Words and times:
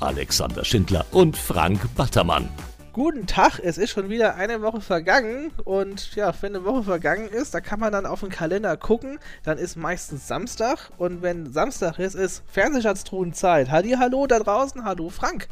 Alexander 0.00 0.64
Schindler 0.64 1.06
und 1.12 1.36
Frank 1.36 1.80
Battermann. 1.94 2.48
Guten 2.92 3.26
Tag, 3.26 3.58
es 3.62 3.76
ist 3.76 3.90
schon 3.90 4.08
wieder 4.08 4.36
eine 4.36 4.62
Woche 4.62 4.80
vergangen 4.80 5.50
und 5.64 6.14
ja, 6.14 6.32
wenn 6.40 6.54
eine 6.54 6.64
Woche 6.64 6.82
vergangen 6.82 7.28
ist, 7.28 7.52
da 7.52 7.60
kann 7.60 7.78
man 7.78 7.92
dann 7.92 8.06
auf 8.06 8.20
den 8.20 8.30
Kalender 8.30 8.76
gucken, 8.76 9.18
dann 9.42 9.58
ist 9.58 9.76
meistens 9.76 10.26
Samstag 10.26 10.90
und 10.96 11.20
wenn 11.22 11.52
Samstag 11.52 11.98
ist, 11.98 12.14
ist 12.14 12.42
Fernsehschatztruhenzeit. 12.46 13.70
Halli, 13.70 13.96
hallo 13.98 14.26
da 14.26 14.38
draußen, 14.38 14.84
hallo 14.84 15.10
Frank. 15.10 15.48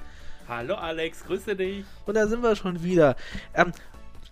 Hallo 0.49 0.75
Alex, 0.75 1.25
grüße 1.25 1.57
dich. 1.57 1.85
Und 2.07 2.15
da 2.15 2.27
sind 2.27 2.43
wir 2.43 2.57
schon 2.57 2.83
wieder. 2.83 3.17
Ähm, 3.55 3.73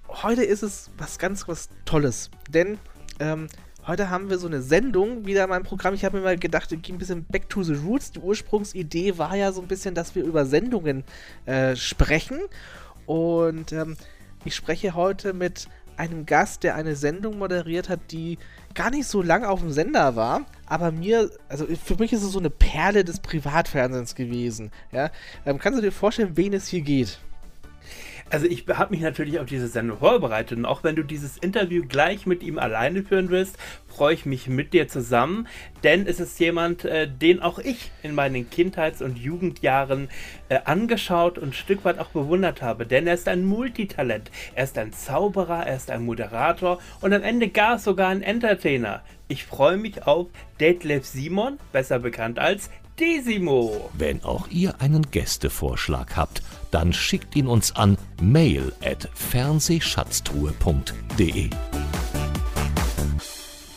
heute 0.08 0.42
ist 0.42 0.62
es 0.62 0.90
was 0.96 1.18
ganz 1.18 1.48
was 1.48 1.68
Tolles, 1.84 2.30
denn 2.48 2.78
ähm, 3.20 3.48
Heute 3.84 4.10
haben 4.10 4.30
wir 4.30 4.38
so 4.38 4.46
eine 4.46 4.62
Sendung 4.62 5.26
wieder 5.26 5.42
in 5.42 5.50
meinem 5.50 5.64
Programm. 5.64 5.92
Ich 5.92 6.04
habe 6.04 6.16
mir 6.16 6.22
mal 6.22 6.38
gedacht, 6.38 6.70
ich 6.70 6.82
gehe 6.82 6.94
ein 6.94 6.98
bisschen 6.98 7.24
back 7.24 7.48
to 7.48 7.64
the 7.64 7.74
roots. 7.74 8.12
Die 8.12 8.20
Ursprungsidee 8.20 9.18
war 9.18 9.34
ja 9.34 9.50
so 9.50 9.60
ein 9.60 9.66
bisschen, 9.66 9.96
dass 9.96 10.14
wir 10.14 10.22
über 10.22 10.46
Sendungen 10.46 11.02
äh, 11.46 11.74
sprechen. 11.74 12.38
Und 13.06 13.72
ähm, 13.72 13.96
ich 14.44 14.54
spreche 14.54 14.94
heute 14.94 15.32
mit 15.32 15.66
einem 15.96 16.26
Gast, 16.26 16.62
der 16.62 16.76
eine 16.76 16.94
Sendung 16.94 17.38
moderiert 17.38 17.88
hat, 17.88 18.12
die 18.12 18.38
gar 18.74 18.90
nicht 18.90 19.08
so 19.08 19.20
lang 19.20 19.44
auf 19.44 19.60
dem 19.60 19.72
Sender 19.72 20.14
war, 20.14 20.46
aber 20.66 20.92
mir, 20.92 21.30
also 21.48 21.66
für 21.66 21.96
mich 21.96 22.12
ist 22.12 22.22
es 22.22 22.32
so 22.32 22.38
eine 22.38 22.50
Perle 22.50 23.04
des 23.04 23.18
Privatfernsehens 23.18 24.14
gewesen. 24.14 24.70
Ja? 24.92 25.10
Ähm, 25.44 25.58
kannst 25.58 25.78
du 25.78 25.82
dir 25.82 25.92
vorstellen, 25.92 26.36
wen 26.36 26.52
es 26.54 26.68
hier 26.68 26.82
geht? 26.82 27.18
Also 28.32 28.46
ich 28.46 28.64
habe 28.66 28.94
mich 28.94 29.02
natürlich 29.02 29.38
auf 29.40 29.46
diese 29.46 29.68
Sendung 29.68 29.98
vorbereitet 29.98 30.56
und 30.56 30.64
auch 30.64 30.82
wenn 30.82 30.96
du 30.96 31.02
dieses 31.02 31.36
Interview 31.36 31.84
gleich 31.86 32.24
mit 32.24 32.42
ihm 32.42 32.58
alleine 32.58 33.02
führen 33.02 33.28
wirst, 33.28 33.58
freue 33.86 34.14
ich 34.14 34.24
mich 34.24 34.48
mit 34.48 34.72
dir 34.72 34.88
zusammen, 34.88 35.46
denn 35.84 36.06
es 36.06 36.18
ist 36.18 36.40
jemand, 36.40 36.86
äh, 36.86 37.06
den 37.06 37.42
auch 37.42 37.58
ich 37.58 37.90
in 38.02 38.14
meinen 38.14 38.48
Kindheits- 38.48 39.02
und 39.02 39.18
Jugendjahren 39.18 40.08
äh, 40.48 40.60
angeschaut 40.64 41.36
und 41.36 41.50
ein 41.50 41.52
Stück 41.52 41.84
weit 41.84 41.98
auch 41.98 42.08
bewundert 42.08 42.62
habe, 42.62 42.86
denn 42.86 43.06
er 43.06 43.12
ist 43.12 43.28
ein 43.28 43.44
Multitalent, 43.44 44.30
er 44.54 44.64
ist 44.64 44.78
ein 44.78 44.94
Zauberer, 44.94 45.66
er 45.66 45.76
ist 45.76 45.90
ein 45.90 46.02
Moderator 46.02 46.78
und 47.02 47.12
am 47.12 47.22
Ende 47.22 47.48
gar 47.48 47.78
sogar 47.78 48.08
ein 48.08 48.22
Entertainer. 48.22 49.02
Ich 49.28 49.44
freue 49.44 49.76
mich 49.76 50.06
auf 50.06 50.28
Detlef 50.58 51.04
Simon, 51.04 51.58
besser 51.70 51.98
bekannt 51.98 52.38
als 52.38 52.70
Desimo. 53.02 53.90
Wenn 53.94 54.22
auch 54.22 54.46
ihr 54.46 54.80
einen 54.80 55.10
Gästevorschlag 55.10 56.16
habt, 56.16 56.40
dann 56.70 56.92
schickt 56.92 57.34
ihn 57.34 57.48
uns 57.48 57.74
an 57.74 57.98
mail 58.20 58.72
at 58.80 59.08
fernsehschatztruhe.de. 59.12 61.50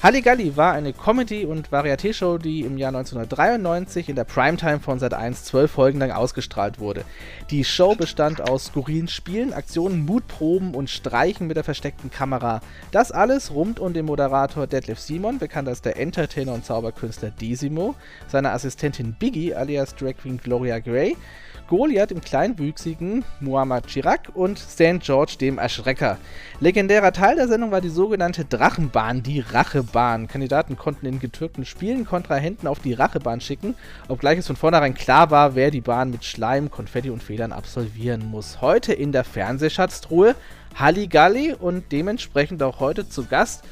Halligalli 0.06 0.56
war 0.56 0.73
eine 0.73 0.94
Comedy- 0.94 1.45
und 1.45 1.72
Varieté-Show, 1.72 2.38
die 2.38 2.61
im 2.61 2.78
Jahr 2.78 2.89
1993 2.89 4.08
in 4.08 4.16
der 4.16 4.23
Primetime 4.23 4.80
von 4.80 5.00
Sat1 5.00 5.45
zwölf 5.45 5.72
Folgen 5.72 5.98
lang 5.98 6.11
ausgestrahlt 6.11 6.78
wurde. 6.78 7.03
Die 7.50 7.64
Show 7.64 7.95
bestand 7.95 8.39
aus 8.39 8.66
skurrilen 8.66 9.08
Spielen, 9.08 9.52
Aktionen, 9.52 10.06
Mutproben 10.06 10.76
und 10.76 10.92
Streichen 10.92 11.48
mit 11.48 11.58
der 11.58 11.64
versteckten 11.64 12.11
Kamera. 12.11 12.61
Das 12.92 13.11
alles 13.11 13.52
rund 13.52 13.80
um 13.80 13.94
den 13.94 14.06
Moderator 14.06 14.67
Detlef 14.67 15.00
Simon, 15.00 15.39
bekannt 15.39 15.67
als 15.67 15.81
der 15.81 15.98
Entertainer 15.98 16.53
und 16.53 16.66
Zauberkünstler 16.66 17.32
Desimo, 17.32 17.95
seine 18.27 18.52
Assistentin 18.52 19.16
Biggie 19.17 19.55
alias 19.55 19.95
Drag 19.95 20.17
Queen 20.17 20.37
Gloria 20.37 20.77
Gray, 20.77 21.17
Goliath 21.67 22.11
im 22.11 22.21
kleinwüchsigen 22.21 23.26
Muhammad 23.39 23.87
Chirac 23.87 24.30
und 24.33 24.59
St. 24.59 24.99
George 25.02 25.36
dem 25.39 25.58
Erschrecker. 25.58 26.17
Legendärer 26.59 27.11
Teil 27.11 27.36
der 27.36 27.48
Sendung 27.48 27.71
war 27.71 27.81
die 27.81 27.89
sogenannte 27.89 28.45
Drachenbahn, 28.45 29.23
die 29.23 29.39
Rachebahn. 29.39 30.27
Kandidaten 30.27 30.77
konnten 30.77 31.08
in 31.08 31.20
getürkten 31.20 31.65
Spielen 31.65 32.05
Kontrahenten 32.05 32.67
auf 32.67 32.80
die 32.80 32.93
Rachebahn 32.93 33.42
schicken, 33.42 33.75
obgleich 34.08 34.37
es 34.37 34.48
von 34.48 34.55
vornherein 34.55 34.93
klar 34.93 35.31
war, 35.31 35.55
wer 35.55 35.71
die 35.71 35.81
Bahn 35.81 36.11
mit 36.11 36.23
Schleim, 36.23 36.70
Konfetti 36.70 37.09
und 37.09 37.23
Federn 37.23 37.52
absolvieren 37.52 38.30
muss. 38.30 38.61
Heute 38.61 38.93
in 38.93 39.11
der 39.11 39.23
Fernsehschatztruhe 39.23 40.36
Halligalli 40.75 41.54
und 41.54 41.92
dementsprechend 41.92 42.61
auch 42.61 42.80
heute 42.80 43.09
zu 43.09 43.25
Gast 43.25 43.64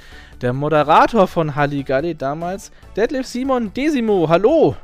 der 0.41 0.53
Moderator 0.53 1.27
von 1.27 1.55
Halligalli 1.55 2.15
damals, 2.15 2.71
Detlef 2.95 3.27
Simon 3.27 3.73
Desimo. 3.73 4.27
Hallo! 4.27 4.75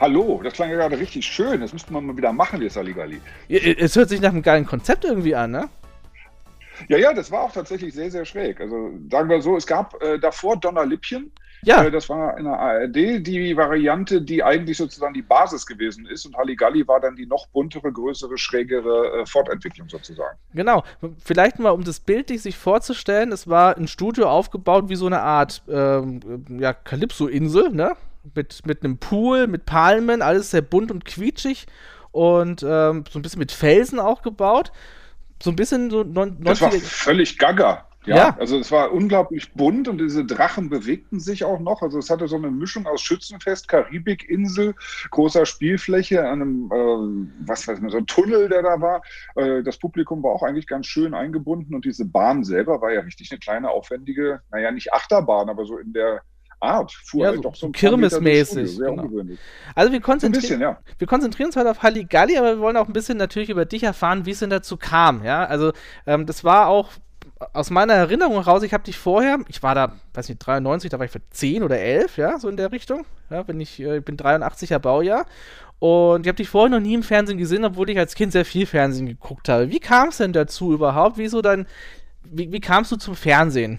Hallo, 0.00 0.40
das 0.44 0.52
klang 0.52 0.70
ja 0.70 0.76
gerade 0.76 0.98
richtig 0.98 1.26
schön. 1.26 1.60
Das 1.60 1.72
müsste 1.72 1.92
man 1.92 2.06
mal 2.06 2.16
wieder 2.16 2.32
machen, 2.32 2.62
jetzt 2.62 2.74
Saligali. 2.74 3.20
Es 3.48 3.96
hört 3.96 4.08
sich 4.08 4.20
nach 4.20 4.30
einem 4.30 4.42
geilen 4.42 4.64
Konzept 4.64 5.04
irgendwie 5.04 5.34
an, 5.34 5.50
ne? 5.50 5.68
Ja, 6.86 6.96
ja, 6.96 7.12
das 7.12 7.32
war 7.32 7.40
auch 7.42 7.52
tatsächlich 7.52 7.92
sehr, 7.92 8.10
sehr 8.10 8.24
schräg. 8.24 8.60
Also 8.60 8.92
sagen 9.10 9.28
wir 9.28 9.42
so, 9.42 9.56
es 9.56 9.66
gab 9.66 10.00
äh, 10.00 10.18
davor 10.20 10.56
Donnerlippchen. 10.56 11.32
Ja. 11.62 11.82
Äh, 11.82 11.90
das 11.90 12.08
war 12.08 12.38
in 12.38 12.44
der 12.44 12.56
ARD 12.56 13.26
die 13.26 13.56
Variante, 13.56 14.22
die 14.22 14.44
eigentlich 14.44 14.76
sozusagen 14.76 15.14
die 15.14 15.22
Basis 15.22 15.66
gewesen 15.66 16.06
ist. 16.06 16.24
Und 16.24 16.36
Halligalli 16.36 16.86
war 16.86 17.00
dann 17.00 17.16
die 17.16 17.26
noch 17.26 17.48
buntere, 17.48 17.90
größere, 17.90 18.38
schrägere 18.38 19.22
äh, 19.22 19.26
Fortentwicklung 19.26 19.88
sozusagen. 19.88 20.38
Genau. 20.54 20.84
Vielleicht 21.24 21.58
mal, 21.58 21.70
um 21.70 21.82
das 21.82 21.98
bildlich 21.98 22.42
sich 22.42 22.56
vorzustellen, 22.56 23.32
es 23.32 23.48
war 23.48 23.76
ein 23.76 23.88
Studio 23.88 24.28
aufgebaut 24.28 24.88
wie 24.88 24.96
so 24.96 25.06
eine 25.06 25.22
Art 25.22 25.62
ähm, 25.68 26.20
ja, 26.60 26.72
Kalypso-Insel, 26.72 27.70
ne? 27.70 27.96
Mit, 28.34 28.66
mit 28.66 28.84
einem 28.84 28.98
Pool, 28.98 29.46
mit 29.46 29.66
Palmen, 29.66 30.22
alles 30.22 30.50
sehr 30.50 30.62
bunt 30.62 30.90
und 30.90 31.04
quietschig 31.04 31.66
und 32.12 32.62
ähm, 32.62 33.04
so 33.10 33.18
ein 33.18 33.22
bisschen 33.22 33.38
mit 33.38 33.52
Felsen 33.52 33.98
auch 33.98 34.22
gebaut. 34.22 34.72
So 35.42 35.50
ein 35.50 35.56
bisschen 35.56 35.90
so 35.90 36.02
90 36.02 36.44
Das 36.44 36.60
war 36.60 36.72
völlig 36.72 37.38
gaga. 37.38 37.88
Ja, 38.08 38.16
ja, 38.16 38.36
also 38.38 38.58
es 38.58 38.72
war 38.72 38.92
unglaublich 38.92 39.52
bunt 39.52 39.86
und 39.86 39.98
diese 39.98 40.24
Drachen 40.24 40.70
bewegten 40.70 41.20
sich 41.20 41.44
auch 41.44 41.60
noch. 41.60 41.82
Also 41.82 41.98
es 41.98 42.08
hatte 42.08 42.26
so 42.26 42.36
eine 42.36 42.50
Mischung 42.50 42.86
aus 42.86 43.02
Schützenfest, 43.02 43.68
Karibikinsel, 43.68 44.74
großer 45.10 45.44
Spielfläche, 45.44 46.26
einem, 46.26 46.70
äh, 46.72 47.46
was 47.46 47.68
weiß 47.68 47.80
ich, 47.80 47.90
so 47.90 47.98
ein 47.98 48.06
Tunnel, 48.06 48.48
der 48.48 48.62
da 48.62 48.80
war. 48.80 49.02
Äh, 49.34 49.62
das 49.62 49.78
Publikum 49.78 50.22
war 50.22 50.30
auch 50.30 50.42
eigentlich 50.42 50.66
ganz 50.66 50.86
schön 50.86 51.12
eingebunden 51.12 51.74
und 51.74 51.84
diese 51.84 52.06
Bahn 52.06 52.44
selber 52.44 52.80
war 52.80 52.92
ja 52.92 53.00
richtig 53.00 53.30
eine 53.30 53.40
kleine, 53.40 53.70
aufwendige, 53.70 54.40
naja, 54.50 54.70
nicht 54.70 54.94
Achterbahn, 54.94 55.50
aber 55.50 55.66
so 55.66 55.76
in 55.76 55.92
der 55.92 56.22
Art. 56.60 56.92
Fuhr 56.92 57.24
ja, 57.24 57.30
halt 57.30 57.44
doch 57.44 57.54
so, 57.54 57.66
so 57.66 57.72
Kirmesmäßig. 57.72 58.78
Genau. 58.78 59.08
Also 59.74 59.92
wir 59.92 60.00
konzentrieren, 60.00 60.42
bisschen, 60.42 60.60
ja. 60.60 60.78
wir 60.98 61.06
konzentrieren 61.06 61.48
uns 61.48 61.56
heute 61.56 61.70
auf 61.70 61.82
Halligalli, 61.82 62.36
aber 62.36 62.56
wir 62.56 62.60
wollen 62.60 62.76
auch 62.76 62.86
ein 62.86 62.92
bisschen 62.92 63.18
natürlich 63.18 63.50
über 63.50 63.64
dich 63.64 63.82
erfahren, 63.82 64.26
wie 64.26 64.32
es 64.32 64.40
denn 64.40 64.50
dazu 64.50 64.76
kam. 64.76 65.24
Ja, 65.24 65.44
also 65.44 65.72
ähm, 66.06 66.26
das 66.26 66.44
war 66.44 66.68
auch 66.68 66.90
aus 67.52 67.70
meiner 67.70 67.94
Erinnerung 67.94 68.34
heraus, 68.34 68.62
ich 68.62 68.74
habe 68.74 68.84
dich 68.84 68.98
vorher, 68.98 69.38
ich 69.48 69.62
war 69.62 69.74
da, 69.74 69.92
weiß 70.14 70.28
nicht, 70.28 70.44
93, 70.44 70.90
da 70.90 70.98
war 70.98 71.06
ich 71.06 71.12
für 71.12 71.22
10 71.30 71.62
oder 71.62 71.78
11, 71.78 72.16
ja, 72.16 72.38
so 72.38 72.48
in 72.48 72.56
der 72.56 72.72
Richtung. 72.72 73.04
Ja, 73.30 73.42
bin 73.42 73.60
ich, 73.60 73.80
äh, 73.80 73.98
ich 73.98 74.04
bin 74.04 74.16
83er 74.16 74.78
Baujahr. 74.78 75.26
Und 75.78 76.26
ich 76.26 76.28
habe 76.28 76.36
dich 76.36 76.48
vorher 76.48 76.70
noch 76.70 76.84
nie 76.84 76.94
im 76.94 77.04
Fernsehen 77.04 77.38
gesehen, 77.38 77.64
obwohl 77.64 77.88
ich 77.88 77.98
als 77.98 78.16
Kind 78.16 78.32
sehr 78.32 78.44
viel 78.44 78.66
Fernsehen 78.66 79.06
geguckt 79.06 79.48
habe. 79.48 79.70
Wie 79.70 79.78
kam 79.78 80.08
es 80.08 80.16
denn 80.16 80.32
dazu 80.32 80.72
überhaupt? 80.72 81.18
Wieso 81.18 81.40
dann, 81.40 81.66
wie, 82.24 82.50
wie 82.50 82.60
kamst 82.60 82.90
du 82.90 82.96
zum 82.96 83.14
Fernsehen? 83.14 83.78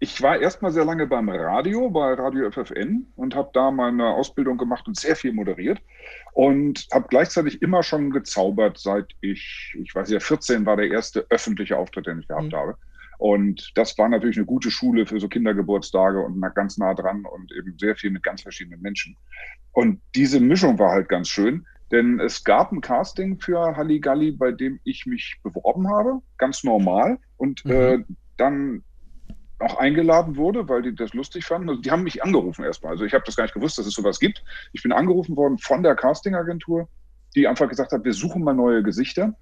Ich 0.00 0.22
war 0.22 0.38
erstmal 0.38 0.70
sehr 0.70 0.84
lange 0.84 1.06
beim 1.06 1.28
Radio, 1.28 1.90
bei 1.90 2.14
Radio 2.14 2.50
FFN 2.50 3.06
und 3.16 3.34
habe 3.34 3.50
da 3.52 3.70
meine 3.70 4.06
Ausbildung 4.06 4.56
gemacht 4.56 4.86
und 4.86 4.96
sehr 4.96 5.16
viel 5.16 5.32
moderiert 5.32 5.80
und 6.34 6.86
habe 6.92 7.08
gleichzeitig 7.08 7.62
immer 7.62 7.82
schon 7.82 8.10
gezaubert, 8.10 8.78
seit 8.78 9.06
ich, 9.20 9.76
ich 9.82 9.94
weiß 9.94 10.10
ja, 10.10 10.20
14 10.20 10.66
war 10.66 10.76
der 10.76 10.90
erste 10.90 11.26
öffentliche 11.30 11.76
Auftritt, 11.76 12.06
den 12.06 12.20
ich 12.20 12.28
gehabt 12.28 12.52
mhm. 12.52 12.56
habe. 12.56 12.78
Und 13.18 13.72
das 13.74 13.98
war 13.98 14.08
natürlich 14.08 14.36
eine 14.36 14.46
gute 14.46 14.70
Schule 14.70 15.04
für 15.04 15.18
so 15.18 15.28
Kindergeburtstage 15.28 16.20
und 16.20 16.40
ganz 16.54 16.78
nah 16.78 16.94
dran 16.94 17.24
und 17.24 17.52
eben 17.52 17.76
sehr 17.76 17.96
viel 17.96 18.10
mit 18.10 18.22
ganz 18.22 18.42
verschiedenen 18.42 18.80
Menschen. 18.80 19.16
Und 19.72 20.00
diese 20.14 20.38
Mischung 20.38 20.78
war 20.78 20.92
halt 20.92 21.08
ganz 21.08 21.28
schön, 21.28 21.66
denn 21.90 22.20
es 22.20 22.44
gab 22.44 22.70
ein 22.70 22.80
Casting 22.80 23.40
für 23.40 23.76
Halligalli, 23.76 24.30
bei 24.30 24.52
dem 24.52 24.78
ich 24.84 25.06
mich 25.06 25.40
beworben 25.42 25.88
habe, 25.88 26.20
ganz 26.36 26.62
normal. 26.62 27.18
Und 27.36 27.64
mhm. 27.64 27.70
äh, 27.72 27.98
dann 28.36 28.84
auch 29.60 29.78
eingeladen 29.78 30.36
wurde, 30.36 30.68
weil 30.68 30.82
die 30.82 30.94
das 30.94 31.14
lustig 31.14 31.44
fanden. 31.44 31.68
Also 31.68 31.82
die 31.82 31.90
haben 31.90 32.04
mich 32.04 32.22
angerufen 32.22 32.64
erstmal. 32.64 32.92
Also 32.92 33.04
ich 33.04 33.12
habe 33.12 33.24
das 33.24 33.36
gar 33.36 33.44
nicht 33.44 33.54
gewusst, 33.54 33.78
dass 33.78 33.86
es 33.86 33.94
sowas 33.94 34.20
gibt. 34.20 34.42
Ich 34.72 34.82
bin 34.82 34.92
angerufen 34.92 35.36
worden 35.36 35.58
von 35.58 35.82
der 35.82 35.96
Castingagentur, 35.96 36.88
die 37.34 37.46
einfach 37.46 37.68
gesagt 37.68 37.92
hat, 37.92 38.04
wir 38.04 38.12
suchen 38.12 38.44
mal 38.44 38.54
neue 38.54 38.82
Gesichter. 38.82 39.34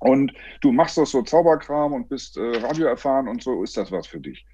Und 0.00 0.32
du 0.60 0.70
machst 0.70 0.96
das 0.98 1.10
so 1.10 1.22
Zauberkram 1.22 1.92
und 1.92 2.08
bist 2.08 2.36
äh, 2.36 2.58
Radio 2.58 2.86
erfahren 2.86 3.26
und 3.26 3.42
so, 3.42 3.62
ist 3.64 3.76
das 3.76 3.90
was 3.90 4.06
für 4.06 4.20
dich? 4.20 4.46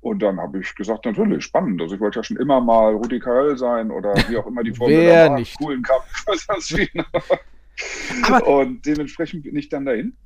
Und 0.00 0.20
dann 0.20 0.40
habe 0.40 0.60
ich 0.60 0.74
gesagt, 0.74 1.04
natürlich, 1.04 1.44
spannend. 1.44 1.80
Also 1.80 1.94
ich 1.94 2.00
wollte 2.00 2.18
ja 2.18 2.24
schon 2.24 2.38
immer 2.38 2.60
mal 2.60 2.94
Rudi 2.94 3.20
Carell 3.20 3.56
sein 3.56 3.90
oder 3.90 4.14
wie 4.28 4.36
auch 4.36 4.46
immer 4.46 4.62
die 4.62 4.72
Formel 4.72 4.96
Wer 4.96 5.30
nicht. 5.30 5.58
coolen 5.58 5.82
Kampf. 5.82 6.24
Aber 8.22 8.46
und 8.46 8.84
dementsprechend 8.84 9.42
bin 9.42 9.56
ich 9.56 9.68
dann 9.68 9.84
dahin. 9.84 10.16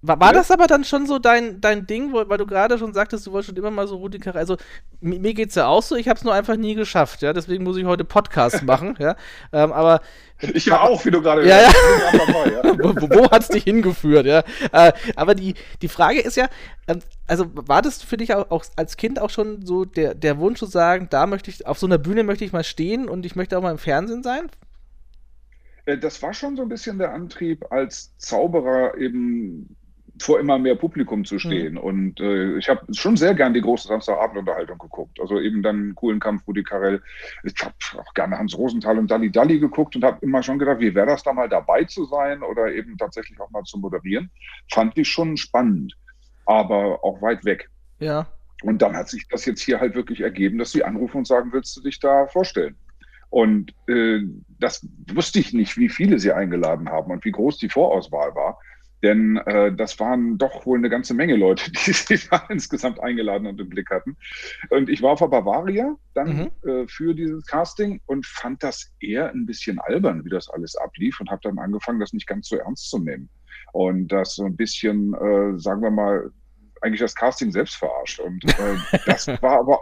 War, 0.00 0.18
war 0.20 0.28
ja? 0.28 0.32
das 0.34 0.50
aber 0.50 0.66
dann 0.66 0.84
schon 0.84 1.06
so 1.06 1.18
dein, 1.18 1.60
dein 1.60 1.86
Ding, 1.86 2.12
wo, 2.12 2.26
weil 2.28 2.38
du 2.38 2.46
gerade 2.46 2.78
schon 2.78 2.94
sagtest, 2.94 3.26
du 3.26 3.32
wolltest 3.32 3.50
schon 3.50 3.56
immer 3.58 3.70
mal 3.70 3.86
so 3.86 3.96
Rudi 3.96 4.18
Carrell. 4.18 4.40
Also 4.40 4.56
mir, 5.00 5.20
mir 5.20 5.38
es 5.38 5.54
ja 5.54 5.66
auch 5.66 5.82
so, 5.82 5.96
ich 5.96 6.08
habe 6.08 6.16
es 6.16 6.24
nur 6.24 6.32
einfach 6.32 6.56
nie 6.56 6.74
geschafft, 6.74 7.20
ja. 7.20 7.34
Deswegen 7.34 7.62
muss 7.62 7.76
ich 7.76 7.84
heute 7.84 8.04
Podcast 8.04 8.62
machen, 8.64 8.96
ja. 8.98 9.16
Ähm, 9.52 9.72
aber 9.72 10.00
ich 10.40 10.66
ja 10.66 10.80
auch, 10.80 11.04
wie 11.04 11.10
du 11.10 11.20
gerade 11.20 11.46
ja, 11.46 11.60
ja. 11.62 11.72
Dabei, 12.12 12.52
ja. 12.52 12.62
wo, 12.78 13.16
wo 13.16 13.30
hat 13.30 13.42
es 13.42 13.48
dich 13.48 13.64
hingeführt, 13.64 14.24
ja? 14.24 14.44
Äh, 14.72 14.92
aber 15.14 15.34
die, 15.34 15.54
die 15.82 15.88
Frage 15.88 16.20
ist 16.20 16.36
ja, 16.36 16.48
ähm, 16.88 17.00
also 17.26 17.46
war 17.52 17.82
das 17.82 18.02
für 18.02 18.16
dich 18.16 18.34
auch, 18.34 18.50
auch, 18.50 18.64
als 18.76 18.96
Kind 18.96 19.20
auch 19.20 19.30
schon 19.30 19.66
so 19.66 19.84
der, 19.84 20.14
der 20.14 20.38
Wunsch 20.38 20.58
zu 20.58 20.66
sagen, 20.66 21.08
da 21.10 21.26
möchte 21.26 21.50
ich, 21.50 21.66
auf 21.66 21.78
so 21.78 21.86
einer 21.86 21.98
Bühne 21.98 22.22
möchte 22.22 22.46
ich 22.46 22.52
mal 22.52 22.64
stehen 22.64 23.08
und 23.08 23.26
ich 23.26 23.36
möchte 23.36 23.58
auch 23.58 23.62
mal 23.62 23.72
im 23.72 23.78
Fernsehen 23.78 24.22
sein? 24.22 24.48
Äh, 25.86 25.98
das 25.98 26.22
war 26.22 26.34
schon 26.34 26.56
so 26.56 26.62
ein 26.62 26.68
bisschen 26.68 26.98
der 26.98 27.12
Antrieb, 27.12 27.64
als 27.70 28.16
Zauberer 28.18 28.96
eben 28.98 29.76
vor 30.20 30.40
immer 30.40 30.58
mehr 30.58 30.76
Publikum 30.76 31.24
zu 31.24 31.38
stehen. 31.38 31.74
Mhm. 31.74 31.78
Und 31.78 32.20
äh, 32.20 32.56
ich 32.56 32.68
habe 32.68 32.92
schon 32.94 33.16
sehr 33.16 33.34
gern 33.34 33.54
die 33.54 33.60
große 33.60 33.88
Samstagabendunterhaltung 33.88 34.78
geguckt. 34.78 35.20
Also 35.20 35.40
eben 35.40 35.62
dann 35.62 35.76
einen 35.76 35.94
coolen 35.94 36.20
Kampf 36.20 36.46
Rudi 36.46 36.62
Carell. 36.62 37.02
Ich 37.44 37.54
habe 37.62 37.74
auch 37.98 38.14
gerne 38.14 38.38
Hans 38.38 38.56
Rosenthal 38.56 38.98
und 38.98 39.10
Dalli 39.10 39.30
Dalli 39.30 39.58
geguckt 39.58 39.94
und 39.96 40.04
habe 40.04 40.18
immer 40.22 40.42
schon 40.42 40.58
gedacht, 40.58 40.80
wie 40.80 40.94
wäre 40.94 41.06
das 41.06 41.22
da 41.22 41.32
mal 41.32 41.48
dabei 41.48 41.84
zu 41.84 42.04
sein 42.06 42.42
oder 42.42 42.72
eben 42.72 42.96
tatsächlich 42.96 43.38
auch 43.40 43.50
mal 43.50 43.64
zu 43.64 43.78
moderieren. 43.78 44.30
Fand 44.72 44.96
ich 44.96 45.08
schon 45.08 45.36
spannend, 45.36 45.94
aber 46.46 47.04
auch 47.04 47.20
weit 47.20 47.44
weg. 47.44 47.68
Ja. 47.98 48.26
Und 48.62 48.80
dann 48.80 48.96
hat 48.96 49.10
sich 49.10 49.28
das 49.28 49.44
jetzt 49.44 49.60
hier 49.60 49.80
halt 49.80 49.94
wirklich 49.94 50.22
ergeben, 50.22 50.56
dass 50.56 50.72
sie 50.72 50.82
anrufen 50.82 51.18
und 51.18 51.26
sagen, 51.26 51.52
willst 51.52 51.76
du 51.76 51.82
dich 51.82 52.00
da 52.00 52.26
vorstellen? 52.26 52.76
Und 53.30 53.74
äh, 53.88 54.20
das 54.58 54.86
wusste 55.12 55.38
ich 55.40 55.52
nicht, 55.52 55.76
wie 55.76 55.88
viele 55.88 56.18
sie 56.18 56.32
eingeladen 56.32 56.88
haben 56.88 57.10
und 57.10 57.24
wie 57.24 57.32
groß 57.32 57.58
die 57.58 57.68
Vorauswahl 57.68 58.34
war. 58.34 58.58
Denn 59.02 59.36
äh, 59.36 59.72
das 59.74 60.00
waren 60.00 60.38
doch 60.38 60.64
wohl 60.64 60.78
eine 60.78 60.88
ganze 60.88 61.12
Menge 61.14 61.36
Leute, 61.36 61.70
die 61.86 61.92
sie 61.92 62.18
da 62.30 62.44
insgesamt 62.48 63.00
eingeladen 63.00 63.46
und 63.46 63.60
im 63.60 63.68
Blick 63.68 63.90
hatten. 63.90 64.16
Und 64.70 64.88
ich 64.88 65.02
war 65.02 65.12
auf 65.12 65.18
der 65.18 65.28
Bavaria 65.28 65.94
dann 66.14 66.50
mhm. 66.64 66.68
äh, 66.68 66.88
für 66.88 67.14
dieses 67.14 67.44
Casting 67.46 68.00
und 68.06 68.26
fand 68.26 68.62
das 68.62 68.90
eher 69.00 69.30
ein 69.30 69.44
bisschen 69.44 69.78
albern, 69.80 70.24
wie 70.24 70.30
das 70.30 70.48
alles 70.48 70.76
ablief 70.76 71.20
und 71.20 71.30
habe 71.30 71.42
dann 71.44 71.58
angefangen, 71.58 72.00
das 72.00 72.12
nicht 72.12 72.26
ganz 72.26 72.48
so 72.48 72.56
ernst 72.56 72.90
zu 72.90 72.98
nehmen. 72.98 73.28
Und 73.72 74.08
das 74.08 74.36
so 74.36 74.44
ein 74.44 74.56
bisschen, 74.56 75.12
äh, 75.14 75.58
sagen 75.58 75.82
wir 75.82 75.90
mal, 75.90 76.30
eigentlich 76.80 77.00
das 77.00 77.14
Casting 77.14 77.52
selbst 77.52 77.76
verarscht. 77.76 78.20
Und 78.20 78.44
äh, 78.44 78.98
das 79.04 79.28
war 79.42 79.60
aber 79.60 79.80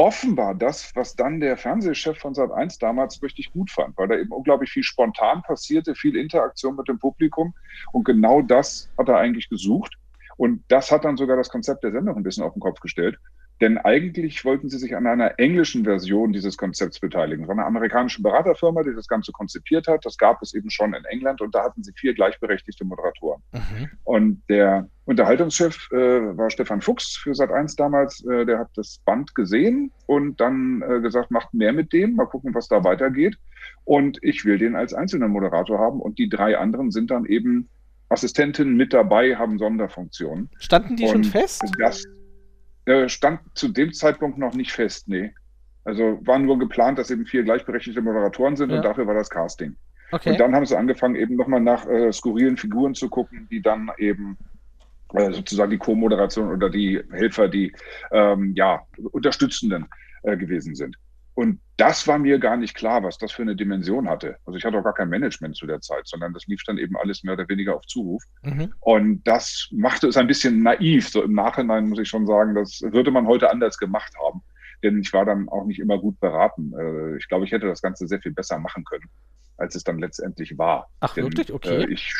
offenbar 0.00 0.54
das, 0.54 0.96
was 0.96 1.14
dann 1.14 1.40
der 1.40 1.58
Fernsehchef 1.58 2.18
von 2.18 2.32
Sat1 2.32 2.80
damals 2.80 3.22
richtig 3.22 3.52
gut 3.52 3.70
fand, 3.70 3.98
weil 3.98 4.08
da 4.08 4.16
eben 4.16 4.32
unglaublich 4.32 4.70
viel 4.70 4.82
spontan 4.82 5.42
passierte, 5.42 5.94
viel 5.94 6.16
Interaktion 6.16 6.74
mit 6.74 6.88
dem 6.88 6.98
Publikum. 6.98 7.52
Und 7.92 8.04
genau 8.04 8.40
das 8.40 8.90
hat 8.96 9.10
er 9.10 9.18
eigentlich 9.18 9.50
gesucht. 9.50 9.98
Und 10.38 10.64
das 10.68 10.90
hat 10.90 11.04
dann 11.04 11.18
sogar 11.18 11.36
das 11.36 11.50
Konzept 11.50 11.84
der 11.84 11.92
Sendung 11.92 12.16
ein 12.16 12.22
bisschen 12.22 12.44
auf 12.44 12.54
den 12.54 12.60
Kopf 12.60 12.80
gestellt. 12.80 13.18
Denn 13.60 13.76
eigentlich 13.76 14.44
wollten 14.44 14.70
sie 14.70 14.78
sich 14.78 14.96
an 14.96 15.06
einer 15.06 15.38
englischen 15.38 15.84
Version 15.84 16.32
dieses 16.32 16.56
Konzepts 16.56 16.98
beteiligen. 16.98 17.42
Es 17.42 17.48
war 17.48 17.56
eine 17.56 17.66
amerikanische 17.66 18.22
Beraterfirma, 18.22 18.82
die 18.82 18.94
das 18.94 19.06
Ganze 19.06 19.32
konzipiert 19.32 19.86
hat. 19.86 20.06
Das 20.06 20.16
gab 20.16 20.40
es 20.40 20.54
eben 20.54 20.70
schon 20.70 20.94
in 20.94 21.04
England 21.04 21.42
und 21.42 21.54
da 21.54 21.64
hatten 21.64 21.82
sie 21.82 21.92
vier 21.92 22.14
gleichberechtigte 22.14 22.86
Moderatoren. 22.86 23.42
Mhm. 23.52 23.90
Und 24.04 24.42
der 24.48 24.88
Unterhaltungschef 25.04 25.90
äh, 25.92 25.96
war 25.96 26.48
Stefan 26.48 26.80
Fuchs 26.80 27.16
für 27.16 27.32
Sat1 27.32 27.76
damals. 27.76 28.24
Äh, 28.24 28.46
der 28.46 28.60
hat 28.60 28.70
das 28.76 29.02
Band 29.04 29.34
gesehen 29.34 29.92
und 30.06 30.40
dann 30.40 30.82
äh, 30.82 31.00
gesagt, 31.00 31.30
macht 31.30 31.52
mehr 31.52 31.74
mit 31.74 31.92
dem, 31.92 32.14
mal 32.14 32.26
gucken, 32.26 32.54
was 32.54 32.68
da 32.68 32.82
weitergeht. 32.82 33.36
Und 33.84 34.18
ich 34.22 34.46
will 34.46 34.56
den 34.56 34.74
als 34.74 34.94
einzelnen 34.94 35.30
Moderator 35.30 35.78
haben. 35.78 36.00
Und 36.00 36.18
die 36.18 36.30
drei 36.30 36.56
anderen 36.56 36.90
sind 36.90 37.10
dann 37.10 37.26
eben 37.26 37.68
Assistentinnen 38.08 38.74
mit 38.74 38.94
dabei, 38.94 39.36
haben 39.36 39.58
Sonderfunktionen. 39.58 40.48
Standen 40.58 40.96
die 40.96 41.04
und 41.04 41.10
schon 41.10 41.24
fest? 41.24 41.62
Das, 41.78 42.04
stand 43.08 43.40
zu 43.54 43.68
dem 43.68 43.92
Zeitpunkt 43.92 44.38
noch 44.38 44.54
nicht 44.54 44.72
fest, 44.72 45.08
nee. 45.08 45.32
Also 45.84 46.18
war 46.22 46.38
nur 46.38 46.58
geplant, 46.58 46.98
dass 46.98 47.10
eben 47.10 47.26
vier 47.26 47.42
gleichberechtigte 47.42 48.02
Moderatoren 48.02 48.56
sind 48.56 48.70
ja. 48.70 48.76
und 48.76 48.84
dafür 48.84 49.06
war 49.06 49.14
das 49.14 49.30
Casting. 49.30 49.76
Okay. 50.12 50.32
Und 50.32 50.40
dann 50.40 50.54
haben 50.54 50.66
sie 50.66 50.76
angefangen, 50.76 51.14
eben 51.14 51.36
nochmal 51.36 51.60
nach 51.60 51.86
äh, 51.86 52.12
skurrilen 52.12 52.56
Figuren 52.56 52.94
zu 52.94 53.08
gucken, 53.08 53.48
die 53.50 53.62
dann 53.62 53.90
eben 53.98 54.36
äh, 55.14 55.32
sozusagen 55.32 55.70
die 55.70 55.78
Co-Moderation 55.78 56.50
oder 56.50 56.68
die 56.68 57.00
Helfer, 57.10 57.48
die 57.48 57.72
ähm, 58.10 58.52
ja, 58.56 58.80
Unterstützenden 59.12 59.86
äh, 60.22 60.36
gewesen 60.36 60.74
sind. 60.74 60.96
Und 61.40 61.58
das 61.78 62.06
war 62.06 62.18
mir 62.18 62.38
gar 62.38 62.58
nicht 62.58 62.74
klar, 62.74 63.02
was 63.02 63.16
das 63.16 63.32
für 63.32 63.40
eine 63.40 63.56
Dimension 63.56 64.10
hatte. 64.10 64.36
Also 64.44 64.58
ich 64.58 64.64
hatte 64.66 64.76
auch 64.76 64.84
gar 64.84 64.92
kein 64.92 65.08
Management 65.08 65.56
zu 65.56 65.66
der 65.66 65.80
Zeit, 65.80 66.06
sondern 66.06 66.34
das 66.34 66.46
lief 66.46 66.62
dann 66.66 66.76
eben 66.76 66.98
alles 66.98 67.24
mehr 67.24 67.32
oder 67.32 67.48
weniger 67.48 67.76
auf 67.76 67.86
Zuruf. 67.86 68.22
Mhm. 68.42 68.74
Und 68.80 69.26
das 69.26 69.66
machte 69.72 70.08
es 70.08 70.18
ein 70.18 70.26
bisschen 70.26 70.62
naiv. 70.62 71.08
So 71.08 71.22
im 71.22 71.32
Nachhinein 71.32 71.88
muss 71.88 71.98
ich 71.98 72.10
schon 72.10 72.26
sagen, 72.26 72.54
das 72.54 72.82
würde 72.82 73.10
man 73.10 73.26
heute 73.26 73.50
anders 73.50 73.78
gemacht 73.78 74.12
haben. 74.22 74.42
Denn 74.82 75.00
ich 75.00 75.14
war 75.14 75.24
dann 75.24 75.48
auch 75.48 75.64
nicht 75.64 75.78
immer 75.78 75.98
gut 75.98 76.20
beraten. 76.20 76.74
Äh, 76.78 77.16
ich 77.16 77.26
glaube, 77.26 77.46
ich 77.46 77.52
hätte 77.52 77.68
das 77.68 77.80
Ganze 77.80 78.06
sehr 78.06 78.20
viel 78.20 78.32
besser 78.32 78.58
machen 78.58 78.84
können, 78.84 79.08
als 79.56 79.74
es 79.74 79.82
dann 79.82 79.98
letztendlich 79.98 80.58
war. 80.58 80.88
Ach, 81.00 81.14
Denn, 81.14 81.24
wirklich? 81.24 81.50
Okay. 81.50 81.84
Äh, 81.84 81.90
ich 81.90 82.12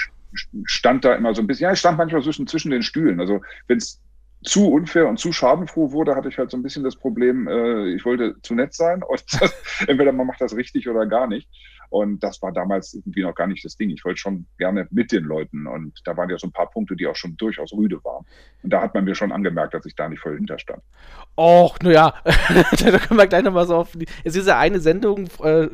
stand 0.64 1.05
da 1.05 1.14
immer 1.14 1.34
so 1.34 1.43
ein 1.43 1.46
bisschen, 1.46 1.64
ja, 1.64 1.73
ich 1.75 1.78
stand 1.78 1.99
manchmal 1.99 2.23
zwischen, 2.23 2.46
zwischen 2.46 2.70
den 2.70 2.82
Stühlen. 2.82 3.20
Also 3.20 3.43
wenn 3.66 3.76
es 3.76 4.00
zu 4.42 4.70
unfair 4.70 5.06
und 5.08 5.19
zu 5.19 5.32
schadenfroh 5.32 5.92
wurde, 5.92 6.16
hatte 6.16 6.28
ich 6.28 6.38
halt 6.38 6.50
so 6.50 6.56
ein 6.56 6.62
bisschen 6.62 6.82
das 6.82 6.96
Problem, 6.96 7.46
äh, 7.46 7.88
ich 7.94 8.04
wollte 8.04 8.37
zu 8.42 8.54
nett 8.54 8.75
sein 8.75 9.02
und 9.08 9.25
entweder 9.87 10.12
man 10.12 10.26
macht 10.26 10.40
das 10.40 10.56
richtig 10.56 10.88
oder 10.88 11.06
gar 11.06 11.26
nicht. 11.26 11.48
Und 11.90 12.22
das 12.22 12.40
war 12.40 12.52
damals 12.52 12.94
irgendwie 12.94 13.22
noch 13.22 13.34
gar 13.34 13.48
nicht 13.48 13.64
das 13.64 13.76
Ding. 13.76 13.90
Ich 13.90 14.04
wollte 14.04 14.20
schon 14.20 14.46
gerne 14.58 14.87
mit 14.92 15.10
den 15.10 15.25
Leuten 15.25 15.66
und 15.66 16.00
da 16.04 16.16
waren 16.16 16.31
ja 16.31 16.38
so 16.38 16.46
ein 16.46 16.52
paar 16.52 16.70
Punkte, 16.70 16.94
die 16.94 17.06
auch 17.08 17.16
schon 17.16 17.37
durchaus 17.37 17.72
rüde 17.72 18.02
waren. 18.04 18.25
Und 18.62 18.72
da 18.72 18.81
hat 18.81 18.94
man 18.94 19.04
mir 19.04 19.16
schon 19.16 19.32
angemerkt, 19.32 19.75
dass 19.75 19.84
ich 19.87 19.96
da 19.96 20.08
nicht 20.08 20.20
voll 20.20 20.37
hinterstand. 20.37 20.82
Och, 21.37 21.76
naja, 21.82 22.14
da 22.25 22.98
können 22.98 23.19
wir 23.19 23.26
gleich 23.26 23.42
nochmal 23.42 23.66
so 23.66 23.75
auf. 23.75 23.90
Die, 23.92 24.06
es 24.22 24.37
ist 24.37 24.46
ja 24.46 24.56
eine 24.56 24.78
Sendung, 24.78 25.28
äh, 25.42 25.69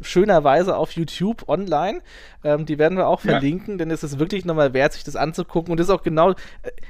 schönerweise 0.00 0.76
auf 0.76 0.92
YouTube 0.92 1.48
online. 1.48 2.00
Ähm, 2.44 2.66
die 2.66 2.78
werden 2.78 2.96
wir 2.96 3.06
auch 3.06 3.20
verlinken, 3.20 3.74
ja. 3.74 3.78
denn 3.78 3.90
es 3.90 4.02
ist 4.02 4.18
wirklich 4.18 4.44
nochmal 4.44 4.72
wert, 4.72 4.92
sich 4.92 5.04
das 5.04 5.16
anzugucken. 5.16 5.70
Und 5.72 5.78
das 5.78 5.88
ist 5.88 5.94
auch 5.94 6.02
genau. 6.02 6.30
Äh, 6.30 6.34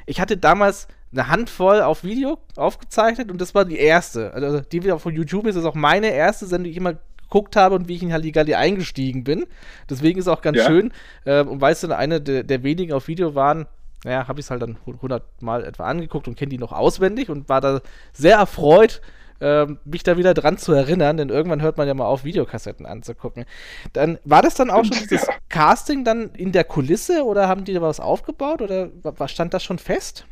ich 0.07 0.21
hatte 0.21 0.37
damals 0.37 0.89
eine 1.13 1.29
Handvoll 1.29 1.83
auf 1.83 2.05
Video 2.05 2.39
aufgezeichnet 2.57 3.31
und 3.31 3.41
das 3.41 3.55
war 3.55 3.65
die 3.65 3.79
erste. 3.79 4.33
Also 4.33 4.61
die 4.61 4.83
wieder 4.83 4.99
von 4.99 5.15
YouTube 5.15 5.47
ist, 5.47 5.57
ist 5.57 5.65
auch 5.65 5.75
meine 5.75 6.11
erste 6.11 6.47
Sendung, 6.47 6.65
die 6.65 6.71
ich 6.71 6.77
immer 6.77 6.95
geguckt 7.33 7.57
habe 7.57 7.75
und 7.75 7.89
wie 7.89 7.97
ich 7.97 8.03
in 8.03 8.13
Halligalli 8.13 8.55
eingestiegen 8.55 9.25
bin. 9.25 9.47
Deswegen 9.89 10.19
ist 10.19 10.29
auch 10.29 10.43
ganz 10.43 10.59
ja. 10.59 10.67
schön. 10.67 10.93
Ähm, 11.25 11.49
und 11.49 11.61
weißt 11.61 11.85
du, 11.85 11.97
eine 11.97 12.21
der, 12.21 12.45
der 12.45 12.63
wenigen 12.63 12.93
auf 12.93 13.09
Video 13.09 13.35
waren, 13.35 13.67
naja, 14.05 14.29
habe 14.29 14.41
ich 14.41 14.47
es 14.47 14.51
halt 14.51 14.63
dann 14.63 14.77
100 14.87 15.43
Mal 15.43 15.65
etwa 15.65 15.85
angeguckt 15.85 16.29
und 16.29 16.37
kenne 16.37 16.51
die 16.51 16.59
noch 16.59 16.73
auswendig 16.73 17.31
und 17.31 17.49
war 17.49 17.61
da 17.61 17.81
sehr 18.13 18.37
erfreut, 18.37 19.01
ähm, 19.43 19.79
mich 19.85 20.05
da 20.05 20.17
wieder 20.17 20.35
dran 20.35 20.57
zu 20.57 20.73
erinnern, 20.73 21.17
denn 21.17 21.29
irgendwann 21.29 21.61
hört 21.63 21.77
man 21.77 21.89
ja 21.89 21.95
mal 21.95 22.07
auf, 22.07 22.23
Videokassetten 22.25 22.87
anzugucken. 22.87 23.45
Dann 23.93 24.19
war 24.25 24.41
das 24.41 24.55
dann 24.55 24.71
auch 24.71 24.85
schon 24.85 24.97
dieses 24.97 25.27
Casting 25.49 26.05
dann 26.05 26.31
in 26.37 26.53
der 26.53 26.65
Kulisse 26.65 27.25
oder 27.25 27.49
haben 27.49 27.65
die 27.65 27.75
da 27.75 27.83
was 27.83 27.99
aufgebaut 27.99 28.63
oder 28.63 28.91
stand 29.27 29.53
das 29.53 29.65
schon 29.65 29.79
fest? 29.79 30.27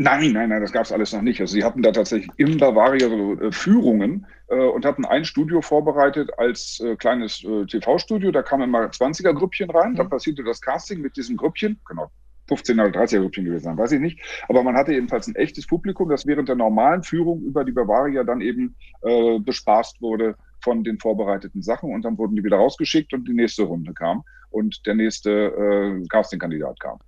Nein, 0.00 0.32
nein, 0.32 0.48
nein, 0.48 0.60
das 0.60 0.72
gab 0.72 0.84
es 0.84 0.92
alles 0.92 1.12
noch 1.12 1.22
nicht. 1.22 1.40
Also 1.40 1.54
sie 1.54 1.64
hatten 1.64 1.82
da 1.82 1.90
tatsächlich 1.90 2.30
in 2.36 2.56
Bavaria 2.58 3.08
so 3.08 3.34
äh, 3.34 3.50
Führungen 3.50 4.26
äh, 4.48 4.54
und 4.54 4.84
hatten 4.84 5.04
ein 5.04 5.24
Studio 5.24 5.60
vorbereitet 5.60 6.30
als 6.38 6.80
äh, 6.80 6.94
kleines 6.94 7.42
äh, 7.42 7.66
TV-Studio. 7.66 8.30
Da 8.30 8.42
kamen 8.42 8.64
immer 8.64 8.86
20er-Grüppchen 8.86 9.70
rein. 9.70 9.92
Mhm. 9.92 9.96
Da 9.96 10.04
passierte 10.04 10.44
das 10.44 10.60
Casting 10.60 11.00
mit 11.00 11.16
diesen 11.16 11.36
Grüppchen. 11.36 11.80
Genau, 11.88 12.10
15 12.48 12.80
oder 12.80 13.00
30er 13.00 13.20
Grüppchen 13.20 13.44
gewesen 13.44 13.64
sein, 13.64 13.78
weiß 13.78 13.92
ich 13.92 14.00
nicht. 14.00 14.20
Aber 14.48 14.62
man 14.62 14.74
hatte 14.74 14.92
jedenfalls 14.92 15.26
ein 15.26 15.36
echtes 15.36 15.66
Publikum, 15.66 16.08
das 16.08 16.26
während 16.26 16.48
der 16.48 16.56
normalen 16.56 17.02
Führung 17.02 17.42
über 17.42 17.64
die 17.64 17.72
Bavaria 17.72 18.24
dann 18.24 18.40
eben 18.40 18.74
äh, 19.02 19.38
bespaßt 19.38 20.00
wurde 20.00 20.36
von 20.62 20.82
den 20.82 20.98
vorbereiteten 20.98 21.62
Sachen 21.62 21.92
und 21.92 22.04
dann 22.04 22.18
wurden 22.18 22.34
die 22.34 22.44
wieder 22.44 22.56
rausgeschickt 22.56 23.12
und 23.12 23.28
die 23.28 23.34
nächste 23.34 23.62
Runde 23.62 23.92
kam 23.92 24.24
und 24.50 24.86
der 24.86 24.94
nächste 24.94 25.30
äh, 25.30 26.06
Casting-Kandidat 26.08 26.80
kam. 26.80 26.98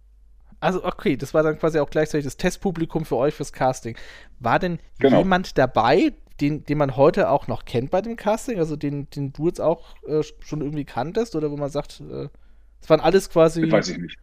Also, 0.61 0.85
okay, 0.85 1.17
das 1.17 1.33
war 1.33 1.43
dann 1.43 1.59
quasi 1.59 1.79
auch 1.79 1.89
gleichzeitig 1.89 2.25
das 2.25 2.37
Testpublikum 2.37 3.07
für 3.07 3.17
euch 3.17 3.35
fürs 3.35 3.53
Casting. 3.53 3.97
War 4.39 4.59
denn 4.59 4.79
genau. 4.99 5.19
jemand 5.19 5.57
dabei, 5.57 6.13
den, 6.41 6.65
den 6.65 6.79
man 6.79 6.97
heute 6.97 7.31
auch 7.31 7.49
noch 7.49 7.65
kennt 7.65 7.91
bei 7.91 8.03
dem 8.03 8.17
Casting? 8.17 8.59
Also, 8.59 8.77
den, 8.77 9.09
den 9.11 9.33
du 9.33 9.47
jetzt 9.47 9.61
auch 9.61 9.97
äh, 10.07 10.23
schon 10.41 10.61
irgendwie 10.61 10.85
kanntest? 10.85 11.35
Oder 11.35 11.51
wo 11.51 11.57
man 11.57 11.71
sagt, 11.71 12.01
äh, 12.01 12.29
es 12.81 12.87
äh, 12.87 12.91
waren 12.91 13.01
alles 13.01 13.31
quasi. 13.31 13.63
Das 13.63 13.73
weiß 13.73 13.89
ich 13.89 13.99
nicht. 13.99 14.19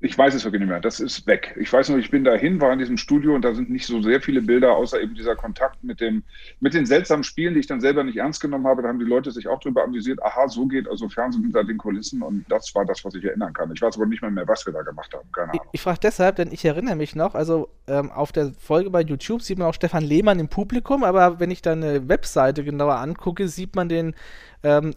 Ich 0.00 0.16
weiß 0.16 0.34
es 0.34 0.44
wirklich 0.44 0.60
nicht 0.60 0.68
mehr. 0.68 0.80
Das 0.80 1.00
ist 1.00 1.26
weg. 1.26 1.56
Ich 1.58 1.72
weiß 1.72 1.88
nur, 1.88 1.98
ich 1.98 2.10
bin 2.10 2.22
dahin, 2.22 2.60
war 2.60 2.70
in 2.70 2.78
diesem 2.78 2.98
Studio 2.98 3.34
und 3.34 3.42
da 3.42 3.54
sind 3.54 3.70
nicht 3.70 3.86
so 3.86 4.02
sehr 4.02 4.20
viele 4.20 4.42
Bilder, 4.42 4.76
außer 4.76 5.00
eben 5.00 5.14
dieser 5.14 5.34
Kontakt 5.36 5.82
mit 5.82 6.02
dem, 6.02 6.22
mit 6.60 6.74
den 6.74 6.84
seltsamen 6.84 7.24
Spielen, 7.24 7.54
die 7.54 7.60
ich 7.60 7.66
dann 7.66 7.80
selber 7.80 8.04
nicht 8.04 8.18
ernst 8.18 8.42
genommen 8.42 8.66
habe. 8.66 8.82
Da 8.82 8.88
haben 8.88 8.98
die 8.98 9.06
Leute 9.06 9.30
sich 9.30 9.48
auch 9.48 9.58
drüber 9.58 9.84
amüsiert. 9.84 10.22
Aha, 10.22 10.48
so 10.48 10.66
geht 10.66 10.86
also 10.86 11.08
Fernsehen 11.08 11.44
hinter 11.44 11.64
den 11.64 11.78
Kulissen 11.78 12.20
und 12.20 12.44
das 12.50 12.74
war 12.74 12.84
das, 12.84 13.06
was 13.06 13.14
ich 13.14 13.24
erinnern 13.24 13.54
kann. 13.54 13.72
Ich 13.72 13.80
weiß 13.80 13.96
aber 13.96 14.04
nicht 14.04 14.20
mehr, 14.20 14.30
mehr 14.30 14.46
was 14.46 14.66
wir 14.66 14.74
da 14.74 14.82
gemacht 14.82 15.14
haben. 15.14 15.32
Keine 15.32 15.52
Ahnung. 15.52 15.62
Ich, 15.72 15.74
ich 15.74 15.80
frage 15.80 16.00
deshalb, 16.02 16.36
denn 16.36 16.52
ich 16.52 16.64
erinnere 16.66 16.96
mich 16.96 17.16
noch, 17.16 17.34
also 17.34 17.70
ähm, 17.86 18.10
auf 18.10 18.32
der 18.32 18.52
Folge 18.58 18.90
bei 18.90 19.00
YouTube 19.00 19.40
sieht 19.40 19.58
man 19.58 19.68
auch 19.68 19.74
Stefan 19.74 20.04
Lehmann 20.04 20.38
im 20.38 20.48
Publikum, 20.48 21.04
aber 21.04 21.40
wenn 21.40 21.50
ich 21.50 21.62
dann 21.62 21.82
eine 21.82 22.06
Webseite 22.06 22.64
genauer 22.64 22.96
angucke, 22.96 23.48
sieht 23.48 23.74
man 23.74 23.88
den 23.88 24.14
ähm, 24.62 24.92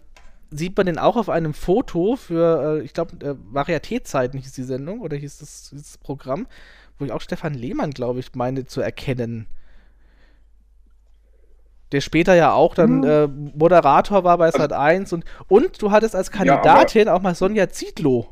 sieht 0.51 0.75
man 0.77 0.85
den 0.85 0.97
auch 0.97 1.15
auf 1.15 1.29
einem 1.29 1.53
Foto 1.53 2.15
für, 2.15 2.79
äh, 2.79 2.83
ich 2.83 2.93
glaube, 2.93 3.13
äh, 3.25 3.35
Varietézeiten 3.53 4.39
hieß 4.39 4.53
die 4.53 4.63
Sendung 4.63 5.01
oder 5.01 5.15
hieß 5.15 5.39
das, 5.39 5.69
hieß 5.71 5.81
das 5.81 5.97
Programm, 5.97 6.47
wo 6.97 7.05
ich 7.05 7.11
auch 7.11 7.21
Stefan 7.21 7.53
Lehmann, 7.53 7.91
glaube 7.91 8.19
ich, 8.19 8.33
meine 8.35 8.65
zu 8.65 8.81
erkennen. 8.81 9.47
Der 11.91 12.01
später 12.01 12.35
ja 12.35 12.53
auch 12.53 12.75
dann 12.75 13.03
äh, 13.03 13.27
Moderator 13.27 14.23
war 14.23 14.37
bei 14.37 14.51
Sat 14.51 14.73
1 14.73 15.11
und, 15.13 15.25
und 15.47 15.81
du 15.81 15.91
hattest 15.91 16.15
als 16.15 16.29
Kandidatin 16.29 17.07
ja, 17.07 17.13
auch 17.13 17.21
mal 17.21 17.33
Sonja 17.33 17.69
Zietlow. 17.69 18.27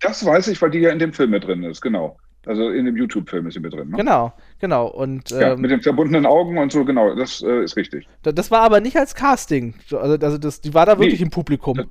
Das 0.00 0.24
weiß 0.24 0.48
ich, 0.48 0.62
weil 0.62 0.70
die 0.70 0.78
ja 0.78 0.90
in 0.90 0.98
dem 0.98 1.12
Film 1.12 1.30
mit 1.30 1.44
drin 1.44 1.64
ist, 1.64 1.80
genau. 1.80 2.16
Also 2.46 2.70
in 2.70 2.86
dem 2.86 2.96
YouTube-Film 2.96 3.46
ist 3.46 3.54
sie 3.54 3.60
mit 3.60 3.72
drin. 3.72 3.90
Ne? 3.90 3.96
Genau, 3.98 4.32
genau. 4.58 4.86
Und, 4.86 5.30
ja, 5.30 5.52
ähm, 5.52 5.60
mit 5.60 5.70
den 5.70 5.82
verbundenen 5.82 6.24
Augen 6.24 6.56
und 6.56 6.72
so, 6.72 6.84
genau, 6.84 7.14
das 7.14 7.42
äh, 7.42 7.64
ist 7.64 7.76
richtig. 7.76 8.08
Das 8.22 8.50
war 8.50 8.62
aber 8.62 8.80
nicht 8.80 8.96
als 8.96 9.14
Casting. 9.14 9.74
Also, 9.90 9.98
also 9.98 10.38
das, 10.38 10.60
die 10.60 10.72
war 10.72 10.86
da 10.86 10.98
wirklich 10.98 11.20
nee, 11.20 11.26
im 11.26 11.30
Publikum. 11.30 11.76
Das, 11.76 11.86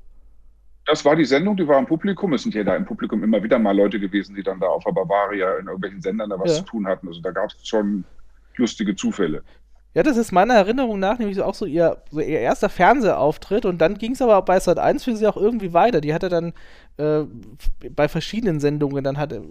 das, 0.86 1.06
war 1.06 1.16
die 1.16 1.26
Sendung, 1.26 1.56
die 1.56 1.68
war 1.68 1.78
im 1.78 1.86
Publikum. 1.86 2.34
Es 2.34 2.44
sind 2.44 2.56
ja 2.56 2.64
da 2.64 2.76
im 2.76 2.86
Publikum 2.86 3.24
immer 3.24 3.44
wieder 3.44 3.60
mal 3.60 3.78
Leute 3.78 4.00
gewesen, 4.00 4.36
die 4.36 4.42
dann 4.42 4.60
da 4.60 4.68
auf 4.68 4.84
der 4.84 4.92
Bavaria 4.92 5.58
in 5.58 5.68
irgendwelchen 5.68 6.02
Sendern 6.02 6.32
da 6.32 6.40
was 6.40 6.52
ja. 6.52 6.58
zu 6.58 6.64
tun 6.64 6.88
hatten. 6.88 7.08
Also 7.08 7.22
da 7.22 7.30
gab 7.30 7.50
es 7.52 7.68
schon 7.68 8.04
lustige 8.56 8.96
Zufälle. 8.96 9.44
Ja, 9.96 10.04
das 10.04 10.18
ist 10.18 10.32
meiner 10.32 10.54
Erinnerung 10.54 11.00
nach 11.00 11.18
nämlich 11.18 11.42
auch 11.42 11.56
so 11.56 11.66
ihr, 11.66 12.04
so 12.12 12.20
ihr 12.20 12.40
erster 12.40 12.70
Fernsehauftritt 12.70 13.66
und 13.66 13.80
dann 13.80 13.98
ging 13.98 14.12
es 14.12 14.22
aber 14.22 14.40
bei 14.44 14.60
Sat 14.60 14.78
1 14.78 15.04
für 15.04 15.16
sie 15.16 15.26
auch 15.26 15.36
irgendwie 15.36 15.74
weiter. 15.74 16.00
Die 16.00 16.14
hatte 16.14 16.30
dann 16.30 16.54
äh, 16.98 17.24
bei 17.90 18.08
verschiedenen 18.08 18.60
Sendungen, 18.60 19.04
dann 19.04 19.18
hatte 19.18 19.44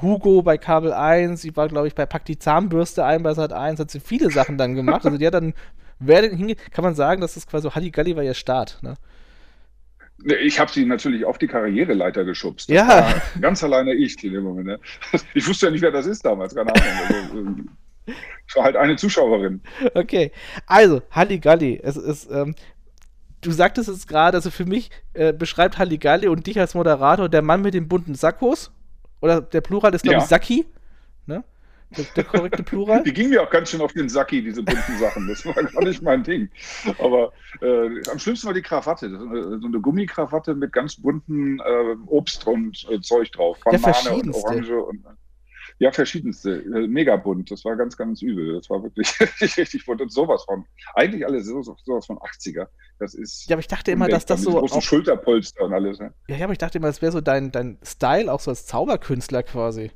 Hugo 0.00 0.42
bei 0.42 0.58
Kabel 0.58 0.92
1, 0.92 1.40
sie 1.40 1.56
war, 1.56 1.68
glaube 1.68 1.88
ich, 1.88 1.94
bei 1.94 2.04
Pack 2.04 2.26
die 2.26 2.38
Zahnbürste 2.38 3.06
ein 3.06 3.22
bei 3.22 3.32
Sat 3.32 3.54
1, 3.54 3.80
hat 3.80 3.90
sie 3.90 4.00
viele 4.00 4.30
Sachen 4.30 4.58
dann 4.58 4.74
gemacht. 4.74 5.06
Also 5.06 5.16
die 5.16 5.26
hat 5.26 5.34
dann, 5.34 5.54
wer 5.98 6.20
denn 6.20 6.36
hingeht, 6.36 6.72
kann 6.72 6.84
man 6.84 6.94
sagen, 6.94 7.22
dass 7.22 7.34
das 7.34 7.46
quasi 7.46 7.62
so 7.62 7.74
Halligalli 7.74 8.16
war 8.16 8.22
ihr 8.22 8.34
Start, 8.34 8.78
ne? 8.82 8.96
Ich 10.42 10.60
habe 10.60 10.70
sie 10.70 10.84
natürlich 10.84 11.24
auf 11.24 11.38
die 11.38 11.46
Karriereleiter 11.46 12.24
geschubst. 12.24 12.68
Das 12.68 12.76
ja. 12.76 13.22
ganz 13.40 13.64
alleine 13.64 13.94
ich 13.94 14.22
in 14.22 14.34
dem 14.34 14.44
Moment. 14.44 14.66
Ne? 14.66 14.78
Ich 15.34 15.48
wusste 15.48 15.66
ja 15.66 15.72
nicht, 15.72 15.80
wer 15.80 15.90
das 15.90 16.04
ist 16.06 16.22
damals, 16.26 16.54
keine 16.54 16.74
Ahnung. 16.74 16.92
Also, 17.08 17.46
ich 18.48 18.56
war 18.56 18.64
halt 18.64 18.76
eine 18.76 18.96
Zuschauerin. 18.96 19.62
Okay, 19.94 20.32
also 20.66 21.02
Halligalli. 21.10 21.80
Es 21.82 21.96
ist, 21.96 22.30
ähm, 22.30 22.54
du 23.40 23.50
sagtest 23.50 23.88
es 23.88 24.06
gerade, 24.06 24.36
also 24.36 24.50
für 24.50 24.64
mich 24.64 24.90
äh, 25.14 25.32
beschreibt 25.32 25.78
Halligalli 25.78 26.28
und 26.28 26.46
dich 26.46 26.58
als 26.58 26.74
Moderator 26.74 27.28
der 27.28 27.42
Mann 27.42 27.62
mit 27.62 27.74
den 27.74 27.88
bunten 27.88 28.14
Sackos. 28.14 28.72
Oder 29.20 29.40
der 29.40 29.60
Plural 29.60 29.94
ist, 29.94 30.02
glaube 30.02 30.18
ja. 30.18 30.22
ich, 30.22 30.28
Sacki. 30.28 30.66
Ne? 31.26 31.44
Der, 31.96 32.04
der, 32.16 32.24
korrekte 32.24 32.62
Plural. 32.62 33.02
Die 33.04 33.12
gingen 33.12 33.30
mir 33.30 33.42
auch 33.42 33.50
ganz 33.50 33.70
schön 33.70 33.80
auf 33.80 33.92
den 33.92 34.08
Sacki, 34.08 34.42
diese 34.42 34.62
bunten 34.62 34.98
Sachen. 34.98 35.28
Das 35.28 35.44
war 35.44 35.54
gar 35.54 35.84
nicht 35.84 36.02
mein 36.02 36.22
Ding. 36.22 36.48
Aber 36.98 37.32
äh, 37.60 37.88
am 38.10 38.18
schlimmsten 38.18 38.46
war 38.46 38.54
die 38.54 38.62
Krawatte. 38.62 39.10
So 39.10 39.26
eine, 39.26 39.60
so 39.60 39.66
eine 39.66 39.80
Gummikrawatte 39.80 40.54
mit 40.54 40.72
ganz 40.72 40.96
bunten 40.96 41.58
äh, 41.60 41.96
Obst 42.06 42.46
und 42.46 42.86
äh, 42.90 43.00
Zeug 43.00 43.32
drauf. 43.32 43.58
Banane 43.64 44.12
und 44.12 44.34
Orange 44.34 44.76
und 44.76 45.04
ja, 45.80 45.90
verschiedenste. 45.90 46.56
Äh, 46.56 46.86
mega 46.86 47.16
bunt. 47.16 47.50
Das 47.50 47.64
war 47.64 47.74
ganz, 47.74 47.96
ganz 47.96 48.20
übel. 48.20 48.54
Das 48.54 48.68
war 48.68 48.82
wirklich 48.82 49.18
richtig, 49.20 49.56
richtig 49.56 49.86
bunt. 49.86 50.02
Und 50.02 50.12
sowas 50.12 50.44
von. 50.44 50.66
Eigentlich 50.94 51.26
alles 51.26 51.46
so, 51.46 51.62
sowas 51.62 52.04
von 52.04 52.18
80er. 52.18 52.68
Das 52.98 53.14
ist. 53.14 53.48
Ja, 53.48 53.54
aber 53.54 53.60
ich 53.60 53.66
dachte 53.66 53.90
immer, 53.90 54.06
dass 54.06 54.26
das 54.26 54.42
so. 54.42 54.52
Großen 54.52 54.82
Schulterpolster 54.82 55.64
und 55.64 55.72
alles. 55.72 55.98
Ne? 55.98 56.12
Ja, 56.28 56.36
ja, 56.36 56.44
aber 56.44 56.52
ich 56.52 56.58
dachte 56.58 56.76
immer, 56.76 56.88
das 56.88 57.00
wäre 57.00 57.12
so 57.12 57.22
dein, 57.22 57.50
dein 57.50 57.78
Style, 57.82 58.30
auch 58.30 58.40
so 58.40 58.50
als 58.50 58.66
Zauberkünstler 58.66 59.42
quasi. 59.42 59.90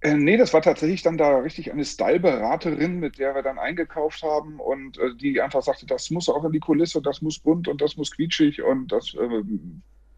Äh, 0.00 0.14
nee, 0.14 0.36
das 0.36 0.52
war 0.52 0.62
tatsächlich 0.62 1.02
dann 1.02 1.16
da 1.16 1.38
richtig 1.38 1.70
eine 1.70 1.84
Style-Beraterin, 1.84 2.98
mit 2.98 3.20
der 3.20 3.36
wir 3.36 3.42
dann 3.42 3.60
eingekauft 3.60 4.24
haben 4.24 4.58
und 4.58 4.98
äh, 4.98 5.14
die 5.14 5.40
einfach 5.40 5.62
sagte, 5.62 5.86
das 5.86 6.10
muss 6.10 6.28
auch 6.28 6.44
in 6.44 6.50
die 6.50 6.58
Kulisse, 6.58 7.00
das 7.00 7.22
muss 7.22 7.38
bunt 7.38 7.68
und 7.68 7.80
das 7.80 7.96
muss 7.96 8.10
quietschig 8.10 8.62
und 8.62 8.90
das 8.90 9.14
äh, 9.14 9.42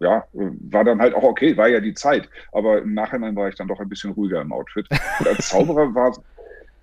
ja, 0.05 0.25
war 0.33 0.85
dann 0.85 1.01
halt 1.01 1.15
auch 1.15 1.23
okay, 1.23 1.57
war 1.57 1.69
ja 1.69 1.81
die 1.81 1.95
Zeit. 1.95 2.29
Aber 2.53 2.83
im 2.83 2.95
Nachhinein 2.95 3.35
war 3.35 3.49
ich 3.49 3.57
dann 3.57 3.69
doch 3.69 3.81
ein 3.81 3.89
bisschen 3.89 4.13
ruhiger 4.13 4.41
im 4.41 4.53
Outfit. 4.53 4.87
Und 5.19 5.27
als 5.27 5.49
Zauberer 5.49 5.95
war 5.95 6.11
es 6.11 6.21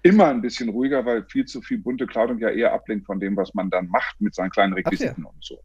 immer 0.01 0.27
ein 0.27 0.41
bisschen 0.41 0.69
ruhiger, 0.69 1.05
weil 1.05 1.23
viel 1.23 1.45
zu 1.45 1.61
viel 1.61 1.77
bunte 1.77 2.07
Kleidung 2.07 2.39
ja 2.39 2.49
eher 2.49 2.73
ablenkt 2.73 3.05
von 3.05 3.19
dem, 3.19 3.37
was 3.37 3.53
man 3.53 3.69
dann 3.69 3.87
macht 3.87 4.19
mit 4.19 4.33
seinen 4.33 4.49
kleinen 4.49 4.73
Requisiten 4.73 5.23
ja. 5.23 5.29
und 5.29 5.43
so. 5.43 5.59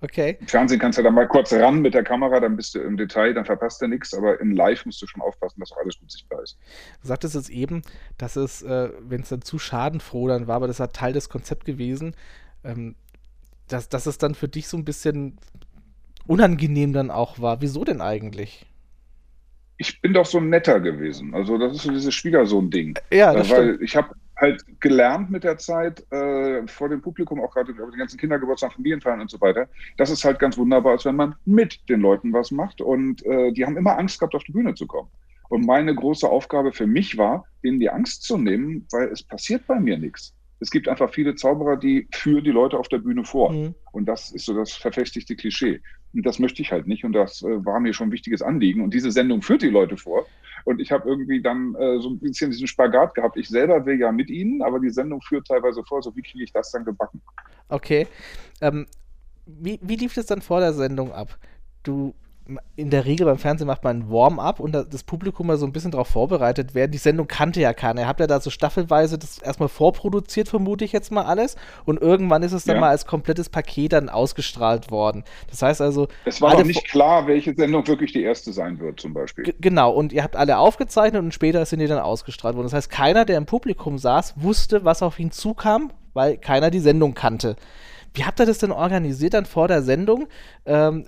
Okay. 0.00 0.36
Im 0.40 0.48
Fernsehen 0.48 0.80
kannst 0.80 0.98
du 0.98 1.02
dann 1.02 1.14
mal 1.14 1.28
kurz 1.28 1.52
ran 1.52 1.80
mit 1.80 1.94
der 1.94 2.04
Kamera, 2.04 2.40
dann 2.40 2.56
bist 2.56 2.74
du 2.74 2.80
im 2.80 2.96
Detail, 2.96 3.32
dann 3.32 3.44
verpasst 3.44 3.80
du 3.80 3.86
nichts, 3.86 4.12
aber 4.12 4.40
in 4.40 4.54
Live 4.54 4.84
musst 4.84 5.00
du 5.00 5.06
schon 5.06 5.22
aufpassen, 5.22 5.60
dass 5.60 5.72
auch 5.72 5.78
alles 5.78 5.98
gut 5.98 6.10
sichtbar 6.10 6.42
ist. 6.42 6.58
Du 7.00 7.08
sagtest 7.08 7.34
es 7.34 7.48
eben, 7.48 7.82
dass 8.18 8.36
es, 8.36 8.62
äh, 8.62 8.90
wenn 9.00 9.22
es 9.22 9.30
dann 9.30 9.42
zu 9.42 9.58
schadenfroh 9.58 10.28
dann 10.28 10.46
war, 10.46 10.56
aber 10.56 10.66
das 10.66 10.80
war 10.80 10.92
Teil 10.92 11.12
des 11.12 11.28
Konzepts 11.28 11.64
gewesen, 11.64 12.14
ähm, 12.64 12.96
dass, 13.68 13.88
dass 13.88 14.06
es 14.06 14.18
dann 14.18 14.34
für 14.34 14.48
dich 14.48 14.68
so 14.68 14.76
ein 14.76 14.84
bisschen 14.84 15.38
unangenehm 16.26 16.92
dann 16.92 17.10
auch 17.10 17.40
war. 17.40 17.60
Wieso 17.60 17.84
denn 17.84 18.00
eigentlich? 18.00 18.66
Ich 19.76 20.00
bin 20.00 20.12
doch 20.12 20.26
so 20.26 20.40
netter 20.40 20.80
gewesen. 20.80 21.34
Also 21.34 21.58
das 21.58 21.74
ist 21.74 21.82
so 21.82 21.90
dieses 21.90 22.14
Schwiegersohn-Ding. 22.14 22.98
Ja, 23.12 23.34
das 23.34 23.48
äh, 23.48 23.52
Weil 23.52 23.64
stimmt. 23.64 23.82
ich 23.82 23.96
habe 23.96 24.14
halt 24.36 24.64
gelernt 24.80 25.30
mit 25.30 25.44
der 25.44 25.58
Zeit, 25.58 26.04
äh, 26.12 26.66
vor 26.66 26.88
dem 26.88 27.00
Publikum, 27.00 27.40
auch 27.40 27.52
gerade 27.52 27.72
über 27.72 27.90
die 27.90 27.98
ganzen 27.98 28.18
Kindergeburtstag, 28.18 28.72
Familienfeiern 28.72 29.20
und 29.20 29.30
so 29.30 29.40
weiter, 29.40 29.68
dass 29.96 30.10
es 30.10 30.24
halt 30.24 30.38
ganz 30.38 30.56
wunderbar 30.56 30.94
ist, 30.94 31.04
wenn 31.04 31.16
man 31.16 31.34
mit 31.44 31.88
den 31.88 32.00
Leuten 32.00 32.32
was 32.32 32.50
macht. 32.50 32.80
Und 32.80 33.24
äh, 33.26 33.52
die 33.52 33.64
haben 33.64 33.76
immer 33.76 33.98
Angst 33.98 34.18
gehabt, 34.18 34.34
auf 34.34 34.44
die 34.44 34.52
Bühne 34.52 34.74
zu 34.74 34.86
kommen. 34.86 35.08
Und 35.50 35.66
meine 35.66 35.94
große 35.94 36.28
Aufgabe 36.28 36.72
für 36.72 36.86
mich 36.86 37.18
war, 37.18 37.44
ihnen 37.62 37.78
die 37.78 37.90
Angst 37.90 38.22
zu 38.22 38.38
nehmen, 38.38 38.86
weil 38.90 39.08
es 39.08 39.22
passiert 39.22 39.66
bei 39.66 39.78
mir 39.78 39.98
nichts 39.98 40.34
es 40.64 40.70
gibt 40.70 40.88
einfach 40.88 41.12
viele 41.12 41.34
Zauberer, 41.34 41.76
die 41.76 42.08
führen 42.10 42.42
die 42.42 42.50
Leute 42.50 42.78
auf 42.78 42.88
der 42.88 42.98
Bühne 42.98 43.24
vor. 43.24 43.52
Mhm. 43.52 43.74
Und 43.92 44.06
das 44.06 44.30
ist 44.30 44.46
so 44.46 44.54
das 44.54 44.72
verfestigte 44.72 45.36
Klischee. 45.36 45.80
Das 46.22 46.38
möchte 46.38 46.62
ich 46.62 46.70
halt 46.72 46.86
nicht. 46.86 47.04
Und 47.04 47.12
das 47.12 47.42
äh, 47.42 47.64
war 47.64 47.80
mir 47.80 47.92
schon 47.92 48.08
ein 48.08 48.12
wichtiges 48.12 48.42
Anliegen. 48.42 48.82
Und 48.82 48.94
diese 48.94 49.10
Sendung 49.10 49.42
führt 49.42 49.62
die 49.62 49.68
Leute 49.68 49.96
vor. 49.96 50.26
Und 50.64 50.80
ich 50.80 50.92
habe 50.92 51.08
irgendwie 51.08 51.42
dann 51.42 51.74
äh, 51.74 51.98
so 52.00 52.10
ein 52.10 52.18
bisschen 52.18 52.50
diesen 52.50 52.66
Spagat 52.66 53.14
gehabt. 53.14 53.36
Ich 53.36 53.48
selber 53.48 53.84
will 53.84 53.98
ja 53.98 54.12
mit 54.12 54.30
ihnen, 54.30 54.62
aber 54.62 54.80
die 54.80 54.90
Sendung 54.90 55.20
führt 55.20 55.46
teilweise 55.46 55.82
vor. 55.84 56.02
So 56.02 56.14
wie 56.16 56.22
kriege 56.22 56.44
ich 56.44 56.52
das 56.52 56.70
dann 56.70 56.84
gebacken? 56.84 57.20
Okay. 57.68 58.06
Ähm, 58.60 58.86
wie, 59.46 59.78
wie 59.82 59.96
lief 59.96 60.14
das 60.14 60.26
dann 60.26 60.40
vor 60.40 60.60
der 60.60 60.72
Sendung 60.72 61.12
ab? 61.12 61.38
Du 61.82 62.14
in 62.76 62.90
der 62.90 63.06
Regel 63.06 63.24
beim 63.24 63.38
Fernsehen 63.38 63.66
macht 63.66 63.84
man 63.84 64.00
ein 64.00 64.10
Warm-up 64.10 64.60
und 64.60 64.72
das 64.72 65.02
Publikum 65.02 65.46
mal 65.46 65.56
so 65.56 65.64
ein 65.64 65.72
bisschen 65.72 65.92
darauf 65.92 66.08
vorbereitet 66.08 66.74
werden. 66.74 66.92
Die 66.92 66.98
Sendung 66.98 67.26
kannte 67.26 67.60
ja 67.60 67.72
keiner. 67.72 68.02
Ihr 68.02 68.06
habt 68.08 68.20
ja 68.20 68.26
da 68.26 68.38
so 68.38 68.50
staffelweise 68.50 69.18
das 69.18 69.38
erstmal 69.38 69.70
vorproduziert, 69.70 70.48
vermute 70.48 70.84
ich 70.84 70.92
jetzt 70.92 71.10
mal 71.10 71.24
alles. 71.24 71.56
Und 71.86 72.02
irgendwann 72.02 72.42
ist 72.42 72.52
es 72.52 72.64
dann 72.64 72.76
ja. 72.76 72.80
mal 72.80 72.90
als 72.90 73.06
komplettes 73.06 73.48
Paket 73.48 73.94
dann 73.94 74.10
ausgestrahlt 74.10 74.90
worden. 74.90 75.24
Das 75.48 75.62
heißt 75.62 75.80
also. 75.80 76.08
Es 76.26 76.42
war 76.42 76.54
noch 76.54 76.64
nicht 76.64 76.86
klar, 76.86 77.26
welche 77.26 77.54
Sendung 77.54 77.86
wirklich 77.86 78.12
die 78.12 78.22
erste 78.22 78.52
sein 78.52 78.78
wird, 78.78 79.00
zum 79.00 79.14
Beispiel. 79.14 79.54
Genau, 79.60 79.92
und 79.92 80.12
ihr 80.12 80.22
habt 80.22 80.36
alle 80.36 80.58
aufgezeichnet 80.58 81.22
und 81.22 81.32
später 81.32 81.64
sind 81.64 81.78
die 81.78 81.86
dann 81.86 81.98
ausgestrahlt 81.98 82.56
worden. 82.56 82.66
Das 82.66 82.74
heißt, 82.74 82.90
keiner, 82.90 83.24
der 83.24 83.38
im 83.38 83.46
Publikum 83.46 83.96
saß, 83.96 84.34
wusste, 84.36 84.84
was 84.84 85.02
auf 85.02 85.18
ihn 85.18 85.30
zukam, 85.30 85.92
weil 86.12 86.36
keiner 86.36 86.70
die 86.70 86.80
Sendung 86.80 87.14
kannte. 87.14 87.56
Wie 88.14 88.24
habt 88.24 88.38
ihr 88.38 88.46
das 88.46 88.58
denn 88.58 88.70
organisiert 88.70 89.34
dann 89.34 89.44
vor 89.44 89.66
der 89.66 89.82
Sendung? 89.82 90.28
Ähm, 90.66 91.06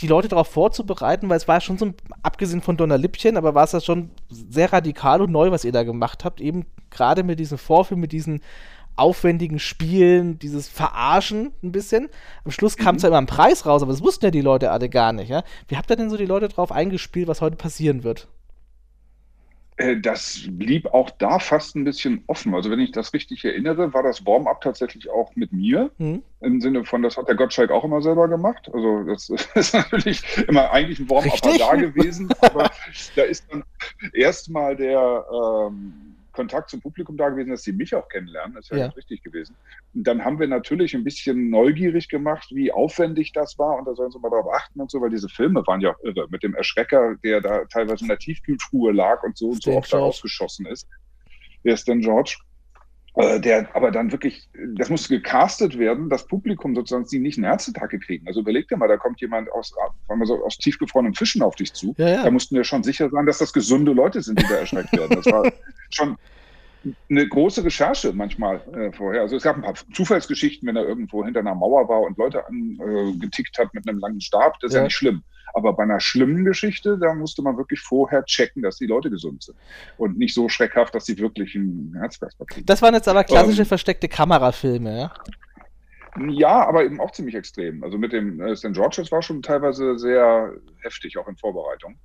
die 0.00 0.06
Leute 0.06 0.28
darauf 0.28 0.48
vorzubereiten, 0.48 1.28
weil 1.28 1.36
es 1.36 1.48
war 1.48 1.60
schon 1.60 1.78
so, 1.78 1.92
abgesehen 2.22 2.62
von 2.62 2.76
Donner 2.76 2.98
Lippchen, 2.98 3.36
aber 3.36 3.54
war 3.54 3.64
es 3.64 3.72
ja 3.72 3.80
schon 3.80 4.10
sehr 4.28 4.72
radikal 4.72 5.22
und 5.22 5.30
neu, 5.30 5.50
was 5.50 5.64
ihr 5.64 5.72
da 5.72 5.82
gemacht 5.82 6.24
habt, 6.24 6.40
eben 6.40 6.66
gerade 6.90 7.22
mit 7.22 7.38
diesem 7.38 7.58
Vorfilm, 7.58 8.00
mit 8.00 8.12
diesen 8.12 8.40
aufwendigen 8.96 9.58
Spielen, 9.58 10.38
dieses 10.38 10.68
Verarschen 10.68 11.52
ein 11.62 11.72
bisschen. 11.72 12.08
Am 12.44 12.50
Schluss 12.50 12.76
kam 12.76 12.96
es 12.96 13.02
mhm. 13.02 13.06
ja 13.06 13.08
immer 13.08 13.18
ein 13.18 13.26
Preis 13.26 13.64
raus, 13.66 13.82
aber 13.82 13.92
das 13.92 14.02
wussten 14.02 14.26
ja 14.26 14.30
die 14.30 14.40
Leute 14.40 14.70
alle 14.70 14.88
gar 14.88 15.12
nicht. 15.12 15.28
Ja? 15.28 15.42
Wie 15.68 15.76
habt 15.76 15.90
ihr 15.90 15.96
denn 15.96 16.10
so 16.10 16.16
die 16.16 16.26
Leute 16.26 16.48
darauf 16.48 16.72
eingespielt, 16.72 17.28
was 17.28 17.40
heute 17.40 17.56
passieren 17.56 18.04
wird? 18.04 18.28
Äh, 19.80 19.98
das 19.98 20.42
blieb 20.46 20.92
auch 20.92 21.08
da 21.10 21.38
fast 21.38 21.74
ein 21.74 21.84
bisschen 21.84 22.22
offen. 22.26 22.54
Also 22.54 22.70
wenn 22.70 22.80
ich 22.80 22.92
das 22.92 23.14
richtig 23.14 23.44
erinnere, 23.44 23.94
war 23.94 24.02
das 24.02 24.26
Warm-up 24.26 24.60
tatsächlich 24.60 25.08
auch 25.08 25.34
mit 25.36 25.52
mir. 25.52 25.90
Mhm. 25.96 26.22
Im 26.40 26.60
Sinne 26.60 26.84
von, 26.84 27.02
das 27.02 27.16
hat 27.16 27.28
der 27.28 27.34
Gottschalk 27.34 27.70
auch 27.70 27.84
immer 27.84 28.02
selber 28.02 28.28
gemacht. 28.28 28.70
Also 28.74 29.04
das 29.04 29.30
ist 29.54 29.74
natürlich 29.74 30.22
immer 30.46 30.70
eigentlich 30.70 31.00
ein 31.00 31.08
Warm-up 31.08 31.40
da 31.58 31.74
gewesen. 31.76 32.28
Aber 32.40 32.70
da 33.16 33.22
ist 33.22 33.46
dann 33.50 33.64
erstmal 34.12 34.76
der 34.76 35.24
ähm, 35.32 36.09
Kontakt 36.40 36.70
zum 36.70 36.80
Publikum 36.80 37.18
da 37.18 37.28
gewesen, 37.28 37.50
dass 37.50 37.64
sie 37.64 37.72
mich 37.72 37.94
auch 37.94 38.08
kennenlernen. 38.08 38.54
Das 38.54 38.70
ist 38.70 38.78
ja, 38.78 38.86
richtig 38.86 39.22
gewesen. 39.22 39.54
Und 39.92 40.06
dann 40.06 40.24
haben 40.24 40.40
wir 40.40 40.48
natürlich 40.48 40.94
ein 40.94 41.04
bisschen 41.04 41.50
neugierig 41.50 42.08
gemacht, 42.08 42.48
wie 42.50 42.72
aufwendig 42.72 43.32
das 43.34 43.58
war. 43.58 43.76
Und 43.76 43.84
da 43.86 43.94
sollen 43.94 44.10
sie 44.10 44.18
mal 44.18 44.30
darauf 44.30 44.50
achten 44.50 44.80
und 44.80 44.90
so, 44.90 45.02
weil 45.02 45.10
diese 45.10 45.28
Filme 45.28 45.62
waren 45.66 45.82
ja 45.82 45.94
irre. 46.02 46.26
Mit 46.30 46.42
dem 46.42 46.54
Erschrecker, 46.54 47.16
der 47.22 47.42
da 47.42 47.66
teilweise 47.66 48.04
in 48.04 48.08
der 48.08 48.18
Tiefkühltruhe 48.18 48.90
lag 48.92 49.22
und 49.22 49.36
so 49.36 49.48
und 49.48 49.62
so 49.62 49.72
oft 49.72 49.92
da 49.92 49.98
rausgeschossen 49.98 50.64
ist. 50.64 50.88
Wer 51.62 51.74
ist 51.74 51.86
denn 51.86 52.00
George? 52.00 52.38
Äh, 53.14 53.40
der 53.40 53.74
aber 53.74 53.90
dann 53.90 54.12
wirklich, 54.12 54.48
das 54.76 54.88
musste 54.88 55.08
gecastet 55.08 55.78
werden, 55.78 56.08
das 56.08 56.26
Publikum 56.26 56.76
sozusagen, 56.76 57.06
die 57.10 57.18
nicht 57.18 57.38
einen 57.38 57.46
Herzattacke 57.46 57.98
kriegen. 57.98 58.26
Also 58.28 58.40
überleg 58.40 58.68
dir 58.68 58.76
mal, 58.76 58.86
da 58.86 58.96
kommt 58.96 59.20
jemand 59.20 59.50
aus, 59.50 59.74
so, 60.24 60.44
aus 60.44 60.58
tiefgefrorenen 60.58 61.14
Fischen 61.14 61.42
auf 61.42 61.56
dich 61.56 61.72
zu. 61.72 61.94
Ja, 61.98 62.08
ja. 62.08 62.22
Da 62.22 62.30
mussten 62.30 62.54
wir 62.54 62.62
schon 62.62 62.84
sicher 62.84 63.10
sein, 63.10 63.26
dass 63.26 63.38
das 63.38 63.52
gesunde 63.52 63.92
Leute 63.92 64.22
sind, 64.22 64.40
die 64.40 64.46
da 64.46 64.56
erschreckt 64.56 64.92
werden. 64.92 65.16
Das 65.16 65.26
war 65.26 65.50
schon, 65.90 66.16
eine 67.10 67.28
große 67.28 67.64
Recherche 67.64 68.12
manchmal 68.12 68.60
äh, 68.74 68.92
vorher. 68.92 69.22
Also 69.22 69.36
es 69.36 69.42
gab 69.42 69.56
ein 69.56 69.62
paar 69.62 69.74
Zufallsgeschichten, 69.92 70.66
wenn 70.66 70.76
er 70.76 70.86
irgendwo 70.86 71.24
hinter 71.24 71.40
einer 71.40 71.54
Mauer 71.54 71.88
war 71.88 72.00
und 72.00 72.16
Leute 72.16 72.46
angetickt 72.46 73.58
äh, 73.58 73.62
hat 73.62 73.74
mit 73.74 73.88
einem 73.88 73.98
langen 73.98 74.20
Stab, 74.20 74.58
das 74.60 74.70
ist 74.70 74.74
ja. 74.74 74.80
ja 74.80 74.84
nicht 74.84 74.96
schlimm. 74.96 75.22
Aber 75.52 75.72
bei 75.72 75.82
einer 75.82 76.00
schlimmen 76.00 76.44
Geschichte, 76.44 76.96
da 76.98 77.12
musste 77.14 77.42
man 77.42 77.56
wirklich 77.56 77.80
vorher 77.80 78.24
checken, 78.24 78.62
dass 78.62 78.76
die 78.76 78.86
Leute 78.86 79.10
gesund 79.10 79.42
sind. 79.42 79.56
Und 79.96 80.16
nicht 80.16 80.34
so 80.34 80.48
schreckhaft, 80.48 80.94
dass 80.94 81.06
sie 81.06 81.18
wirklich 81.18 81.54
ein 81.54 81.94
Herzkasper 81.98 82.44
kriegen. 82.46 82.66
Das 82.66 82.82
waren 82.82 82.94
jetzt 82.94 83.08
aber 83.08 83.24
klassische 83.24 83.62
ähm, 83.62 83.68
versteckte 83.68 84.08
Kamerafilme, 84.08 84.98
ja? 84.98 85.14
Ja, 86.28 86.66
aber 86.66 86.84
eben 86.84 87.00
auch 87.00 87.12
ziemlich 87.12 87.34
extrem. 87.34 87.84
Also 87.84 87.98
mit 87.98 88.12
dem 88.12 88.40
äh, 88.40 88.56
St. 88.56 88.72
George's 88.72 89.12
war 89.12 89.22
schon 89.22 89.42
teilweise 89.42 89.98
sehr 89.98 90.54
heftig, 90.82 91.18
auch 91.18 91.28
in 91.28 91.36
Vorbereitung. 91.36 91.96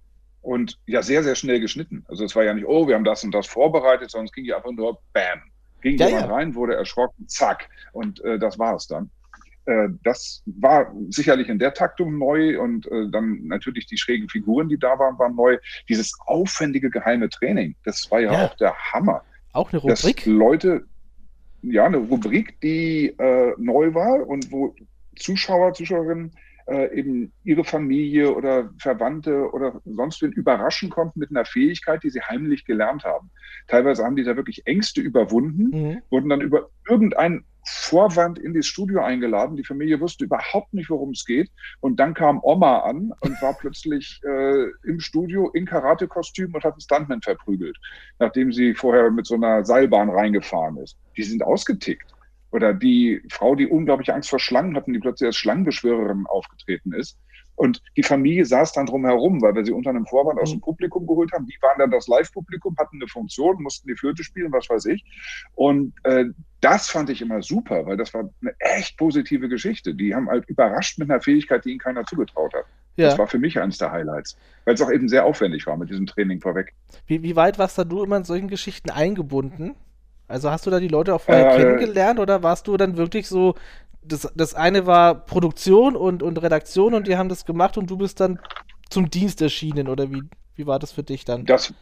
Und 0.45 0.77
ja, 0.85 1.01
sehr, 1.01 1.23
sehr 1.23 1.33
schnell 1.33 1.59
geschnitten. 1.59 2.05
Also 2.07 2.23
es 2.23 2.35
war 2.35 2.43
ja 2.43 2.53
nicht, 2.53 2.67
oh, 2.67 2.87
wir 2.87 2.93
haben 2.93 3.03
das 3.03 3.23
und 3.23 3.31
das 3.31 3.47
vorbereitet, 3.47 4.11
sondern 4.11 4.27
es 4.27 4.31
ging 4.31 4.45
ja 4.45 4.57
einfach 4.57 4.71
nur 4.71 4.99
Bam. 5.11 5.41
Ging 5.81 5.97
ja, 5.97 6.05
jemand 6.05 6.27
ja. 6.27 6.35
rein, 6.35 6.53
wurde 6.53 6.75
erschrocken, 6.75 7.27
zack. 7.27 7.67
Und 7.93 8.23
äh, 8.23 8.37
das 8.37 8.59
war 8.59 8.75
es 8.75 8.85
dann. 8.85 9.09
Äh, 9.65 9.87
das 10.03 10.43
war 10.45 10.93
sicherlich 11.09 11.49
in 11.49 11.57
der 11.57 11.73
Taktung 11.73 12.19
neu 12.19 12.61
und 12.61 12.85
äh, 12.91 13.09
dann 13.09 13.47
natürlich 13.47 13.87
die 13.87 13.97
schrägen 13.97 14.29
Figuren, 14.29 14.69
die 14.69 14.77
da 14.77 14.99
waren, 14.99 15.17
waren 15.17 15.33
neu. 15.33 15.57
Dieses 15.89 16.13
aufwendige 16.27 16.91
geheime 16.91 17.27
Training, 17.27 17.75
das 17.83 18.09
war 18.11 18.19
ja, 18.19 18.31
ja. 18.31 18.45
auch 18.45 18.55
der 18.57 18.75
Hammer. 18.93 19.23
Auch 19.51 19.73
eine 19.73 19.81
Rubrik? 19.81 20.17
Dass 20.17 20.25
Leute, 20.27 20.85
ja, 21.63 21.85
eine 21.85 21.97
Rubrik, 21.97 22.61
die 22.61 23.07
äh, 23.17 23.53
neu 23.57 23.95
war 23.95 24.27
und 24.27 24.51
wo 24.51 24.75
Zuschauer, 25.15 25.73
Zuschauerinnen 25.73 26.35
äh, 26.67 26.97
eben 26.97 27.31
ihre 27.43 27.63
Familie 27.63 28.33
oder 28.33 28.71
Verwandte 28.79 29.51
oder 29.51 29.81
sonst 29.85 30.21
wen 30.21 30.31
überraschen 30.31 30.89
konnten 30.89 31.19
mit 31.19 31.29
einer 31.29 31.45
Fähigkeit, 31.45 32.03
die 32.03 32.09
sie 32.09 32.21
heimlich 32.21 32.65
gelernt 32.65 33.03
haben. 33.03 33.29
Teilweise 33.67 34.03
haben 34.03 34.15
die 34.15 34.23
da 34.23 34.35
wirklich 34.35 34.65
Ängste 34.65 35.01
überwunden, 35.01 35.69
mhm. 35.69 36.01
wurden 36.09 36.29
dann 36.29 36.41
über 36.41 36.69
irgendeinen 36.87 37.45
Vorwand 37.67 38.37
in 38.37 38.53
das 38.53 38.67
Studio 38.67 39.01
eingeladen. 39.01 39.57
Die 39.57 39.63
Familie 39.63 39.99
wusste 39.99 40.25
überhaupt 40.25 40.73
nicht, 40.73 40.89
worum 40.89 41.11
es 41.11 41.25
geht. 41.25 41.49
Und 41.79 41.99
dann 41.99 42.13
kam 42.13 42.39
Oma 42.43 42.79
an 42.79 43.11
und 43.21 43.41
war 43.41 43.53
plötzlich 43.59 44.21
äh, 44.23 44.65
im 44.83 44.99
Studio 44.99 45.49
in 45.49 45.65
Karate-Kostüm 45.65 46.53
und 46.53 46.63
hat 46.63 46.73
einen 46.73 46.81
Stuntman 46.81 47.21
verprügelt, 47.21 47.77
nachdem 48.19 48.51
sie 48.51 48.75
vorher 48.75 49.09
mit 49.09 49.25
so 49.25 49.35
einer 49.35 49.65
Seilbahn 49.65 50.09
reingefahren 50.09 50.77
ist. 50.77 50.97
Die 51.17 51.23
sind 51.23 51.43
ausgetickt. 51.43 52.14
Oder 52.55 52.73
die 52.73 53.21
Frau, 53.29 53.53
die 53.53 53.67
unglaubliche 53.67 54.13
Angst 54.13 54.29
vor 54.29 54.39
Schlangen 54.39 54.77
hatten, 54.77 54.93
die 54.93 54.99
plötzlich 54.99 55.27
als 55.27 55.35
Schlangenbeschwörerin 55.35 56.25
aufgetreten 56.25 56.93
ist. 56.93 57.19
Und 57.55 57.81
die 57.97 58.03
Familie 58.03 58.45
saß 58.45 58.71
dann 58.71 58.85
drumherum, 58.85 59.41
weil 59.41 59.55
wir 59.55 59.65
sie 59.65 59.73
unter 59.73 59.89
einem 59.89 60.05
Vorwand 60.05 60.39
aus 60.39 60.51
dem 60.51 60.61
Publikum 60.61 61.05
geholt 61.05 61.33
haben. 61.33 61.45
Die 61.47 61.57
waren 61.61 61.79
dann 61.79 61.91
das 61.91 62.07
Live-Publikum, 62.07 62.77
hatten 62.77 62.95
eine 62.95 63.09
Funktion, 63.09 63.61
mussten 63.61 63.89
die 63.89 63.95
Flöte 63.95 64.23
spielen, 64.23 64.53
was 64.53 64.69
weiß 64.69 64.85
ich. 64.85 65.03
Und 65.55 65.93
äh, 66.03 66.25
das 66.61 66.89
fand 66.89 67.09
ich 67.09 67.21
immer 67.21 67.41
super, 67.41 67.85
weil 67.85 67.97
das 67.97 68.13
war 68.13 68.29
eine 68.41 68.53
echt 68.59 68.97
positive 68.97 69.49
Geschichte. 69.49 69.93
Die 69.93 70.15
haben 70.15 70.29
halt 70.29 70.47
überrascht 70.47 70.97
mit 70.97 71.09
einer 71.09 71.19
Fähigkeit, 71.19 71.65
die 71.65 71.71
ihnen 71.71 71.79
keiner 71.79 72.05
zugetraut 72.05 72.53
hat. 72.53 72.65
Ja. 72.95 73.09
Das 73.09 73.17
war 73.17 73.27
für 73.27 73.39
mich 73.39 73.59
eines 73.59 73.79
der 73.79 73.91
Highlights, 73.91 74.37
weil 74.63 74.75
es 74.75 74.81
auch 74.81 74.91
eben 74.91 75.09
sehr 75.09 75.25
aufwendig 75.25 75.67
war 75.67 75.75
mit 75.75 75.89
diesem 75.89 76.05
Training 76.05 76.39
vorweg. 76.39 76.73
Wie, 77.05 77.21
wie 77.21 77.35
weit 77.35 77.59
warst 77.59 77.77
da 77.77 77.83
du 77.83 78.01
immer 78.01 78.15
in 78.15 78.23
solchen 78.23 78.47
Geschichten 78.47 78.91
eingebunden? 78.91 79.75
Also 80.27 80.49
hast 80.49 80.65
du 80.65 80.71
da 80.71 80.79
die 80.79 80.87
Leute 80.87 81.13
auch 81.13 81.21
vorher 81.21 81.53
äh, 81.53 81.57
kennengelernt 81.57 82.19
oder 82.19 82.43
warst 82.43 82.67
du 82.67 82.77
dann 82.77 82.97
wirklich 82.97 83.27
so 83.27 83.55
das, 84.07 84.31
das 84.35 84.53
eine 84.53 84.85
war 84.85 85.15
Produktion 85.15 85.95
und, 85.95 86.23
und 86.23 86.41
Redaktion 86.41 86.93
und 86.93 87.07
die 87.07 87.17
haben 87.17 87.29
das 87.29 87.45
gemacht 87.45 87.77
und 87.77 87.89
du 87.89 87.97
bist 87.97 88.19
dann 88.19 88.39
zum 88.89 89.09
Dienst 89.09 89.41
erschienen 89.41 89.87
oder 89.87 90.11
wie, 90.11 90.23
wie 90.55 90.67
war 90.67 90.79
das 90.79 90.91
für 90.91 91.03
dich 91.03 91.25
dann? 91.25 91.45
Das 91.45 91.73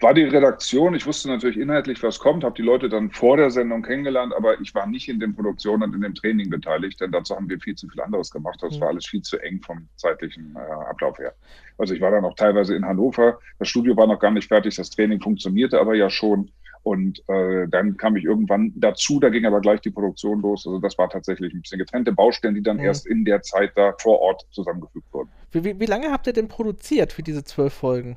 war 0.00 0.14
die 0.14 0.22
Redaktion. 0.22 0.94
Ich 0.94 1.06
wusste 1.06 1.28
natürlich 1.28 1.56
inhaltlich, 1.58 2.02
was 2.02 2.18
kommt, 2.18 2.44
habe 2.44 2.54
die 2.54 2.62
Leute 2.62 2.88
dann 2.88 3.10
vor 3.10 3.36
der 3.36 3.50
Sendung 3.50 3.82
kennengelernt, 3.82 4.32
aber 4.34 4.60
ich 4.60 4.74
war 4.74 4.86
nicht 4.86 5.08
in 5.08 5.18
den 5.18 5.34
Produktionen 5.34 5.82
und 5.82 5.94
in 5.94 6.00
dem 6.00 6.14
Training 6.14 6.50
beteiligt, 6.50 7.00
denn 7.00 7.12
dazu 7.12 7.34
haben 7.34 7.48
wir 7.48 7.58
viel 7.58 7.74
zu 7.74 7.88
viel 7.88 8.00
anderes 8.00 8.30
gemacht. 8.30 8.58
Das 8.62 8.76
mhm. 8.76 8.80
war 8.80 8.88
alles 8.88 9.06
viel 9.06 9.22
zu 9.22 9.38
eng 9.38 9.60
vom 9.60 9.88
zeitlichen 9.96 10.56
äh, 10.56 10.88
Ablauf 10.88 11.18
her. 11.18 11.34
Also 11.78 11.94
ich 11.94 12.00
war 12.00 12.10
dann 12.10 12.24
auch 12.24 12.34
teilweise 12.34 12.74
in 12.74 12.84
Hannover. 12.84 13.38
Das 13.58 13.68
Studio 13.68 13.96
war 13.96 14.06
noch 14.06 14.20
gar 14.20 14.30
nicht 14.30 14.48
fertig, 14.48 14.76
das 14.76 14.90
Training 14.90 15.20
funktionierte 15.20 15.80
aber 15.80 15.94
ja 15.94 16.10
schon. 16.10 16.50
Und 16.82 17.22
äh, 17.28 17.68
dann 17.68 17.96
kam 17.96 18.16
ich 18.16 18.24
irgendwann 18.24 18.72
dazu, 18.74 19.20
da 19.20 19.28
ging 19.28 19.46
aber 19.46 19.60
gleich 19.60 19.80
die 19.80 19.90
Produktion 19.90 20.40
los. 20.42 20.66
Also 20.66 20.80
das 20.80 20.98
war 20.98 21.08
tatsächlich 21.08 21.54
ein 21.54 21.62
bisschen 21.62 21.78
getrennte 21.78 22.12
Baustellen, 22.12 22.54
die 22.54 22.62
dann 22.62 22.78
mhm. 22.78 22.84
erst 22.84 23.06
in 23.06 23.24
der 23.24 23.42
Zeit 23.42 23.72
da 23.76 23.94
vor 23.98 24.20
Ort 24.20 24.46
zusammengefügt 24.50 25.12
wurden. 25.12 25.30
Wie, 25.52 25.64
wie, 25.64 25.80
wie, 25.80 25.86
lange 25.86 26.10
habt 26.10 26.26
ihr 26.26 26.32
denn 26.32 26.48
produziert 26.48 27.12
für 27.12 27.22
diese 27.22 27.44
zwölf 27.44 27.72
Folgen? 27.72 28.16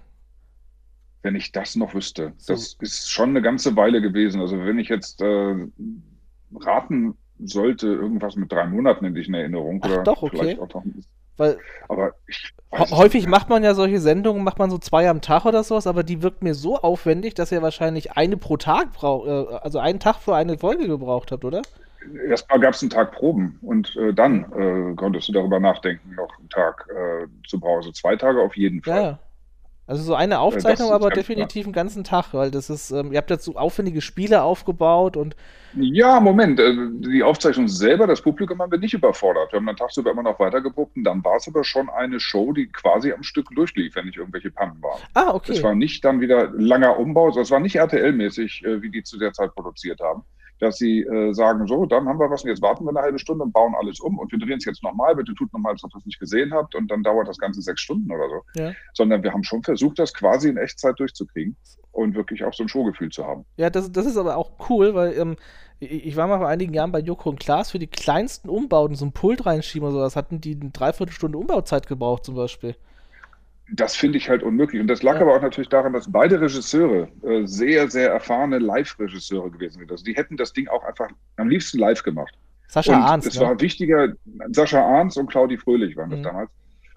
Wenn 1.22 1.36
ich 1.36 1.52
das 1.52 1.76
noch 1.76 1.94
wüsste. 1.94 2.34
So. 2.38 2.54
Das 2.54 2.76
ist 2.80 3.12
schon 3.12 3.30
eine 3.30 3.42
ganze 3.42 3.76
Weile 3.76 4.02
gewesen. 4.02 4.42
Also 4.42 4.58
wenn 4.60 4.80
ich 4.80 4.90
jetzt 4.90 5.22
äh, 5.22 5.56
raten 6.56 7.16
sollte, 7.40 7.88
irgendwas 7.88 8.36
mit 8.36 8.52
drei 8.52 8.66
Monaten 8.66 9.06
in 9.06 9.14
dich 9.14 9.28
in 9.28 9.34
Erinnerung. 9.34 9.80
Ach, 9.84 9.90
oder 9.90 10.04
doch, 10.04 10.24
okay. 10.24 10.38
vielleicht 10.38 10.60
auch 10.60 10.74
noch 10.74 10.86
ich 12.28 12.54
häufig 12.72 13.28
macht 13.28 13.50
man 13.50 13.64
ja 13.64 13.74
solche 13.74 14.00
Sendungen, 14.00 14.44
macht 14.44 14.60
man 14.60 14.70
so 14.70 14.78
zwei 14.78 15.10
am 15.10 15.22
Tag 15.22 15.46
oder 15.46 15.64
sowas, 15.64 15.88
aber 15.88 16.04
die 16.04 16.22
wirkt 16.22 16.44
mir 16.44 16.54
so 16.54 16.78
aufwendig, 16.78 17.34
dass 17.34 17.52
ihr 17.52 17.62
wahrscheinlich 17.62 18.14
eine 18.14 18.38
pro 18.38 18.58
Tag 18.58 18.94
braucht, 18.94 19.28
äh, 19.28 19.56
also 19.62 19.80
einen 19.80 20.00
Tag 20.00 20.18
für 20.18 20.36
eine 20.36 20.58
Folge 20.58 20.88
gebraucht 20.88 21.32
habt, 21.32 21.46
oder? 21.46 21.62
Erstmal 22.28 22.60
gab 22.60 22.74
es 22.76 22.82
einen 22.82 22.92
Tag 22.92 23.14
Proben 23.14 23.58
und 23.64 23.96
äh, 23.96 24.14
dann 24.14 24.46
äh, 24.54 24.96
konntest 24.96 25.28
du 25.28 25.34
darüber 25.34 25.60
nachdenken, 25.60 26.14
noch 26.16 26.38
einen 26.38 26.50
Tag 26.50 26.88
äh, 26.90 27.26
zu 27.48 27.60
brauchen. 27.60 27.78
Also 27.78 27.92
zwei 27.92 28.16
Tage 28.16 28.42
auf 28.42 28.56
jeden 28.56 28.84
Fall. 28.84 29.02
Ja. 29.02 29.20
Also 29.88 30.02
so 30.02 30.16
eine 30.16 30.40
Aufzeichnung, 30.40 30.92
aber 30.92 31.12
definitiv 31.12 31.66
einen 31.66 31.74
ganzen 31.74 32.04
Tag, 32.04 32.34
weil 32.34 32.50
das 32.50 32.72
ist, 32.72 32.90
ähm, 32.90 33.12
ihr 33.12 33.20
habt 33.20 33.30
dazu 33.30 33.56
aufwendige 33.56 34.02
Spiele 34.02 34.42
aufgebaut 34.42 35.16
und. 35.16 35.36
Ja, 35.76 36.20
Moment, 36.20 36.60
äh, 36.60 36.74
die 37.00 37.22
Aufzeichnung 37.22 37.68
selber, 37.68 38.08
das 38.08 38.22
Publikum 38.22 38.60
haben 38.60 38.72
wir 38.72 38.80
nicht 38.80 38.96
überfordert. 38.96 39.52
Wir 39.52 39.58
haben 39.58 39.66
dann 39.68 39.76
tagsüber 39.76 40.12
immer 40.12 40.24
noch 40.24 40.40
weitergeprobt 40.40 40.96
und 40.96 41.04
dann 41.04 41.24
war 41.24 41.36
es 41.36 41.48
aber 41.48 41.64
schon 41.64 41.90
eine 41.90 42.20
Show, 42.20 42.52
die 42.52 42.68
quasi 42.68 43.12
am 43.12 43.22
Stück 43.22 43.50
durchlief, 43.54 43.96
wenn 43.96 44.06
nicht 44.06 44.18
irgendwelche 44.18 44.50
Pannen 44.50 44.82
waren. 44.82 45.02
Ah, 45.14 45.34
okay. 45.36 45.52
Es 45.52 45.62
war 45.62 45.76
nicht 45.76 46.04
dann 46.04 46.20
wieder 46.20 46.50
langer 46.56 46.98
Umbau, 46.98 47.30
es 47.30 47.52
war 47.52 47.60
nicht 47.60 47.76
RTL-mäßig, 47.76 48.66
äh, 48.66 48.82
wie 48.82 48.90
die 48.90 49.04
zu 49.04 49.20
der 49.20 49.34
Zeit 49.34 49.54
produziert 49.54 50.00
haben 50.00 50.24
dass 50.60 50.78
sie 50.78 51.02
äh, 51.02 51.34
sagen, 51.34 51.68
so, 51.68 51.86
dann 51.86 52.08
haben 52.08 52.20
wir 52.20 52.30
was 52.30 52.44
und 52.44 52.50
jetzt 52.50 52.62
warten 52.62 52.86
wir 52.86 52.90
eine 52.90 53.02
halbe 53.02 53.20
Stunde 53.20 53.44
und 53.44 53.52
bauen 53.52 53.76
alles 53.76 54.00
um 54.00 54.18
und 54.18 54.32
wir 54.32 54.40
drehen 54.40 54.58
es 54.58 54.66
jetzt 54.66 54.84
nochmal, 54.84 55.16
bitte 55.16 55.34
tut 55.34 55.52
nochmal, 55.54 55.74
als 55.74 55.84
ob 55.84 55.94
ihr 55.94 55.98
es 55.98 56.06
nicht 56.06 56.20
gesehen 56.20 56.54
habt 56.54 56.76
und 56.76 56.90
dann 56.90 57.04
dauert 57.04 57.28
das 57.28 57.38
Ganze 57.38 57.62
sechs 57.62 57.82
Stunden 57.82 58.12
oder 58.12 58.30
so. 58.30 58.62
Ja. 58.62 58.74
Sondern 58.94 59.24
wir 59.24 59.34
haben 59.34 59.44
schon 59.44 59.64
versucht, 59.64 60.00
das 60.00 60.14
quasi 60.14 60.50
in 60.50 60.58
Echtzeit 60.58 61.00
durchzukriegen 61.00 61.56
und 61.92 62.16
wirklich 62.16 62.44
auch 62.44 62.54
so 62.54 62.64
ein 62.64 62.70
Showgefühl 62.70 63.10
zu 63.10 63.26
haben. 63.26 63.46
Ja, 63.58 63.70
das, 63.70 63.92
das 63.92 64.06
ist 64.06 64.18
aber 64.18 64.38
auch 64.38 64.52
cool, 64.70 64.96
weil 64.96 65.18
ähm, 65.18 65.36
ich 65.80 66.16
war 66.16 66.28
mal 66.28 66.38
vor 66.38 66.48
einigen 66.48 66.74
Jahren 66.74 66.92
bei 66.92 67.00
Joko 67.00 67.30
und 67.30 67.40
Klaas 67.40 67.72
für 67.72 67.80
die 67.80 67.88
kleinsten 67.88 68.50
Umbauten, 68.50 68.96
so 68.96 69.06
ein 69.06 69.12
Pult 69.12 69.46
reinschieben 69.46 69.88
oder 69.88 69.98
sowas, 69.98 70.16
hatten 70.16 70.40
die 70.40 70.58
eine 70.60 70.72
Dreiviertelstunde 70.72 71.38
Umbauzeit 71.38 71.88
gebraucht 71.88 72.26
zum 72.26 72.36
Beispiel 72.36 72.76
das 73.72 73.96
finde 73.96 74.18
ich 74.18 74.30
halt 74.30 74.44
unmöglich. 74.44 74.82
Und 74.82 74.88
das 74.88 75.02
lag 75.02 75.16
ja. 75.16 75.22
aber 75.22 75.36
auch 75.36 75.42
natürlich 75.42 75.70
daran, 75.70 75.94
dass 75.94 76.12
beide 76.12 76.40
Regisseure 76.40 77.08
äh, 77.24 77.46
sehr, 77.46 77.90
sehr 77.90 78.12
erfahrene 78.12 78.60
Live-Regisseure 78.60 79.50
gewesen 79.52 79.80
sind. 79.80 79.92
Also 79.92 80.04
die 80.04 80.14
hätten 80.14 80.38
das 80.38 80.54
Ding 80.54 80.68
auch 80.68 80.84
einfach 80.84 81.10
am 81.38 81.50
liebsten 81.50 81.80
live 81.80 82.04
gemacht. 82.04 82.34
Sascha 82.68 82.96
und 82.96 83.02
Arns. 83.02 83.26
Es 83.26 83.40
ne? 83.40 83.46
war 83.46 83.60
wichtiger, 83.60 84.14
Sascha 84.52 84.82
Arns 84.82 85.18
und 85.18 85.30
Claudi 85.30 85.58
Fröhlich 85.58 85.96
waren 85.98 86.10
das 86.12 86.20
mhm. 86.20 86.24
damals. 86.24 86.52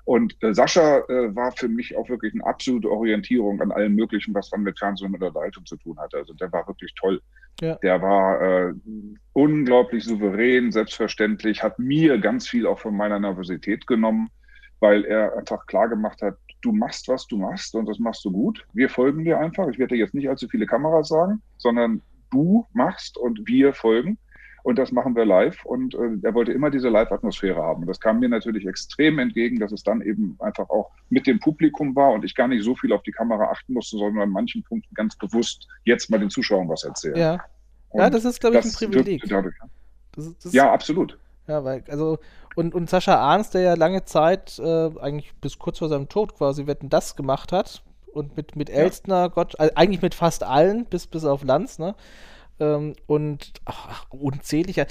Und 0.04 0.42
äh, 0.42 0.54
Sascha 0.54 1.00
äh, 1.08 1.34
war 1.34 1.52
für 1.52 1.68
mich 1.68 1.94
auch 1.96 2.08
wirklich 2.08 2.32
eine 2.32 2.44
absolute 2.46 2.90
Orientierung 2.90 3.60
an 3.60 3.70
allem 3.70 3.94
Möglichen, 3.94 4.34
was 4.34 4.48
dann 4.48 4.62
mit 4.62 4.78
Fernsehen 4.78 5.14
und 5.14 5.22
Unterhaltung 5.22 5.66
zu 5.66 5.76
tun 5.76 5.98
hatte. 5.98 6.16
Also 6.16 6.32
der 6.32 6.50
war 6.50 6.66
wirklich 6.66 6.94
toll. 6.94 7.20
Ja. 7.60 7.74
Der 7.82 8.00
war 8.00 8.40
äh, 8.40 8.74
unglaublich 9.34 10.04
souverän, 10.04 10.72
selbstverständlich, 10.72 11.62
hat 11.62 11.78
mir 11.78 12.18
ganz 12.18 12.48
viel 12.48 12.66
auch 12.66 12.78
von 12.78 12.96
meiner 12.96 13.18
Nervosität 13.18 13.86
genommen, 13.86 14.30
weil 14.80 15.04
er 15.04 15.36
einfach 15.36 15.66
klar 15.66 15.88
gemacht 15.88 16.22
hat, 16.22 16.38
du 16.62 16.72
machst, 16.72 17.08
was 17.08 17.26
du 17.26 17.36
machst 17.36 17.74
und 17.74 17.86
das 17.86 17.98
machst 17.98 18.24
du 18.24 18.32
gut. 18.32 18.66
Wir 18.72 18.88
folgen 18.88 19.24
dir 19.24 19.38
einfach. 19.38 19.68
Ich 19.68 19.78
werde 19.78 19.94
dir 19.94 20.00
jetzt 20.00 20.14
nicht 20.14 20.28
allzu 20.28 20.48
viele 20.48 20.66
Kameras 20.66 21.08
sagen, 21.08 21.42
sondern 21.56 22.02
du 22.30 22.66
machst 22.72 23.16
und 23.16 23.46
wir 23.46 23.72
folgen. 23.74 24.18
Und 24.64 24.78
das 24.78 24.92
machen 24.92 25.16
wir 25.16 25.24
live. 25.24 25.64
Und 25.64 25.94
äh, 25.94 26.18
er 26.22 26.34
wollte 26.34 26.52
immer 26.52 26.70
diese 26.70 26.88
Live-Atmosphäre 26.88 27.62
haben. 27.62 27.82
Und 27.82 27.86
das 27.86 28.00
kam 28.00 28.18
mir 28.18 28.28
natürlich 28.28 28.66
extrem 28.66 29.18
entgegen, 29.18 29.58
dass 29.58 29.72
es 29.72 29.82
dann 29.82 30.02
eben 30.02 30.36
einfach 30.40 30.68
auch 30.68 30.90
mit 31.08 31.26
dem 31.26 31.38
Publikum 31.38 31.94
war 31.96 32.12
und 32.12 32.24
ich 32.24 32.34
gar 32.34 32.48
nicht 32.48 32.64
so 32.64 32.74
viel 32.74 32.92
auf 32.92 33.02
die 33.02 33.12
Kamera 33.12 33.44
achten 33.44 33.72
musste, 33.72 33.96
sondern 33.96 34.24
an 34.24 34.30
manchen 34.30 34.62
Punkten 34.64 34.94
ganz 34.94 35.16
bewusst 35.16 35.66
jetzt 35.84 36.10
mal 36.10 36.18
den 36.18 36.28
Zuschauern 36.28 36.68
was 36.68 36.84
erzählen. 36.84 37.16
Ja, 37.16 37.44
ja 37.94 38.10
das 38.10 38.24
ist, 38.24 38.40
glaube 38.40 38.58
ich, 38.58 38.64
ein 38.64 38.72
Privileg. 38.72 39.22
Dadurch, 39.26 39.54
das, 40.12 40.36
das 40.38 40.52
ja, 40.52 40.70
absolut. 40.70 41.16
Ja, 41.48 41.64
weil, 41.64 41.82
also, 41.88 42.18
und, 42.56 42.74
und 42.74 42.90
Sascha 42.90 43.16
Arns, 43.16 43.50
der 43.50 43.62
ja 43.62 43.74
lange 43.74 44.04
Zeit, 44.04 44.58
äh, 44.58 44.90
eigentlich 45.00 45.34
bis 45.40 45.58
kurz 45.58 45.78
vor 45.78 45.88
seinem 45.88 46.08
Tod 46.08 46.36
quasi, 46.36 46.66
Wetten 46.66 46.90
das 46.90 47.16
gemacht 47.16 47.52
hat. 47.52 47.82
Und 48.12 48.36
mit, 48.36 48.56
mit 48.56 48.70
Elstner, 48.70 49.16
ja. 49.16 49.28
Gott, 49.28 49.58
also 49.58 49.72
eigentlich 49.74 50.02
mit 50.02 50.14
fast 50.14 50.42
allen, 50.42 50.86
bis, 50.86 51.06
bis 51.06 51.24
auf 51.24 51.44
Lanz, 51.44 51.78
ne? 51.78 51.94
Ähm, 52.60 52.94
und 53.06 53.52
ach, 53.64 54.06
unzählig. 54.10 54.84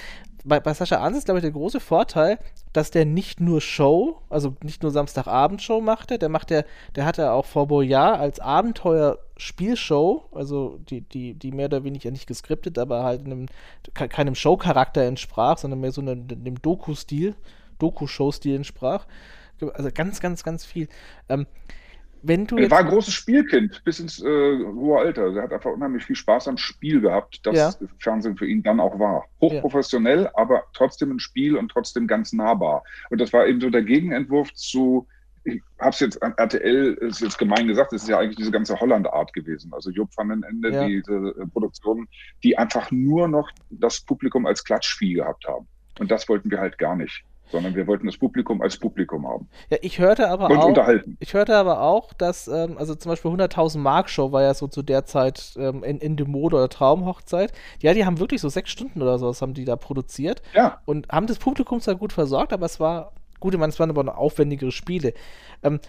Bei, 0.45 0.59
bei 0.59 0.73
Sascha 0.73 0.97
Arns 0.97 1.17
ist, 1.17 1.25
glaube 1.25 1.39
ich, 1.39 1.43
der 1.43 1.51
große 1.51 1.79
Vorteil, 1.79 2.39
dass 2.73 2.91
der 2.91 3.05
nicht 3.05 3.41
nur 3.41 3.59
Show, 3.59 4.21
also 4.29 4.55
nicht 4.63 4.81
nur 4.81 4.91
Samstagabend-Show 4.91 5.81
machte, 5.81 6.17
der 6.17 6.29
macht 6.29 6.49
der, 6.49 6.65
der 6.95 7.05
hat 7.05 7.17
ja 7.17 7.33
auch 7.33 7.45
vor 7.45 7.67
Boyard 7.67 8.19
als 8.19 8.39
Abenteuer 8.39 9.19
Spielshow, 9.37 10.27
also 10.31 10.79
die, 10.89 11.01
die, 11.01 11.33
die 11.33 11.51
mehr 11.51 11.67
oder 11.67 11.83
weniger 11.83 12.11
nicht 12.11 12.27
geskriptet, 12.27 12.77
aber 12.79 13.03
halt 13.03 13.25
einem, 13.25 13.47
keinem 13.93 14.35
Show-Charakter 14.35 15.03
entsprach, 15.03 15.57
sondern 15.57 15.79
mehr 15.79 15.91
so 15.91 16.01
einem, 16.01 16.27
einem 16.29 16.61
Doku-Stil, 16.61 17.35
Doku-Show-Stil 17.79 18.55
entsprach. 18.55 19.05
Also 19.73 19.89
ganz, 19.93 20.19
ganz, 20.19 20.43
ganz 20.43 20.65
viel. 20.65 20.87
Ähm, 21.29 21.47
wenn 22.23 22.47
du 22.47 22.57
er 22.57 22.71
war 22.71 22.79
ein 22.79 22.87
großes 22.87 23.13
Spielkind 23.13 23.83
bis 23.83 23.99
ins 23.99 24.21
äh, 24.21 24.25
hohe 24.25 24.99
Alter. 24.99 25.35
Er 25.35 25.43
hat 25.43 25.53
einfach 25.53 25.71
unheimlich 25.71 26.03
viel 26.03 26.15
Spaß 26.15 26.47
am 26.47 26.57
Spiel 26.57 27.01
gehabt, 27.01 27.45
das 27.45 27.55
ja. 27.55 27.87
Fernsehen 27.99 28.35
für 28.35 28.47
ihn 28.47 28.63
dann 28.63 28.79
auch 28.79 28.99
war. 28.99 29.25
Hochprofessionell, 29.39 30.23
ja. 30.23 30.31
aber 30.33 30.63
trotzdem 30.73 31.11
ein 31.11 31.19
Spiel 31.19 31.55
und 31.55 31.69
trotzdem 31.69 32.07
ganz 32.07 32.33
nahbar. 32.33 32.83
Und 33.09 33.21
das 33.21 33.33
war 33.33 33.47
eben 33.47 33.61
so 33.61 33.69
der 33.69 33.83
Gegenentwurf 33.83 34.53
zu 34.53 35.07
ich 35.47 35.61
habe 35.79 35.91
es 35.91 35.99
jetzt 35.99 36.21
an 36.21 36.33
RTL, 36.37 36.93
ist 36.95 37.21
jetzt 37.21 37.37
gemein 37.37 37.67
gesagt, 37.67 37.93
es 37.93 38.03
ist 38.03 38.09
ja 38.09 38.19
eigentlich 38.19 38.35
diese 38.35 38.51
ganze 38.51 38.79
Holland-Art 38.79 39.33
gewesen. 39.33 39.71
Also 39.73 39.91
Jupp 39.91 40.09
van 40.15 40.29
den 40.29 40.43
Ende, 40.43 40.71
ja. 40.71 40.85
diese 40.85 41.13
äh, 41.13 41.47
Produktionen, 41.47 42.07
die 42.43 42.57
einfach 42.57 42.91
nur 42.91 43.27
noch 43.27 43.49
das 43.69 44.01
Publikum 44.01 44.45
als 44.45 44.63
Klatschvieh 44.63 45.13
gehabt 45.13 45.47
haben. 45.47 45.67
Und 45.99 46.11
das 46.11 46.27
wollten 46.27 46.51
wir 46.51 46.59
halt 46.59 46.77
gar 46.77 46.95
nicht 46.95 47.23
sondern 47.49 47.75
wir 47.75 47.87
wollten 47.87 48.07
das 48.07 48.17
Publikum 48.17 48.61
als 48.61 48.77
Publikum 48.77 49.25
haben. 49.25 49.47
Ja, 49.69 49.77
ich 49.81 49.99
hörte 49.99 50.29
aber 50.29 50.49
und 50.49 50.77
auch, 50.77 50.89
ich 51.19 51.33
hörte 51.33 51.55
aber 51.55 51.81
auch, 51.81 52.13
dass, 52.13 52.49
ähm, 52.49 52.77
also 52.77 52.93
zum 52.95 53.09
Beispiel 53.09 53.31
100.000 53.31 53.77
Mark 53.77 54.09
Show 54.09 54.33
war 54.33 54.43
ja 54.43 54.53
so 54.53 54.67
zu 54.67 54.81
der 54.81 55.05
Zeit 55.05 55.53
ähm, 55.57 55.81
in, 55.83 55.99
in 55.99 56.17
dem 56.17 56.29
Mode 56.29 56.57
oder 56.57 56.69
Traumhochzeit. 56.69 57.53
Ja, 57.81 57.93
die 57.93 58.05
haben 58.05 58.19
wirklich 58.19 58.41
so 58.41 58.49
sechs 58.49 58.69
Stunden 58.69 59.01
oder 59.01 59.17
so, 59.17 59.33
haben 59.33 59.53
die 59.53 59.63
da 59.65 59.75
produziert. 59.77 60.41
Ja. 60.53 60.81
Und 60.85 61.07
haben 61.09 61.27
das 61.27 61.39
Publikum 61.39 61.79
zwar 61.79 61.95
gut 61.95 62.11
versorgt, 62.11 62.51
aber 62.51 62.65
es 62.65 62.81
war 62.81 63.13
Gut, 63.39 63.53
ich 63.53 63.59
meine, 63.59 63.71
es 63.71 63.79
waren 63.79 63.89
aber 63.89 64.03
noch 64.03 64.17
aufwendigere 64.17 64.71
Spiele. 64.71 65.13
Ähm, 65.63 65.79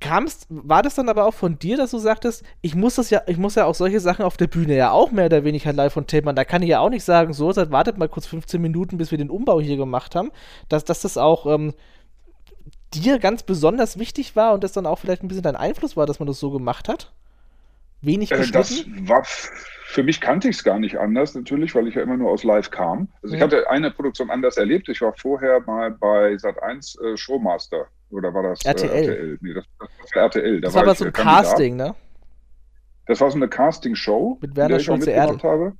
kamst, 0.00 0.46
war 0.48 0.82
das 0.82 0.94
dann 0.94 1.08
aber 1.08 1.26
auch 1.26 1.34
von 1.34 1.58
dir, 1.58 1.76
dass 1.76 1.90
du 1.90 1.98
sagtest, 1.98 2.44
ich 2.60 2.74
muss 2.74 2.96
das 2.96 3.10
ja, 3.10 3.22
ich 3.26 3.38
muss 3.38 3.54
ja 3.54 3.64
auch 3.64 3.74
solche 3.74 4.00
Sachen 4.00 4.24
auf 4.24 4.36
der 4.36 4.46
Bühne 4.46 4.76
ja 4.76 4.90
auch 4.90 5.10
mehr 5.10 5.26
oder 5.26 5.44
weniger 5.44 5.72
live 5.72 5.92
von 5.92 6.06
Tape 6.06 6.24
machen. 6.24 6.36
Da 6.36 6.44
kann 6.44 6.62
ich 6.62 6.68
ja 6.68 6.80
auch 6.80 6.90
nicht 6.90 7.04
sagen, 7.04 7.32
so, 7.32 7.50
seit 7.52 7.70
wartet 7.70 7.98
mal 7.98 8.08
kurz 8.08 8.26
15 8.26 8.60
Minuten, 8.60 8.98
bis 8.98 9.10
wir 9.10 9.18
den 9.18 9.30
Umbau 9.30 9.60
hier 9.60 9.76
gemacht 9.76 10.14
haben, 10.14 10.30
dass, 10.68 10.84
dass 10.84 11.00
das 11.00 11.16
auch 11.16 11.46
ähm, 11.46 11.74
dir 12.94 13.18
ganz 13.18 13.42
besonders 13.42 13.98
wichtig 13.98 14.36
war 14.36 14.54
und 14.54 14.64
das 14.64 14.72
dann 14.72 14.86
auch 14.86 14.98
vielleicht 14.98 15.22
ein 15.22 15.28
bisschen 15.28 15.42
dein 15.42 15.56
Einfluss 15.56 15.96
war, 15.96 16.06
dass 16.06 16.18
man 16.18 16.26
das 16.26 16.38
so 16.38 16.50
gemacht 16.50 16.88
hat? 16.88 17.12
Wenig 18.02 18.32
äh, 18.32 18.46
Das 18.50 18.84
war 19.00 19.24
für 19.88 20.02
mich 20.02 20.20
kannte 20.20 20.48
ich 20.48 20.56
es 20.56 20.64
gar 20.64 20.80
nicht 20.80 20.98
anders, 20.98 21.34
natürlich, 21.34 21.74
weil 21.74 21.86
ich 21.86 21.94
ja 21.94 22.02
immer 22.02 22.16
nur 22.16 22.30
aus 22.30 22.42
Live 22.42 22.70
kam. 22.70 23.08
Also 23.22 23.34
ja. 23.34 23.38
ich 23.38 23.42
hatte 23.42 23.70
eine 23.70 23.92
Produktion 23.92 24.30
anders 24.30 24.56
erlebt. 24.56 24.88
Ich 24.88 25.00
war 25.00 25.14
vorher 25.16 25.60
mal 25.60 25.92
bei 25.92 26.32
Sat1 26.34 27.00
äh, 27.00 27.16
Showmaster. 27.16 27.86
Oder 28.10 28.34
war 28.34 28.42
das 28.42 28.64
RTL? 28.64 28.90
Äh, 28.90 29.06
RTL? 29.06 29.38
Nee, 29.40 29.54
das, 29.54 29.64
das, 29.78 30.14
war 30.14 30.22
RTL. 30.24 30.60
Da 30.60 30.66
das 30.66 30.74
war 30.74 30.82
aber 30.82 30.94
so 30.96 31.04
ein 31.04 31.12
Casting, 31.12 31.76
ne? 31.76 31.94
Das 33.06 33.20
war 33.20 33.30
so 33.30 33.36
eine 33.36 33.48
Casting-Show, 33.48 34.38
mit 34.40 34.56
Werner 34.56 34.80
Schulze-Erdel. 34.80 35.40
habe. 35.42 35.72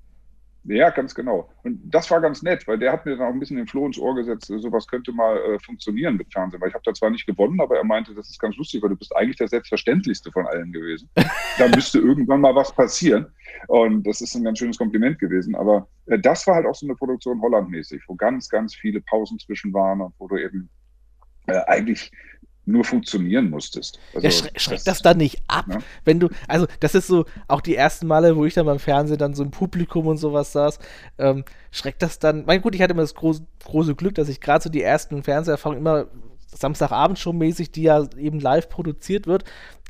Ja, 0.68 0.90
ganz 0.90 1.14
genau. 1.14 1.48
Und 1.62 1.81
das 1.85 2.11
war 2.11 2.20
ganz 2.20 2.42
nett, 2.42 2.66
weil 2.66 2.79
der 2.79 2.92
hat 2.92 3.07
mir 3.07 3.16
dann 3.16 3.29
auch 3.29 3.33
ein 3.33 3.38
bisschen 3.38 3.57
den 3.57 3.68
Floh 3.68 3.87
ins 3.87 3.98
Ohr 3.98 4.14
gesetzt, 4.16 4.46
sowas 4.46 4.87
könnte 4.87 5.12
mal 5.12 5.37
äh, 5.37 5.59
funktionieren 5.61 6.16
mit 6.16 6.33
Fernsehen. 6.33 6.61
Weil 6.61 6.70
ich 6.70 6.74
habe 6.74 6.83
da 6.85 6.92
zwar 6.92 7.11
nicht 7.11 7.26
gewonnen, 7.26 7.61
aber 7.61 7.76
er 7.76 7.85
meinte, 7.85 8.14
das 8.14 8.31
ist 8.31 8.40
ganz 8.40 8.57
lustig, 8.57 8.83
weil 8.83 8.90
du 8.90 8.96
bist 8.96 9.14
eigentlich 9.14 9.37
der 9.37 9.48
selbstverständlichste 9.48 10.33
von 10.33 10.46
allen 10.46 10.72
gewesen. 10.72 11.09
da 11.59 11.68
müsste 11.74 12.00
irgendwann 12.00 12.40
mal 12.40 12.55
was 12.55 12.74
passieren. 12.74 13.26
Und 13.68 14.05
das 14.07 14.20
ist 14.20 14.35
ein 14.35 14.44
ganz 14.44 14.59
schönes 14.59 14.79
Kompliment 14.79 15.18
gewesen. 15.18 15.55
Aber 15.55 15.88
äh, 16.07 16.18
das 16.18 16.46
war 16.46 16.57
halt 16.57 16.66
auch 16.66 16.74
so 16.74 16.87
eine 16.87 16.96
Produktion 16.96 17.40
Hollandmäßig, 17.40 18.02
wo 18.09 18.14
ganz, 18.16 18.48
ganz 18.48 18.74
viele 18.74 19.00
Pausen 19.00 19.38
zwischen 19.38 19.72
waren 19.72 20.00
und 20.00 20.14
wo 20.18 20.26
du 20.26 20.37
eben 20.37 20.68
äh, 21.46 21.61
eigentlich 21.66 22.11
nur 22.66 22.85
funktionieren 22.85 23.48
musstest. 23.48 23.98
Also, 24.14 24.26
ja, 24.26 24.31
schre 24.31 24.50
schreckt 24.57 24.87
das, 24.87 24.98
das 24.98 25.02
dann 25.02 25.18
nicht 25.18 25.40
ab, 25.46 25.66
ja? 25.68 25.79
wenn 26.05 26.20
du, 26.20 26.29
also 26.48 26.66
das 26.81 26.94
ist 26.94 27.07
so, 27.07 27.24
auch 27.48 27.61
die 27.61 27.76
ersten 27.76 28.07
Male, 28.07 28.37
wo 28.37 28.44
ich 28.44 28.55
dann 28.55 28.66
beim 28.66 28.81
Fernsehen 28.81 29.18
dann 29.18 29.35
so 29.35 29.44
im 29.44 29.52
Publikum 29.52 30.07
und 30.07 30.18
sowas 30.18 30.52
saß, 30.52 30.79
ähm, 31.18 31.44
schreckt 31.70 32.02
das 32.02 32.18
dann, 32.18 32.44
mein 32.44 32.61
gut, 32.61 32.74
ich 32.74 32.83
hatte 32.83 32.92
immer 32.92 33.02
das 33.02 33.14
große, 33.14 33.46
große 33.64 33.94
Glück, 33.94 34.16
dass 34.16 34.29
ich 34.29 34.40
gerade 34.40 34.64
so 34.64 34.68
die 34.68 34.83
ersten 34.83 35.22
Fernseherfahrungen 35.22 35.81
immer 35.81 36.07
Samstagabend 36.48 37.18
schon 37.18 37.38
mäßig, 37.38 37.70
die 37.70 37.83
ja 37.83 38.05
eben 38.16 38.40
live 38.40 38.68
produziert 38.68 39.26
wird, 39.26 39.44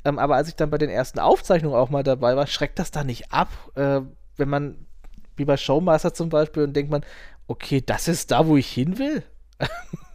ähm, 0.04 0.18
aber 0.18 0.36
als 0.36 0.48
ich 0.48 0.56
dann 0.56 0.70
bei 0.70 0.78
den 0.78 0.90
ersten 0.90 1.18
Aufzeichnungen 1.18 1.76
auch 1.76 1.90
mal 1.90 2.02
dabei 2.02 2.36
war, 2.36 2.46
schreckt 2.46 2.78
das 2.78 2.90
da 2.90 3.04
nicht 3.04 3.32
ab, 3.32 3.48
äh, 3.74 4.02
wenn 4.36 4.48
man, 4.48 4.86
wie 5.36 5.44
bei 5.44 5.56
Showmaster 5.56 6.12
zum 6.12 6.28
Beispiel, 6.28 6.64
und 6.64 6.74
denkt 6.74 6.90
man, 6.90 7.04
okay, 7.46 7.82
das 7.84 8.06
ist 8.06 8.30
da, 8.30 8.46
wo 8.46 8.56
ich 8.56 8.68
hin 8.68 8.98
will? 8.98 9.22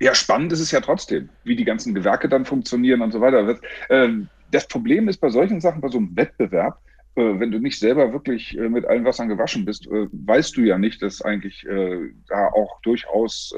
Ja, 0.00 0.14
spannend 0.14 0.52
ist 0.52 0.60
es 0.60 0.70
ja 0.70 0.80
trotzdem, 0.80 1.28
wie 1.44 1.56
die 1.56 1.64
ganzen 1.64 1.94
Gewerke 1.94 2.28
dann 2.28 2.46
funktionieren 2.46 3.02
und 3.02 3.12
so 3.12 3.20
weiter. 3.20 3.58
Ähm, 3.90 4.28
das 4.50 4.66
Problem 4.66 5.08
ist 5.08 5.18
bei 5.18 5.28
solchen 5.28 5.60
Sachen, 5.60 5.80
bei 5.80 5.88
so 5.88 5.98
einem 5.98 6.16
Wettbewerb, 6.16 6.80
äh, 7.16 7.38
wenn 7.38 7.50
du 7.50 7.58
nicht 7.58 7.78
selber 7.78 8.12
wirklich 8.12 8.56
äh, 8.56 8.68
mit 8.68 8.86
allen 8.86 9.04
Wassern 9.04 9.28
gewaschen 9.28 9.64
bist, 9.64 9.86
äh, 9.88 10.06
weißt 10.12 10.56
du 10.56 10.62
ja 10.62 10.78
nicht, 10.78 11.02
dass 11.02 11.22
eigentlich 11.22 11.66
da 12.28 12.48
auch 12.48 12.80
durchaus 12.82 13.52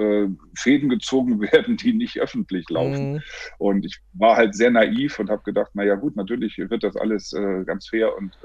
Fäden 0.56 0.88
gezogen 0.88 1.40
werden, 1.52 1.76
die 1.76 1.92
nicht 1.92 2.18
öffentlich 2.18 2.68
laufen. 2.68 3.14
Mhm. 3.14 3.22
Und 3.58 3.86
ich 3.86 4.00
war 4.14 4.36
halt 4.36 4.54
sehr 4.54 4.70
naiv 4.70 5.18
und 5.18 5.30
habe 5.30 5.42
gedacht, 5.42 5.74
naja 5.74 5.94
gut, 5.94 6.16
natürlich 6.16 6.58
wird 6.58 6.82
das 6.82 6.96
alles 6.96 7.34
ganz 7.66 7.88
fair 7.88 8.16
und 8.16 8.36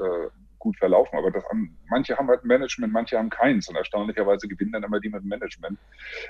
gut 0.60 0.78
verlaufen, 0.78 1.18
aber 1.18 1.32
das, 1.32 1.44
manche 1.90 2.18
haben 2.18 2.28
halt 2.28 2.44
ein 2.44 2.48
Management, 2.48 2.92
manche 2.92 3.18
haben 3.18 3.30
keins 3.30 3.70
und 3.70 3.76
erstaunlicherweise 3.76 4.48
gewinnen 4.48 4.72
dann 4.72 4.84
immer 4.84 5.00
die 5.00 5.10
mit 5.10 5.22
dem 5.22 5.30
Management. 5.30 5.78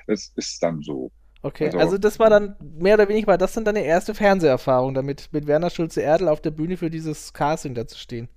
Das 0.06 0.32
ist 0.36 0.62
dann 0.62 0.82
so. 0.82 1.12
Okay, 1.44 1.66
also, 1.66 1.78
also, 1.80 1.98
das 1.98 2.20
war 2.20 2.30
dann 2.30 2.56
mehr 2.60 2.96
oder 2.96 3.08
weniger, 3.08 3.28
war 3.28 3.38
das 3.38 3.54
dann 3.54 3.66
deine 3.66 3.84
erste 3.84 4.16
Fernseherfahrung, 4.16 4.94
damit 4.94 5.30
mit 5.32 5.48
Werner 5.48 5.70
Schulze-Erdl 5.70 6.28
auf 6.28 6.42
der 6.42 6.52
Bühne 6.52 6.78
für 6.78 6.90
dieses 6.90 7.34
Casting 7.34 7.76
da 7.76 7.86
zu 7.88 7.98
stehen? 7.98 8.28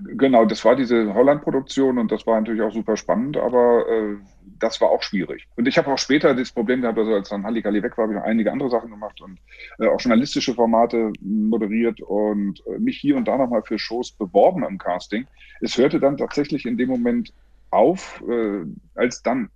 Genau, 0.00 0.44
das 0.44 0.64
war 0.64 0.76
diese 0.76 1.14
Holland-Produktion 1.14 1.98
und 1.98 2.10
das 2.10 2.26
war 2.26 2.40
natürlich 2.40 2.62
auch 2.62 2.72
super 2.72 2.96
spannend, 2.96 3.36
aber 3.36 3.86
äh, 3.88 4.16
das 4.58 4.80
war 4.80 4.90
auch 4.90 5.02
schwierig. 5.02 5.46
Und 5.56 5.68
ich 5.68 5.78
habe 5.78 5.92
auch 5.92 5.98
später 5.98 6.34
das 6.34 6.52
Problem 6.52 6.82
gehabt, 6.82 6.98
also 6.98 7.14
als 7.14 7.28
dann 7.28 7.44
Halligalli 7.44 7.82
weg 7.82 7.96
war, 7.96 8.04
habe 8.04 8.14
ich 8.14 8.18
noch 8.18 8.26
einige 8.26 8.52
andere 8.52 8.70
Sachen 8.70 8.90
gemacht 8.90 9.20
und 9.20 9.38
äh, 9.78 9.86
auch 9.86 10.00
journalistische 10.00 10.54
Formate 10.54 11.12
moderiert 11.20 12.00
und 12.00 12.62
äh, 12.66 12.78
mich 12.78 12.98
hier 12.98 13.16
und 13.16 13.26
da 13.28 13.36
nochmal 13.36 13.62
für 13.62 13.78
Shows 13.78 14.12
beworben 14.12 14.64
im 14.64 14.78
Casting. 14.78 15.26
Es 15.60 15.76
hörte 15.76 16.00
dann 16.00 16.16
tatsächlich 16.16 16.66
in 16.66 16.76
dem 16.76 16.88
Moment 16.88 17.32
auf, 17.70 18.22
äh, 18.28 18.64
als 18.94 19.22
dann 19.22 19.50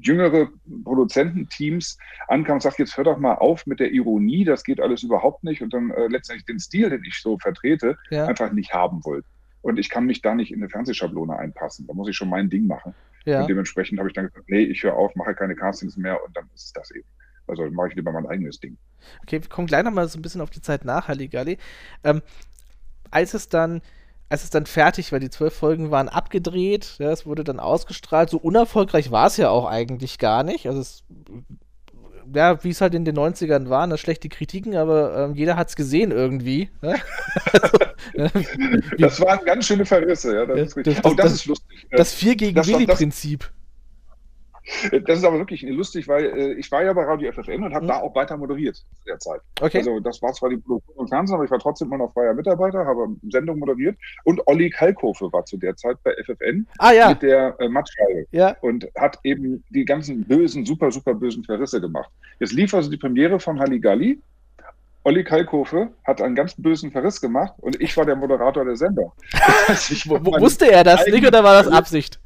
jüngere 0.00 0.48
Produzententeams 0.84 1.98
ankamen 2.28 2.56
und 2.56 2.62
sagten, 2.62 2.82
jetzt 2.82 2.96
hör 2.96 3.04
doch 3.04 3.18
mal 3.18 3.34
auf 3.34 3.66
mit 3.66 3.80
der 3.80 3.92
Ironie, 3.92 4.44
das 4.44 4.64
geht 4.64 4.80
alles 4.80 5.02
überhaupt 5.02 5.44
nicht 5.44 5.62
und 5.62 5.72
dann 5.72 5.90
äh, 5.90 6.06
letztendlich 6.08 6.46
den 6.46 6.58
Stil, 6.58 6.90
den 6.90 7.04
ich 7.04 7.20
so 7.20 7.38
vertrete, 7.38 7.96
ja. 8.10 8.26
einfach 8.26 8.52
nicht 8.52 8.72
haben 8.72 9.04
wollten. 9.04 9.28
Und 9.62 9.78
ich 9.78 9.90
kann 9.90 10.06
mich 10.06 10.22
da 10.22 10.34
nicht 10.34 10.52
in 10.52 10.60
eine 10.60 10.68
Fernsehschablone 10.68 11.36
einpassen. 11.36 11.88
Da 11.88 11.94
muss 11.94 12.08
ich 12.08 12.14
schon 12.14 12.28
mein 12.28 12.48
Ding 12.48 12.68
machen. 12.68 12.94
Ja. 13.24 13.40
Und 13.40 13.48
dementsprechend 13.48 13.98
habe 13.98 14.08
ich 14.08 14.14
dann 14.14 14.26
gesagt, 14.26 14.48
nee, 14.48 14.62
ich 14.62 14.84
höre 14.84 14.94
auf, 14.94 15.14
mache 15.16 15.34
keine 15.34 15.56
Castings 15.56 15.96
mehr 15.96 16.22
und 16.24 16.36
dann 16.36 16.48
ist 16.54 16.66
es 16.66 16.72
das 16.72 16.90
eben. 16.92 17.08
Also 17.48 17.64
dann 17.64 17.74
mache 17.74 17.88
ich 17.88 17.94
lieber 17.96 18.12
mein 18.12 18.26
eigenes 18.26 18.60
Ding. 18.60 18.76
Okay, 19.22 19.42
wir 19.42 19.48
kommen 19.48 19.66
gleich 19.66 19.82
nochmal 19.82 20.06
so 20.08 20.18
ein 20.18 20.22
bisschen 20.22 20.40
auf 20.40 20.50
die 20.50 20.62
Zeit 20.62 20.84
nach, 20.84 21.08
Halligalli. 21.08 21.58
Ähm, 22.04 22.22
als 23.10 23.34
es 23.34 23.48
dann 23.48 23.82
als 24.28 24.44
es 24.44 24.50
dann 24.50 24.66
fertig 24.66 25.12
war, 25.12 25.20
die 25.20 25.30
zwölf 25.30 25.54
Folgen 25.54 25.90
waren 25.90 26.08
abgedreht, 26.08 26.96
ja, 26.98 27.10
es 27.10 27.26
wurde 27.26 27.44
dann 27.44 27.60
ausgestrahlt. 27.60 28.30
So 28.30 28.38
unerfolgreich 28.38 29.10
war 29.10 29.28
es 29.28 29.36
ja 29.36 29.50
auch 29.50 29.66
eigentlich 29.66 30.18
gar 30.18 30.42
nicht. 30.42 30.66
Also 30.66 30.80
es, 30.80 31.04
ja, 32.34 32.62
wie 32.64 32.70
es 32.70 32.80
halt 32.80 32.94
in 32.94 33.04
den 33.04 33.16
90ern 33.16 33.68
war, 33.68 33.86
ne, 33.86 33.98
schlechte 33.98 34.28
Kritiken, 34.28 34.76
aber 34.76 35.16
ähm, 35.16 35.34
jeder 35.34 35.56
hat 35.56 35.68
es 35.68 35.76
gesehen 35.76 36.10
irgendwie. 36.10 36.70
Ne? 36.82 36.96
also, 37.52 37.78
ja, 38.14 38.28
das 38.98 39.20
waren 39.20 39.44
ganz 39.44 39.66
schöne 39.66 39.84
Verrisse, 39.84 40.34
ja. 40.34 40.46
Das, 40.46 40.74
das, 40.74 40.84
das, 40.84 41.04
oh, 41.04 41.14
das, 41.14 41.16
das 41.16 41.32
ist 41.32 41.46
lustig. 41.46 41.86
Das 41.90 42.12
Vier 42.12 42.34
gegen 42.34 42.66
Willi-Prinzip. 42.66 43.50
Das 45.04 45.18
ist 45.18 45.24
aber 45.24 45.38
wirklich 45.38 45.62
lustig, 45.62 46.08
weil 46.08 46.24
äh, 46.24 46.52
ich 46.54 46.70
war 46.72 46.82
ja 46.82 46.92
bei 46.92 47.04
Radio 47.04 47.30
FFN 47.30 47.62
und 47.62 47.74
habe 47.74 47.84
mhm. 47.84 47.88
da 47.88 48.00
auch 48.00 48.14
weiter 48.14 48.36
moderiert 48.36 48.76
zu 48.76 48.84
der 49.06 49.18
Zeit. 49.18 49.40
Okay. 49.60 49.78
Also 49.78 50.00
das 50.00 50.20
war 50.22 50.32
zwar 50.32 50.50
die 50.50 50.56
Produktion 50.56 50.96
und 50.96 51.08
Fernsehen, 51.08 51.34
aber 51.36 51.44
ich 51.44 51.50
war 51.50 51.58
trotzdem 51.58 51.88
immer 51.88 51.98
noch 51.98 52.12
freier 52.12 52.34
Mitarbeiter, 52.34 52.84
habe 52.84 53.08
Sendung 53.30 53.58
moderiert 53.58 53.96
und 54.24 54.44
Olli 54.46 54.70
Kalkofe 54.70 55.32
war 55.32 55.44
zu 55.44 55.56
der 55.56 55.76
Zeit 55.76 55.96
bei 56.02 56.12
FFN 56.24 56.66
ah, 56.78 56.92
ja. 56.92 57.08
mit 57.10 57.22
der 57.22 57.54
äh, 57.60 57.68
Matschscheibe 57.68 58.26
ja. 58.32 58.56
und 58.60 58.88
hat 58.96 59.18
eben 59.22 59.62
die 59.70 59.84
ganzen 59.84 60.24
bösen, 60.24 60.66
super, 60.66 60.90
super 60.90 61.14
bösen 61.14 61.44
Verrisse 61.44 61.80
gemacht. 61.80 62.10
Jetzt 62.40 62.52
lief 62.52 62.74
also 62.74 62.90
die 62.90 62.96
Premiere 62.96 63.38
von 63.38 63.60
Halligalli 63.60 64.20
Olli 65.06 65.22
Kalkofe 65.22 65.90
hat 66.02 66.20
einen 66.20 66.34
ganz 66.34 66.54
bösen 66.56 66.90
Verriss 66.90 67.20
gemacht 67.20 67.54
und 67.58 67.80
ich 67.80 67.96
war 67.96 68.04
der 68.04 68.16
Moderator 68.16 68.64
der 68.64 68.76
Sendung. 68.76 69.12
Also 69.68 70.10
wusste 70.10 70.70
er 70.70 70.82
das 70.82 71.06
nicht 71.06 71.24
oder 71.24 71.44
war 71.44 71.62
das 71.62 71.72
Absicht? 71.72 72.18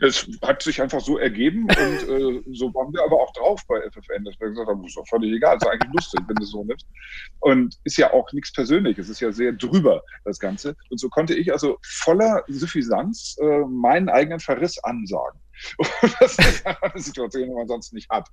Es 0.00 0.26
hat 0.42 0.62
sich 0.62 0.80
einfach 0.82 1.00
so 1.00 1.18
ergeben 1.18 1.64
und 1.64 1.70
äh, 1.76 2.42
so 2.52 2.72
waren 2.74 2.92
wir 2.92 3.02
aber 3.04 3.20
auch 3.20 3.32
drauf 3.34 3.62
bei 3.68 3.80
FFN, 3.90 4.24
dass 4.24 4.38
wir 4.40 4.48
gesagt 4.48 4.68
haben, 4.68 4.84
ist 4.84 4.96
doch 4.96 5.06
völlig 5.08 5.32
egal, 5.34 5.56
ist 5.56 5.66
eigentlich 5.66 5.92
lustig, 5.92 6.20
wenn 6.26 6.36
du 6.36 6.42
es 6.42 6.50
so 6.50 6.64
nimmst. 6.64 6.86
Und 7.40 7.76
ist 7.84 7.96
ja 7.96 8.12
auch 8.12 8.32
nichts 8.32 8.52
Persönliches, 8.52 9.08
ist 9.08 9.20
ja 9.20 9.32
sehr 9.32 9.52
drüber, 9.52 10.02
das 10.24 10.38
Ganze. 10.38 10.76
Und 10.90 10.98
so 10.98 11.08
konnte 11.08 11.34
ich 11.34 11.52
also 11.52 11.78
voller 11.82 12.42
Suffisanz 12.48 13.36
äh, 13.40 13.60
meinen 13.68 14.08
eigenen 14.08 14.40
Verriss 14.40 14.78
ansagen. 14.84 15.40
Und 15.78 16.16
das 16.20 16.38
ist 16.38 16.66
eine 16.66 17.02
Situation, 17.02 17.48
die 17.48 17.54
man 17.54 17.66
sonst 17.68 17.92
nicht 17.92 18.10
hat. 18.10 18.28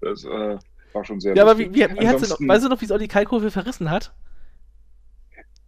Das 0.00 0.24
äh, 0.24 0.58
war 0.92 1.04
schon 1.04 1.20
sehr 1.20 1.34
Ja, 1.36 1.44
lustig. 1.44 1.66
aber 1.66 1.74
wie, 1.74 1.80
wie, 1.80 2.00
wie 2.00 2.04
noch, 2.06 2.20
weißt 2.48 2.64
du 2.64 2.68
noch, 2.68 2.80
wie 2.80 2.84
es 2.84 2.90
Olli 2.90 3.08
Kalkofe 3.08 3.50
verrissen 3.50 3.90
hat? 3.90 4.12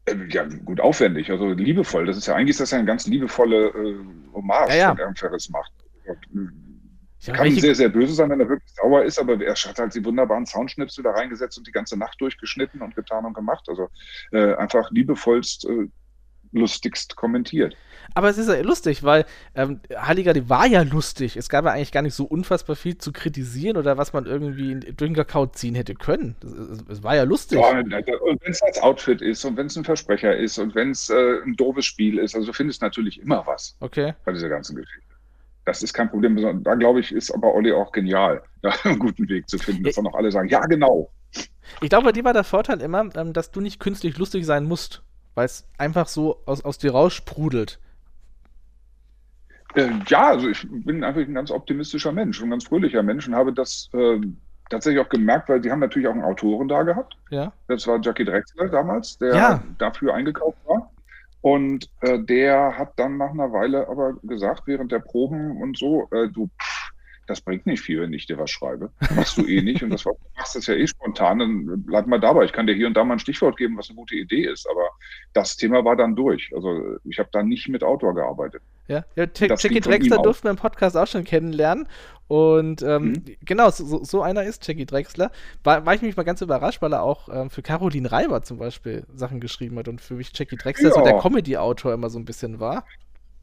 Äh, 0.06 0.16
ja, 0.30 0.44
gut 0.64 0.80
aufwendig, 0.80 1.30
also 1.30 1.48
liebevoll. 1.50 2.06
Das 2.06 2.16
ist 2.16 2.26
ja 2.26 2.34
eigentlich 2.34 2.50
ist 2.50 2.60
das 2.60 2.70
ja 2.70 2.78
eine 2.78 2.86
ganz 2.86 3.06
liebevolle 3.06 3.66
äh, 3.68 3.96
Hommage, 4.32 4.70
Ja, 4.70 4.76
ja. 4.76 4.96
Aaron 4.98 5.14
Ferris 5.16 5.48
macht. 5.50 5.72
Und, 6.32 6.52
Ja, 7.20 7.32
kann 7.34 7.44
welche- 7.46 7.60
sehr, 7.60 7.74
sehr 7.74 7.88
böse 7.88 8.14
sein, 8.14 8.30
wenn 8.30 8.38
er 8.40 8.48
wirklich 8.48 8.72
sauer 8.74 9.02
ist, 9.02 9.18
aber 9.18 9.40
er 9.42 9.54
hat 9.54 9.78
halt 9.78 9.94
die 9.94 10.04
wunderbaren 10.04 10.46
Soundschnipsel 10.46 11.02
da 11.02 11.10
reingesetzt 11.10 11.58
und 11.58 11.66
die 11.66 11.72
ganze 11.72 11.96
Nacht 11.98 12.20
durchgeschnitten 12.20 12.82
und 12.82 12.94
getan 12.94 13.24
und 13.24 13.34
gemacht. 13.34 13.64
Also 13.68 13.88
äh, 14.32 14.54
einfach 14.54 14.90
liebevollst, 14.92 15.64
äh, 15.68 15.88
lustigst 16.52 17.16
kommentiert. 17.16 17.76
Aber 18.14 18.28
es 18.30 18.38
ist 18.38 18.48
ja 18.48 18.60
lustig, 18.62 19.02
weil 19.02 19.24
ähm, 19.54 19.80
Halligalli 19.94 20.48
war 20.48 20.66
ja 20.66 20.82
lustig. 20.82 21.36
Es 21.36 21.48
gab 21.48 21.64
ja 21.64 21.72
eigentlich 21.72 21.92
gar 21.92 22.02
nicht 22.02 22.14
so 22.14 22.24
unfassbar 22.24 22.76
viel 22.76 22.96
zu 22.98 23.12
kritisieren 23.12 23.76
oder 23.76 23.96
was 23.98 24.12
man 24.12 24.26
irgendwie 24.26 24.72
in- 24.72 24.80
durch 24.80 24.96
den 24.96 25.14
Kakao 25.14 25.46
ziehen 25.46 25.74
hätte 25.74 25.94
können. 25.94 26.36
Es, 26.88 27.02
war 27.02 27.14
ja 27.16 27.24
lustig. 27.24 27.58
Ja, 27.60 27.78
und 27.78 27.90
wenn 27.90 28.50
es 28.52 28.62
als 28.62 28.80
Outfit 28.80 29.20
ist 29.22 29.44
und 29.44 29.56
wenn 29.56 29.66
es 29.66 29.76
ein 29.76 29.84
Versprecher 29.84 30.36
ist 30.36 30.58
und 30.58 30.74
wenn 30.74 30.90
es 30.90 31.10
äh, 31.10 31.42
ein 31.44 31.54
doofes 31.56 31.84
Spiel 31.84 32.18
ist, 32.18 32.34
also 32.34 32.46
du 32.46 32.52
findest 32.52 32.82
natürlich 32.82 33.20
immer 33.20 33.46
was 33.46 33.76
Okay. 33.80 34.14
bei 34.24 34.32
dieser 34.32 34.48
ganzen 34.48 34.76
Geschichte. 34.76 35.02
Das 35.64 35.82
ist 35.82 35.92
kein 35.92 36.08
Problem. 36.08 36.62
Da 36.62 36.74
glaube 36.76 37.00
ich, 37.00 37.12
ist 37.12 37.32
aber 37.32 37.52
Olli 37.54 37.72
auch 37.72 37.90
genial, 37.92 38.42
da 38.62 38.72
einen 38.84 38.98
guten 38.98 39.28
Weg 39.28 39.48
zu 39.48 39.58
finden, 39.58 39.82
dass 39.82 39.96
dann 39.96 40.06
auch 40.06 40.14
alle 40.14 40.30
sagen, 40.30 40.48
ja 40.48 40.60
genau. 40.66 41.10
Ich 41.80 41.88
glaube, 41.90 42.04
bei 42.04 42.12
dir 42.12 42.24
war 42.24 42.32
der 42.32 42.44
Vorteil 42.44 42.80
immer, 42.80 43.08
ähm, 43.16 43.32
dass 43.32 43.50
du 43.50 43.60
nicht 43.60 43.80
künstlich 43.80 44.16
lustig 44.16 44.46
sein 44.46 44.64
musst, 44.64 45.02
weil 45.34 45.44
es 45.46 45.66
einfach 45.76 46.06
so 46.08 46.40
aus, 46.46 46.64
aus 46.64 46.78
dir 46.78 46.92
raussprudelt. 46.92 47.80
Äh, 49.76 49.90
ja, 50.08 50.28
also 50.28 50.48
ich 50.48 50.66
bin 50.70 51.04
einfach 51.04 51.20
ein 51.20 51.34
ganz 51.34 51.50
optimistischer 51.50 52.12
Mensch, 52.12 52.42
ein 52.42 52.50
ganz 52.50 52.64
fröhlicher 52.64 53.02
Mensch 53.02 53.28
und 53.28 53.34
habe 53.34 53.52
das 53.52 53.88
äh, 53.92 54.20
tatsächlich 54.70 55.04
auch 55.04 55.08
gemerkt, 55.08 55.48
weil 55.48 55.60
die 55.60 55.70
haben 55.70 55.80
natürlich 55.80 56.08
auch 56.08 56.12
einen 56.14 56.24
Autoren 56.24 56.66
da 56.68 56.82
gehabt. 56.82 57.16
Ja. 57.30 57.52
Das 57.68 57.86
war 57.86 58.00
Jackie 58.00 58.24
Drexler 58.24 58.68
damals, 58.68 59.18
der 59.18 59.34
Ja. 59.34 59.62
dafür 59.78 60.14
eingekauft 60.14 60.58
war. 60.66 60.90
Und 61.42 61.88
äh, 62.00 62.18
der 62.18 62.76
hat 62.76 62.94
dann 62.96 63.18
nach 63.18 63.30
einer 63.30 63.52
Weile 63.52 63.88
aber 63.88 64.14
gesagt, 64.22 64.62
während 64.66 64.90
der 64.90 64.98
Proben 64.98 65.62
und 65.62 65.78
so, 65.78 66.08
äh, 66.10 66.28
du, 66.28 66.48
pff, 66.60 66.75
das 67.26 67.40
bringt 67.40 67.66
nicht 67.66 67.80
viel, 67.80 68.00
wenn 68.00 68.12
ich 68.12 68.26
dir 68.26 68.38
was 68.38 68.50
schreibe. 68.50 68.90
Machst 69.14 69.36
du 69.36 69.44
eh 69.46 69.62
nicht. 69.62 69.82
Und 69.82 69.90
das 69.90 70.02
du 70.04 70.12
machst 70.36 70.54
das 70.56 70.66
ja 70.66 70.74
eh 70.74 70.86
spontan, 70.86 71.38
dann 71.40 71.82
bleib 71.84 72.06
mal 72.06 72.20
dabei. 72.20 72.44
Ich 72.44 72.52
kann 72.52 72.66
dir 72.66 72.74
hier 72.74 72.86
und 72.86 72.94
da 72.96 73.04
mal 73.04 73.14
ein 73.14 73.18
Stichwort 73.18 73.56
geben, 73.56 73.76
was 73.76 73.88
eine 73.88 73.96
gute 73.96 74.14
Idee 74.14 74.44
ist. 74.46 74.68
Aber 74.70 74.88
das 75.32 75.56
Thema 75.56 75.84
war 75.84 75.96
dann 75.96 76.14
durch. 76.16 76.50
Also 76.54 76.96
ich 77.04 77.18
habe 77.18 77.28
da 77.32 77.42
nicht 77.42 77.68
mit 77.68 77.82
Autor 77.84 78.14
gearbeitet. 78.14 78.62
Ja, 78.88 79.04
ja 79.16 79.24
Jackie 79.34 79.80
Drexler 79.80 80.18
durften 80.22 80.44
wir 80.44 80.50
im 80.52 80.56
Podcast 80.56 80.96
auch 80.96 81.06
schon 81.08 81.24
kennenlernen. 81.24 81.88
Und 82.28 82.82
ähm, 82.82 83.02
Mhm. 83.12 83.24
genau, 83.44 83.70
so- 83.70 83.84
so, 83.84 84.04
so 84.04 84.22
einer 84.22 84.42
ist 84.44 84.66
Jackie 84.66 84.86
Drexler. 84.86 85.30
War, 85.64 85.86
war 85.86 85.94
ich 85.94 86.02
mich 86.02 86.16
mal 86.16 86.24
ganz 86.24 86.40
überrascht, 86.42 86.82
weil 86.82 86.92
er 86.92 87.02
auch 87.02 87.28
ähm, 87.28 87.50
für 87.50 87.62
Caroline 87.62 88.10
Reiber 88.10 88.42
zum 88.42 88.58
Beispiel 88.58 89.04
Sachen 89.14 89.38
geschrieben 89.40 89.78
hat 89.78 89.86
und 89.88 90.00
für 90.00 90.14
mich 90.14 90.30
Jackie 90.34 90.56
Drexler 90.56 90.90
so 90.90 90.98
Ja. 90.98 91.04
der 91.04 91.18
Comedy-Autor 91.18 91.92
immer 91.94 92.10
so 92.10 92.18
ein 92.18 92.24
bisschen 92.24 92.58
war. 92.60 92.84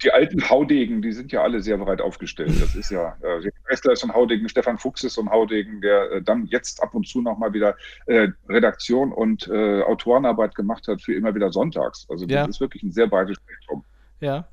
Die 0.01 0.12
alten 0.12 0.49
Haudegen, 0.49 1.01
die 1.01 1.13
sind 1.13 1.32
ja 1.32 1.43
alle 1.43 1.62
sehr 1.62 1.77
breit 1.77 2.01
aufgestellt. 2.01 2.62
Das 2.62 2.75
ist 2.75 2.89
ja, 2.91 3.15
äh, 3.21 3.49
Drexler 3.67 3.93
ist 3.93 3.99
so 4.01 4.08
ein 4.08 4.13
Haudegen, 4.13 4.49
Stefan 4.49 4.77
Fuchs 4.77 5.03
ist 5.03 5.13
so 5.13 5.21
ein 5.21 5.29
Haudegen, 5.29 5.79
der 5.82 6.12
äh, 6.12 6.21
dann 6.21 6.45
jetzt 6.47 6.82
ab 6.84 6.93
und 6.93 7.08
zu 7.08 7.21
nochmal 7.21 7.53
wieder 7.53 7.75
äh, 8.08 8.29
Redaktion 8.49 9.13
und 9.13 9.47
äh, 9.47 9.82
Autorenarbeit 9.84 10.56
gemacht 10.56 10.88
hat 10.88 11.01
für 11.01 11.13
immer 11.13 11.34
wieder 11.36 11.51
sonntags. 11.53 12.06
Also 12.10 12.25
das 12.25 12.36
Ja. 12.36 12.45
ist 12.45 12.60
wirklich 12.60 12.84
ein 12.84 12.91
sehr 12.91 13.08
breites 13.08 13.38
Spektrum. 13.38 13.86
Ja. 14.19 14.45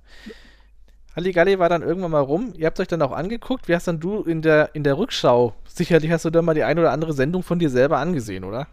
Halligalli 1.16 1.58
war 1.58 1.68
dann 1.68 1.82
irgendwann 1.82 2.12
mal 2.12 2.20
rum. 2.20 2.52
Ihr 2.56 2.66
habt 2.66 2.78
euch 2.78 2.86
dann 2.88 3.02
auch 3.02 3.12
angeguckt. 3.12 3.66
Wie 3.66 3.74
hast 3.74 3.88
dann 3.88 3.98
du 3.98 4.22
in 4.22 4.42
der, 4.42 4.70
in 4.74 4.84
der 4.84 4.96
Rückschau? 4.98 5.54
Sicherlich 5.66 6.10
hast 6.12 6.24
du 6.24 6.30
dann 6.30 6.44
mal 6.44 6.54
die 6.54 6.62
eine 6.62 6.80
oder 6.80 6.92
andere 6.92 7.12
Sendung 7.12 7.42
von 7.42 7.58
dir 7.58 7.70
selber 7.70 7.98
angesehen, 7.98 8.44
oder? 8.44 8.68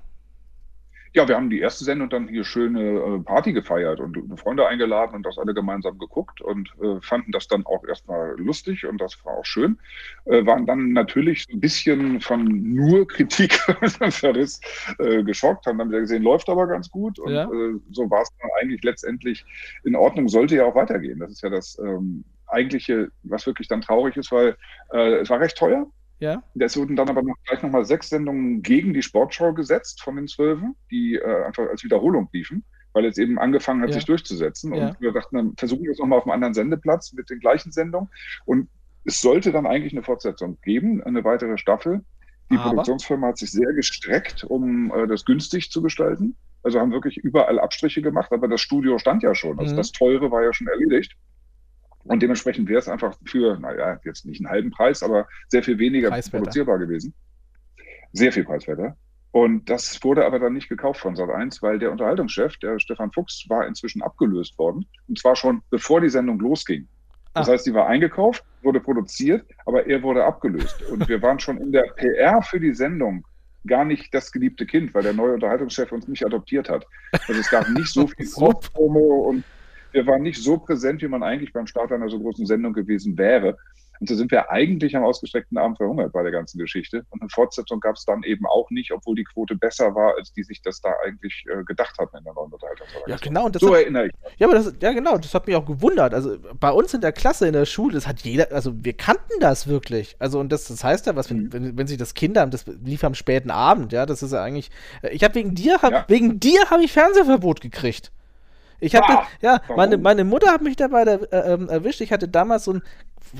Ja, 1.17 1.27
wir 1.27 1.35
haben 1.35 1.49
die 1.49 1.61
erste 1.61 1.83
Sendung 1.83 2.11
dann 2.11 2.27
hier 2.27 2.43
schöne 2.43 2.79
äh, 2.79 3.19
Party 3.23 3.51
gefeiert 3.51 3.99
und 3.99 4.39
Freunde 4.39 4.67
eingeladen 4.67 5.15
und 5.15 5.25
das 5.25 5.39
alle 5.39 5.55
gemeinsam 5.55 5.97
geguckt 5.97 6.41
und 6.41 6.69
äh, 6.79 7.01
fanden 7.01 7.31
das 7.31 7.47
dann 7.47 7.65
auch 7.65 7.83
erstmal 7.85 8.35
lustig 8.39 8.85
und 8.85 9.01
das 9.01 9.17
war 9.25 9.33
auch 9.33 9.43
schön. 9.45 9.79
Äh, 10.25 10.45
waren 10.45 10.67
dann 10.67 10.91
natürlich 10.91 11.45
so 11.45 11.53
ein 11.53 11.59
bisschen 11.59 12.21
von 12.21 12.43
nur 12.45 13.07
Kritik 13.07 13.53
Verriss 14.11 14.61
äh, 14.99 15.23
geschockt, 15.23 15.65
haben 15.65 15.79
dann 15.79 15.89
wieder 15.89 16.01
gesehen, 16.01 16.21
läuft 16.21 16.49
aber 16.49 16.67
ganz 16.67 16.91
gut 16.91 17.17
und 17.17 17.33
Ja. 17.33 17.45
äh, 17.45 17.79
so 17.91 18.07
war 18.11 18.21
es 18.21 18.29
dann 18.39 18.51
eigentlich 18.61 18.83
letztendlich 18.83 19.43
in 19.85 19.95
Ordnung, 19.95 20.27
sollte 20.29 20.55
ja 20.57 20.65
auch 20.65 20.75
weitergehen. 20.75 21.17
Das 21.17 21.31
ist 21.31 21.41
ja 21.41 21.49
das 21.49 21.79
ähm, 21.79 22.25
eigentliche, 22.45 23.09
was 23.23 23.47
wirklich 23.47 23.67
dann 23.67 23.81
traurig 23.81 24.17
ist, 24.17 24.31
weil 24.31 24.55
äh, 24.93 25.15
es 25.15 25.31
war 25.31 25.39
recht 25.39 25.57
teuer. 25.57 25.87
Ja. 26.19 26.41
Es 26.59 26.75
wurden 26.77 26.95
dann 26.95 27.09
aber 27.09 27.21
noch 27.21 27.35
gleich 27.45 27.61
nochmal 27.61 27.85
sechs 27.85 28.09
Sendungen 28.09 28.61
gegen 28.63 28.93
die 28.93 29.01
Sportschau 29.03 29.53
gesetzt 29.53 30.01
von 30.01 30.15
den 30.15 30.27
Zwölfen, 30.27 30.75
die 30.89 31.15
äh, 31.15 31.43
einfach 31.45 31.67
als 31.69 31.83
Wiederholung 31.83 32.27
liefen, 32.33 32.63
weil 32.93 33.05
es 33.05 33.17
eben 33.17 33.37
angefangen 33.37 33.81
hat, 33.81 33.89
Ja. 33.89 33.95
sich 33.95 34.05
durchzusetzen. 34.05 34.73
Ja. 34.73 34.89
Und 34.89 35.01
wir 35.01 35.11
dachten, 35.11 35.35
dann 35.35 35.53
versuchen 35.57 35.83
wir 35.83 35.91
es 35.91 35.99
nochmal 35.99 36.17
auf 36.19 36.25
einem 36.25 36.31
anderen 36.33 36.53
Sendeplatz 36.55 37.13
mit 37.13 37.29
den 37.29 37.39
gleichen 37.39 37.71
Sendungen. 37.71 38.09
Und 38.45 38.69
es 39.05 39.21
sollte 39.21 39.51
dann 39.51 39.65
eigentlich 39.67 39.93
eine 39.93 40.03
Fortsetzung 40.03 40.57
geben, 40.63 41.03
eine 41.03 41.23
weitere 41.23 41.57
Staffel. 41.57 42.03
Die 42.51 42.55
Aber? 42.55 42.69
Produktionsfirma 42.69 43.27
hat 43.27 43.37
sich 43.37 43.51
sehr 43.51 43.71
gestreckt, 43.73 44.43
um 44.43 44.91
äh, 44.95 45.05
das 45.07 45.23
günstig 45.25 45.69
zu 45.69 45.81
gestalten. 45.81 46.35
Also 46.63 46.79
haben 46.79 46.91
wirklich 46.91 47.17
überall 47.17 47.59
Abstriche 47.59 48.01
gemacht, 48.01 48.31
aber 48.31 48.47
das 48.47 48.59
Studio 48.61 48.97
stand 48.97 49.21
ja 49.23 49.35
schon. 49.35 49.59
Also 49.59 49.73
Mhm. 49.73 49.77
das 49.77 49.91
Teure 49.91 50.31
war 50.31 50.43
ja 50.43 50.51
schon 50.53 50.67
erledigt. 50.67 51.13
Und 52.07 52.21
dementsprechend 52.21 52.67
wäre 52.69 52.79
es 52.79 52.87
einfach 52.87 53.15
für, 53.25 53.59
naja, 53.59 53.99
jetzt 54.05 54.25
nicht 54.25 54.39
einen 54.41 54.49
halben 54.49 54.71
Preis, 54.71 55.03
aber 55.03 55.27
sehr 55.49 55.63
viel 55.63 55.77
weniger 55.79 56.09
Preiswerter. 56.09 56.37
produzierbar 56.39 56.79
gewesen. 56.79 57.13
Sehr 58.13 58.31
viel 58.31 58.43
preiswerter. 58.45 58.95
Und 59.31 59.69
das 59.69 60.01
wurde 60.03 60.25
aber 60.25 60.39
dann 60.39 60.53
nicht 60.53 60.69
gekauft 60.69 61.01
von 61.01 61.15
Sat1, 61.15 61.61
weil 61.61 61.77
der 61.79 61.91
Unterhaltungschef, 61.91 62.57
der 62.57 62.79
Stefan 62.79 63.11
Fuchs, 63.11 63.45
war 63.49 63.67
inzwischen 63.67 64.01
abgelöst 64.01 64.57
worden. 64.57 64.85
Und 65.07 65.19
zwar 65.19 65.35
schon 65.35 65.61
bevor 65.69 66.01
die 66.01 66.09
Sendung 66.09 66.39
losging. 66.39 66.87
Das 67.33 67.47
Ah. 67.47 67.51
heißt, 67.51 67.67
die 67.67 67.73
war 67.73 67.87
eingekauft, 67.87 68.43
wurde 68.63 68.79
produziert, 68.79 69.45
aber 69.65 69.85
er 69.85 70.01
wurde 70.01 70.23
abgelöst. 70.23 70.81
Und 70.89 71.07
wir 71.07 71.21
waren 71.21 71.39
schon 71.39 71.57
in 71.59 71.71
der 71.71 71.83
PR 71.95 72.41
für 72.41 72.59
die 72.59 72.73
Sendung 72.73 73.25
gar 73.67 73.83
nicht 73.85 74.11
das 74.13 74.31
geliebte 74.31 74.65
Kind, 74.65 74.93
weil 74.95 75.03
der 75.03 75.13
neue 75.13 75.33
Unterhaltungschef 75.33 75.91
uns 75.91 76.07
nicht 76.07 76.25
adoptiert 76.25 76.69
hat. 76.69 76.85
Also 77.27 77.33
es 77.39 77.49
gab 77.49 77.69
nicht 77.69 77.89
so 77.93 78.07
viel. 78.17 78.27
Promo 78.73 79.27
und 79.29 79.43
wir 79.91 80.05
waren 80.07 80.21
nicht 80.21 80.41
so 80.41 80.57
präsent, 80.57 81.01
wie 81.01 81.07
man 81.07 81.23
eigentlich 81.23 81.53
beim 81.53 81.67
Start 81.67 81.91
einer 81.91 82.09
so 82.09 82.19
großen 82.19 82.45
Sendung 82.45 82.73
gewesen 82.73 83.17
wäre. 83.17 83.57
Und 83.99 84.07
so 84.07 84.13
sind 84.13 84.29
wir 84.29 84.51
eigentlich 84.51 84.95
am 84.95 85.03
ausgestreckten 85.03 85.57
Abend 85.57 85.77
verhungert 85.77 86.13
bei 86.13 86.21
der 86.21 86.31
ganzen 86.31 86.59
Geschichte. 86.59 87.03
Und 87.09 87.19
eine 87.19 87.31
Fortsetzung 87.31 87.79
gab 87.79 87.95
es 87.95 88.05
dann 88.05 88.21
eben 88.21 88.45
auch 88.45 88.69
nicht, 88.69 88.91
obwohl 88.91 89.15
die 89.15 89.23
Quote 89.23 89.55
besser 89.55 89.95
war, 89.95 90.13
als 90.19 90.31
die 90.33 90.43
sich 90.43 90.61
das 90.61 90.81
da 90.81 90.93
eigentlich 91.03 91.43
äh, 91.51 91.63
gedacht 91.63 91.97
hatten 91.97 92.15
in 92.15 92.23
der 92.23 92.33
neuen 92.35 92.51
Unterhaltungsorganisation. 92.53 93.09
Ja, 93.09 93.17
genau. 93.19 93.45
Und 93.47 93.55
das 93.55 93.61
So 93.63 93.73
hat, 93.73 93.81
erinnere 93.81 94.05
ich 94.05 94.11
mich. 94.23 94.33
ja, 94.37 94.47
aber 94.47 94.55
das, 94.55 94.71
ja, 94.81 94.91
genau. 94.93 95.17
Das 95.17 95.33
hat 95.33 95.47
mich 95.47 95.55
auch 95.55 95.65
gewundert. 95.65 96.13
Also 96.13 96.37
bei 96.59 96.69
uns 96.69 96.93
in 96.93 97.01
der 97.01 97.11
Klasse, 97.11 97.47
in 97.47 97.53
der 97.53 97.65
Schule, 97.65 97.95
das 97.95 98.05
hat 98.07 98.19
jeder, 98.21 98.51
also 98.51 98.71
wir 98.83 98.93
kannten 98.93 99.39
das 99.39 99.65
wirklich. 99.65 100.15
Also 100.19 100.39
und 100.39 100.51
das, 100.51 100.67
das 100.67 100.83
heißt 100.83 101.07
ja 101.07 101.15
was, 101.15 101.31
wenn, 101.31 101.45
Mhm. 101.45 101.53
wenn, 101.53 101.77
wenn 101.79 101.87
sich 101.87 101.97
das 101.97 102.13
Kinder, 102.13 102.45
das 102.45 102.67
lief 102.67 103.03
am 103.03 103.15
späten 103.15 103.49
Abend, 103.49 103.93
ja, 103.93 104.05
das 104.05 104.21
ist 104.21 104.31
ja 104.31 104.43
eigentlich. 104.43 104.69
äh, 105.01 105.09
Ich 105.09 105.23
habe 105.23 105.33
wegen 105.33 105.55
dir, 105.55 105.81
hab, 105.81 105.91
Ja. 105.91 106.05
wegen 106.07 106.39
dir 106.39 106.69
habe 106.69 106.83
ich 106.83 106.91
Fernsehverbot 106.93 107.61
gekriegt. 107.61 108.11
Ich 108.79 108.95
hatte, 108.95 109.11
Ah, 109.19 109.27
ja, 109.41 109.61
meine, 109.75 109.97
meine 109.97 110.23
Mutter 110.23 110.51
hat 110.51 110.61
mich 110.61 110.75
dabei 110.75 111.03
da, 111.05 111.15
äh, 111.15 111.53
ähm, 111.53 111.67
erwischt. 111.69 112.01
Ich 112.01 112.11
hatte 112.11 112.27
damals 112.27 112.65
so 112.65 112.73
ein 112.73 112.81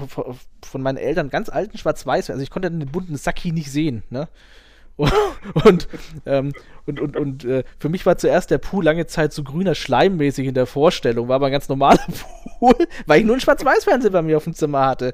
von- 0.07 0.37
von 0.65 0.81
meinen 0.81 0.97
Eltern 0.97 1.29
ganz 1.29 1.47
alten 1.49 1.77
Schwarz-Weiß, 1.77 2.29
also 2.29 2.41
ich 2.41 2.49
konnte 2.49 2.69
den 2.69 2.91
bunten 2.91 3.15
Sacki 3.15 3.51
nicht 3.51 3.71
sehen, 3.71 4.03
ne? 4.09 4.27
Und, 5.63 5.87
ähm, 6.25 6.53
und, 6.87 6.99
und, 6.99 7.15
und 7.15 7.45
äh, 7.45 7.63
für 7.77 7.87
mich 7.87 8.05
war 8.07 8.17
zuerst 8.17 8.49
der 8.49 8.57
Pool 8.57 8.83
lange 8.83 9.05
Zeit 9.05 9.31
so 9.31 9.43
grüner 9.43 9.75
Schleimmäßig 9.75 10.47
in 10.47 10.55
der 10.55 10.65
Vorstellung, 10.65 11.27
war 11.27 11.35
aber 11.35 11.45
ein 11.45 11.51
ganz 11.51 11.69
normaler 11.69 11.99
Pool, 12.59 12.73
weil 13.05 13.19
ich 13.19 13.25
nur 13.25 13.35
einen 13.35 13.41
Schwarz-Weiß-Fernseher 13.41 14.09
bei 14.09 14.23
mir 14.23 14.37
auf 14.37 14.45
dem 14.45 14.55
Zimmer 14.55 14.87
hatte. 14.87 15.13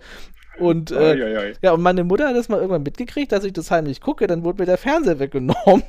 Und 0.58 0.92
äh, 0.92 1.16
ja, 1.62 1.74
und 1.74 1.82
meine 1.82 2.04
Mutter 2.06 2.30
hat 2.30 2.36
das 2.38 2.48
mal 2.48 2.58
irgendwann 2.58 2.84
mitgekriegt, 2.84 3.32
dass 3.34 3.44
ich 3.44 3.52
das 3.54 3.72
heimlich 3.72 4.00
gucke, 4.00 4.26
dann 4.28 4.44
wurde 4.46 4.62
mir 4.62 4.68
der 4.68 4.78
Fernseher 4.78 5.20
weggenommen. 5.20 5.84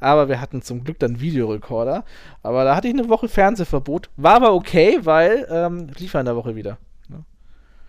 Aber 0.00 0.28
wir 0.28 0.40
hatten 0.40 0.62
zum 0.62 0.84
Glück 0.84 0.98
dann 0.98 1.20
Videorekorder. 1.20 2.04
Aber 2.42 2.64
da 2.64 2.76
hatte 2.76 2.88
ich 2.88 2.94
eine 2.94 3.08
Woche 3.08 3.28
Fernsehverbot. 3.28 4.10
War 4.16 4.34
aber 4.34 4.54
okay, 4.54 4.98
weil 5.02 5.46
ähm, 5.50 5.88
lief 5.98 6.14
in 6.14 6.24
der 6.24 6.36
Woche 6.36 6.56
wieder. 6.56 6.78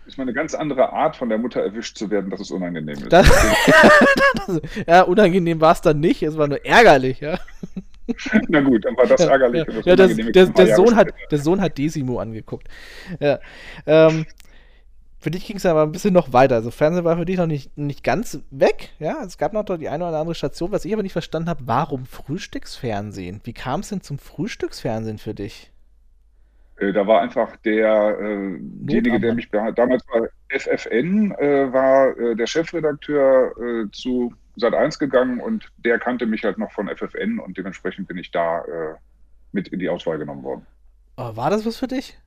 ist 0.06 0.18
mal 0.18 0.24
eine 0.24 0.32
ganz 0.32 0.54
andere 0.54 0.92
Art, 0.92 1.16
von 1.16 1.28
der 1.28 1.38
Mutter 1.38 1.60
erwischt 1.60 1.96
zu 1.96 2.10
werden, 2.10 2.30
dass 2.30 2.40
es 2.40 2.50
unangenehm 2.50 2.96
ist. 2.96 3.12
Das, 3.12 3.28
ja, 4.86 5.02
unangenehm 5.02 5.60
war 5.60 5.72
es 5.72 5.80
dann 5.80 6.00
nicht, 6.00 6.22
es 6.22 6.36
war 6.36 6.48
nur 6.48 6.64
ärgerlich, 6.64 7.20
ja. 7.20 7.38
Na 8.48 8.60
gut, 8.60 8.84
dann 8.84 8.96
war 8.96 9.06
das 9.06 9.20
ärgerlich. 9.20 9.66
Ja, 9.66 9.80
ja 9.84 9.96
das, 9.96 10.14
der, 10.14 10.46
der, 10.46 10.76
Sohn 10.76 10.94
hat, 10.94 11.08
der 11.30 11.38
Sohn 11.38 11.60
hat 11.60 11.78
Desimo 11.78 12.18
angeguckt. 12.18 12.68
Ja. 13.18 13.38
Ähm, 13.86 14.26
für 15.24 15.30
dich 15.30 15.46
ging 15.46 15.56
es 15.56 15.64
aber 15.64 15.82
ein 15.84 15.92
bisschen 15.92 16.12
noch 16.12 16.34
weiter. 16.34 16.54
Also 16.56 16.70
Fernsehen 16.70 17.04
war 17.04 17.16
für 17.16 17.24
dich 17.24 17.38
noch 17.38 17.46
nicht, 17.46 17.78
nicht 17.78 18.04
ganz 18.04 18.40
weg. 18.50 18.90
Ja, 18.98 19.24
es 19.24 19.38
gab 19.38 19.54
noch 19.54 19.64
die 19.64 19.88
eine 19.88 20.06
oder 20.06 20.18
andere 20.18 20.34
Station. 20.34 20.70
Was 20.70 20.84
ich 20.84 20.92
aber 20.92 21.02
nicht 21.02 21.14
verstanden 21.14 21.48
habe, 21.48 21.66
warum 21.66 22.04
Frühstücksfernsehen? 22.04 23.40
Wie 23.44 23.54
kam 23.54 23.80
es 23.80 23.88
denn 23.88 24.02
zum 24.02 24.18
Frühstücksfernsehen 24.18 25.16
für 25.16 25.32
dich? 25.32 25.72
Äh, 26.76 26.92
Da 26.92 27.06
war 27.06 27.22
einfach 27.22 27.56
der, 27.58 28.18
äh, 28.20 28.58
derjenige, 28.60 29.18
der 29.18 29.32
Notarbeiter. 29.32 29.34
mich 29.34 29.48
damals 29.50 30.04
bei 30.06 30.28
FFN 30.50 31.32
äh, 31.32 31.72
war, 31.72 32.16
äh, 32.18 32.36
der 32.36 32.46
Chefredakteur 32.46 33.56
äh, 33.58 33.90
zu 33.92 34.34
Sat1 34.58 34.98
gegangen 34.98 35.40
und 35.40 35.72
der 35.78 35.98
kannte 35.98 36.26
mich 36.26 36.44
halt 36.44 36.58
noch 36.58 36.70
von 36.72 36.88
FFN 36.88 37.38
und 37.38 37.56
dementsprechend 37.56 38.08
bin 38.08 38.18
ich 38.18 38.30
da 38.30 38.60
äh, 38.64 38.94
mit 39.52 39.68
in 39.68 39.78
die 39.78 39.88
Auswahl 39.88 40.18
genommen 40.18 40.42
worden. 40.42 40.66
Aber 41.16 41.36
war 41.36 41.50
das 41.50 41.64
was 41.64 41.78
für 41.78 41.88
dich? 41.88 42.18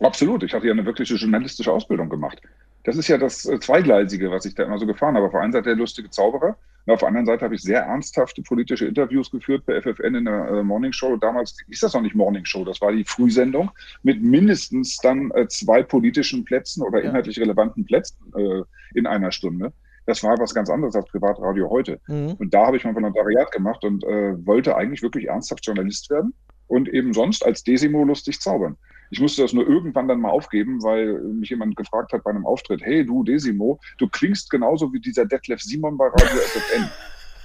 Absolut. 0.00 0.42
Ich 0.42 0.54
hatte 0.54 0.66
ja 0.66 0.72
eine 0.72 0.86
wirkliche 0.86 1.14
journalistische 1.14 1.72
Ausbildung 1.72 2.08
gemacht. 2.08 2.40
Das 2.84 2.96
ist 2.96 3.08
ja 3.08 3.18
das 3.18 3.44
äh, 3.44 3.60
Zweigleisige, 3.60 4.30
was 4.30 4.44
ich 4.44 4.54
da 4.54 4.64
immer 4.64 4.78
so 4.78 4.86
gefahren 4.86 5.14
habe. 5.14 5.26
Auf 5.26 5.32
der 5.32 5.40
einen 5.40 5.52
Seite 5.52 5.70
der 5.70 5.76
lustige 5.76 6.10
Zauberer 6.10 6.56
und 6.84 6.92
auf 6.92 7.00
der 7.00 7.08
anderen 7.08 7.26
Seite 7.26 7.44
habe 7.44 7.54
ich 7.54 7.62
sehr 7.62 7.82
ernsthafte 7.82 8.42
politische 8.42 8.86
Interviews 8.86 9.30
geführt 9.30 9.64
bei 9.66 9.80
FFN 9.80 10.16
in 10.16 10.24
der 10.24 10.48
äh, 10.48 10.62
Morning 10.62 10.92
Show. 10.92 11.16
Damals 11.16 11.56
hieß 11.68 11.80
das 11.80 11.94
noch 11.94 12.02
nicht 12.02 12.16
Morning 12.16 12.44
Show, 12.44 12.64
das 12.64 12.80
war 12.80 12.92
die 12.92 13.04
Frühsendung 13.04 13.70
mit 14.02 14.20
mindestens 14.20 14.96
dann 14.96 15.30
äh, 15.32 15.46
zwei 15.46 15.82
politischen 15.82 16.44
Plätzen 16.44 16.82
oder 16.82 17.00
inhaltlich 17.00 17.38
relevanten 17.38 17.84
Plätzen 17.84 18.18
äh, 18.36 18.62
in 18.94 19.06
einer 19.06 19.30
Stunde. 19.30 19.72
Das 20.06 20.24
war 20.24 20.36
was 20.38 20.52
ganz 20.52 20.68
anderes 20.68 20.96
als 20.96 21.06
Privatradio 21.06 21.70
heute. 21.70 22.00
Mhm. 22.08 22.32
Und 22.32 22.52
da 22.52 22.66
habe 22.66 22.76
ich 22.76 22.84
mein 22.84 22.96
Volontariat 22.96 23.52
gemacht 23.52 23.84
und 23.84 24.02
wollte 24.02 24.74
eigentlich 24.74 25.00
wirklich 25.00 25.28
ernsthaft 25.28 25.64
Journalist 25.64 26.10
werden 26.10 26.34
und 26.66 26.88
eben 26.88 27.12
sonst 27.12 27.46
als 27.46 27.62
Desimo 27.62 28.02
lustig 28.02 28.40
zaubern. 28.40 28.76
Ich 29.12 29.20
musste 29.20 29.42
das 29.42 29.52
nur 29.52 29.68
irgendwann 29.68 30.08
dann 30.08 30.20
mal 30.20 30.30
aufgeben, 30.30 30.82
weil 30.82 31.20
mich 31.20 31.50
jemand 31.50 31.76
gefragt 31.76 32.14
hat 32.14 32.24
bei 32.24 32.30
einem 32.30 32.46
Auftritt, 32.46 32.80
hey 32.82 33.04
du 33.04 33.22
Desimo, 33.22 33.78
du 33.98 34.08
klingst 34.08 34.48
genauso 34.48 34.90
wie 34.90 35.00
dieser 35.00 35.26
Detlef 35.26 35.60
Simon 35.60 35.98
bei 35.98 36.06
Radio 36.06 36.38
FFN. 36.38 36.88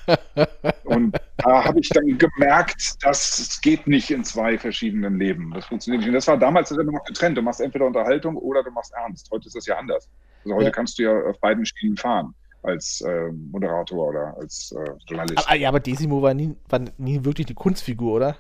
Und 0.86 1.20
da 1.36 1.66
habe 1.66 1.82
ich 1.82 1.90
dann 1.90 2.18
gemerkt, 2.18 2.96
dass 3.04 3.38
es 3.40 3.60
geht 3.60 3.86
nicht 3.86 4.10
in 4.10 4.24
zwei 4.24 4.58
verschiedenen 4.58 5.20
Leben. 5.20 5.52
Das 5.54 5.66
funktioniert 5.66 6.00
nicht. 6.00 6.08
Und 6.08 6.14
das 6.14 6.28
war 6.28 6.38
damals 6.38 6.72
immer 6.72 6.84
noch 6.86 7.04
getrennt. 7.04 7.38
Du 7.38 7.42
machst 7.42 7.60
entweder 7.60 7.86
Unterhaltung 7.86 8.38
oder 8.38 8.64
du 8.64 8.72
machst 8.72 8.94
Ernst. 8.94 9.30
Heute 9.30 9.48
ist 9.48 9.56
das 9.58 9.66
ja 9.66 9.78
anders. 9.78 10.08
Also 10.46 10.56
heute 10.56 10.68
Ja. 10.68 10.72
kannst 10.72 10.98
du 10.98 11.04
ja 11.04 11.22
auf 11.30 11.38
beiden 11.42 11.66
Schienen 11.66 11.98
fahren 11.98 12.34
als 12.64 13.02
äh, 13.02 13.30
Moderator 13.52 14.08
oder 14.08 14.38
als 14.38 14.72
äh, 14.72 14.92
Journalist. 15.06 15.46
Aber, 15.46 15.58
ja, 15.58 15.68
aber 15.68 15.82
Desimo 15.82 16.22
war 16.22 16.34
nie, 16.34 16.56
war 16.70 16.80
nie 16.98 17.26
wirklich 17.26 17.48
die 17.48 17.54
Kunstfigur, 17.54 18.14
oder? 18.14 18.38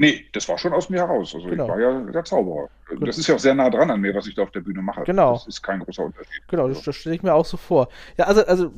Nee, 0.00 0.24
das 0.32 0.48
war 0.48 0.56
schon 0.58 0.72
aus 0.72 0.88
mir 0.90 1.00
heraus. 1.00 1.34
Also 1.34 1.48
Genau. 1.48 1.64
ich 1.64 1.70
war 1.70 1.80
ja 1.80 2.00
der 2.00 2.24
Zauberer. 2.24 2.68
Das 3.00 3.18
ist 3.18 3.26
ja 3.26 3.34
auch 3.34 3.38
sehr 3.40 3.54
nah 3.54 3.68
dran 3.68 3.90
an 3.90 4.00
mir, 4.00 4.14
was 4.14 4.26
ich 4.28 4.34
da 4.36 4.42
auf 4.44 4.50
der 4.52 4.60
Bühne 4.60 4.80
mache. 4.80 5.02
Genau. 5.04 5.32
Das 5.34 5.46
ist 5.48 5.60
kein 5.62 5.80
großer 5.80 6.04
Unterschied. 6.04 6.42
Genau, 6.48 6.68
das, 6.68 6.82
das 6.82 6.94
stelle 6.96 7.16
ich 7.16 7.22
mir 7.22 7.34
auch 7.34 7.44
so 7.44 7.56
vor. 7.56 7.88
Ja, 8.16 8.26
also, 8.26 8.46
also 8.46 8.70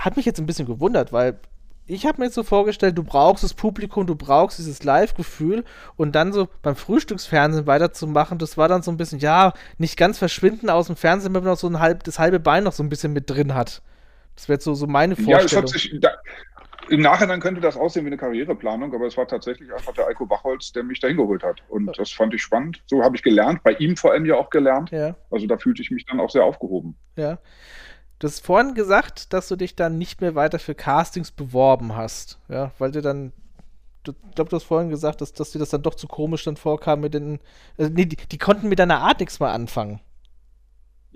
hat 0.00 0.16
mich 0.16 0.26
jetzt 0.26 0.40
ein 0.40 0.46
bisschen 0.46 0.66
gewundert, 0.66 1.12
weil 1.12 1.38
ich 1.88 2.04
habe 2.04 2.18
mir 2.18 2.24
jetzt 2.24 2.34
so 2.34 2.42
vorgestellt, 2.42 2.98
du 2.98 3.04
brauchst 3.04 3.44
das 3.44 3.54
Publikum, 3.54 4.08
du 4.08 4.16
brauchst 4.16 4.58
dieses 4.58 4.82
Live-Gefühl 4.82 5.62
und 5.94 6.16
dann 6.16 6.32
so 6.32 6.48
beim 6.62 6.74
Frühstücksfernsehen 6.74 7.68
weiterzumachen, 7.68 8.38
das 8.38 8.58
war 8.58 8.66
dann 8.66 8.82
so 8.82 8.90
ein 8.90 8.96
bisschen, 8.96 9.20
ja, 9.20 9.52
nicht 9.78 9.96
ganz 9.96 10.18
verschwinden 10.18 10.68
aus 10.68 10.88
dem 10.88 10.96
Fernsehen, 10.96 11.32
wenn 11.32 11.44
man 11.44 11.52
noch 11.52 11.58
so 11.60 11.68
ein 11.68 11.78
halb, 11.78 12.02
das 12.02 12.18
halbe 12.18 12.40
Bein 12.40 12.64
noch 12.64 12.72
so 12.72 12.82
ein 12.82 12.88
bisschen 12.88 13.12
mit 13.12 13.30
drin 13.30 13.54
hat. 13.54 13.82
Das 14.34 14.48
wäre 14.48 14.56
jetzt 14.56 14.64
so, 14.64 14.74
so 14.74 14.88
meine 14.88 15.14
Ja, 15.14 15.20
es 15.20 15.52
Vorstellung. 15.52 15.62
hat 15.64 15.68
sich. 15.70 15.96
Da, 16.00 16.10
Im 16.88 17.00
Nachhinein 17.00 17.40
könnte 17.40 17.60
das 17.60 17.76
aussehen 17.76 18.04
wie 18.04 18.08
eine 18.08 18.16
Karriereplanung, 18.16 18.94
aber 18.94 19.06
es 19.06 19.16
war 19.16 19.26
tatsächlich 19.26 19.72
einfach 19.72 19.92
der 19.94 20.06
Eiko 20.06 20.26
Bachholz, 20.26 20.72
der 20.72 20.82
mich 20.84 21.00
dahin 21.00 21.16
geholt 21.16 21.42
hat. 21.42 21.62
Und 21.68 21.96
das 21.98 22.10
fand 22.12 22.32
ich 22.34 22.42
spannend. 22.42 22.82
So 22.86 23.02
habe 23.02 23.16
ich 23.16 23.22
gelernt, 23.22 23.62
bei 23.62 23.72
ihm 23.72 23.96
vor 23.96 24.12
allem 24.12 24.24
ja 24.26 24.36
auch 24.36 24.50
gelernt. 24.50 24.90
ja, 24.90 25.16
Also 25.30 25.46
da 25.46 25.58
fühlte 25.58 25.82
ich 25.82 25.90
mich 25.90 26.06
dann 26.06 26.20
auch 26.20 26.30
sehr 26.30 26.44
aufgehoben. 26.44 26.96
ja. 27.16 27.38
Du 28.18 28.26
hast 28.28 28.46
vorhin 28.46 28.72
gesagt, 28.74 29.34
dass 29.34 29.46
du 29.48 29.56
dich 29.56 29.76
dann 29.76 29.98
nicht 29.98 30.22
mehr 30.22 30.34
weiter 30.34 30.58
für 30.58 30.74
Castings 30.74 31.30
beworben 31.30 31.94
hast, 31.94 32.38
ja, 32.48 32.72
weil 32.78 32.90
du 32.90 33.02
dann 33.02 33.34
du- 34.04 34.12
ich 34.30 34.34
glaube, 34.34 34.48
du 34.48 34.56
hast 34.56 34.64
vorhin 34.64 34.88
gesagt, 34.88 35.20
dass, 35.20 35.34
dass 35.34 35.50
dir 35.50 35.58
das 35.58 35.68
dann 35.68 35.82
doch 35.82 35.94
zu 35.96 36.06
komisch 36.08 36.44
dann 36.44 36.56
vorkam 36.56 37.00
mit 37.00 37.12
den. 37.12 37.40
Also, 37.76 37.92
nee, 37.92 38.06
die, 38.06 38.16
die 38.16 38.38
konnten 38.38 38.70
mit 38.70 38.78
deiner 38.78 39.00
Art 39.00 39.20
nichts 39.20 39.38
mal 39.38 39.52
anfangen. 39.52 40.00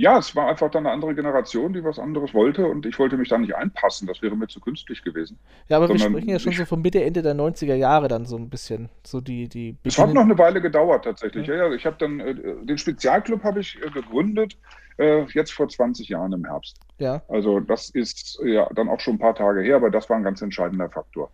Ja, 0.01 0.17
es 0.17 0.35
war 0.35 0.49
einfach 0.49 0.71
dann 0.71 0.87
eine 0.87 0.95
andere 0.95 1.15
Generation, 1.15 1.75
die 1.75 1.85
was 1.85 1.99
anderes 1.99 2.33
wollte 2.33 2.67
und 2.67 2.87
ich 2.87 2.99
wollte 2.99 3.19
mich 3.19 3.29
da 3.29 3.37
nicht 3.37 3.55
einpassen. 3.55 4.09
Das 4.09 4.23
wäre 4.23 4.35
mir 4.35 4.49
zu 4.49 4.59
künstlich 4.59 5.05
gewesen. 5.05 5.39
Ja, 5.69 5.77
aber 5.77 5.89
wir 5.91 5.99
Sondern 5.99 6.13
sprechen 6.15 6.31
ja 6.31 6.39
schon 6.39 6.53
ich- 6.53 6.59
so 6.59 6.65
von 6.65 6.81
Mitte, 6.81 7.05
Ende 7.05 7.21
der 7.21 7.35
90er 7.35 7.75
Jahre 7.75 8.09
dann 8.09 8.25
so 8.25 8.37
ein 8.37 8.49
bisschen. 8.49 8.89
So 9.05 9.21
die, 9.21 9.47
die 9.47 9.77
Es 9.85 9.99
hat 9.99 10.15
noch 10.15 10.23
eine 10.23 10.39
Weile 10.39 10.63
gedauert 10.63 11.05
tatsächlich. 11.05 11.47
Ja, 11.47 11.55
ja, 11.55 11.71
ich 11.73 11.85
habe 11.85 11.97
dann 11.99 12.19
äh, 12.19 12.35
den 12.65 12.79
Spezialclub 12.79 13.45
habe 13.45 13.61
ich 13.61 13.77
äh, 13.85 13.91
gegründet 13.91 14.57
äh, 14.97 15.25
jetzt 15.35 15.53
vor 15.53 15.69
20 15.69 16.09
Jahren 16.09 16.33
im 16.33 16.47
Herbst. 16.47 16.79
Ja, 16.99 17.21
Also 17.29 17.61
das 17.61 17.91
ist 17.91 18.41
ja 18.43 18.71
dann 18.75 18.89
auch 18.89 19.01
schon 19.01 19.17
ein 19.17 19.19
paar 19.19 19.35
Tage 19.35 19.61
her, 19.61 19.77
aber 19.77 19.91
das 19.91 20.09
war 20.09 20.17
ein 20.17 20.25
ganz 20.25 20.41
entscheidender 20.41 20.89
Faktor. 20.89 21.29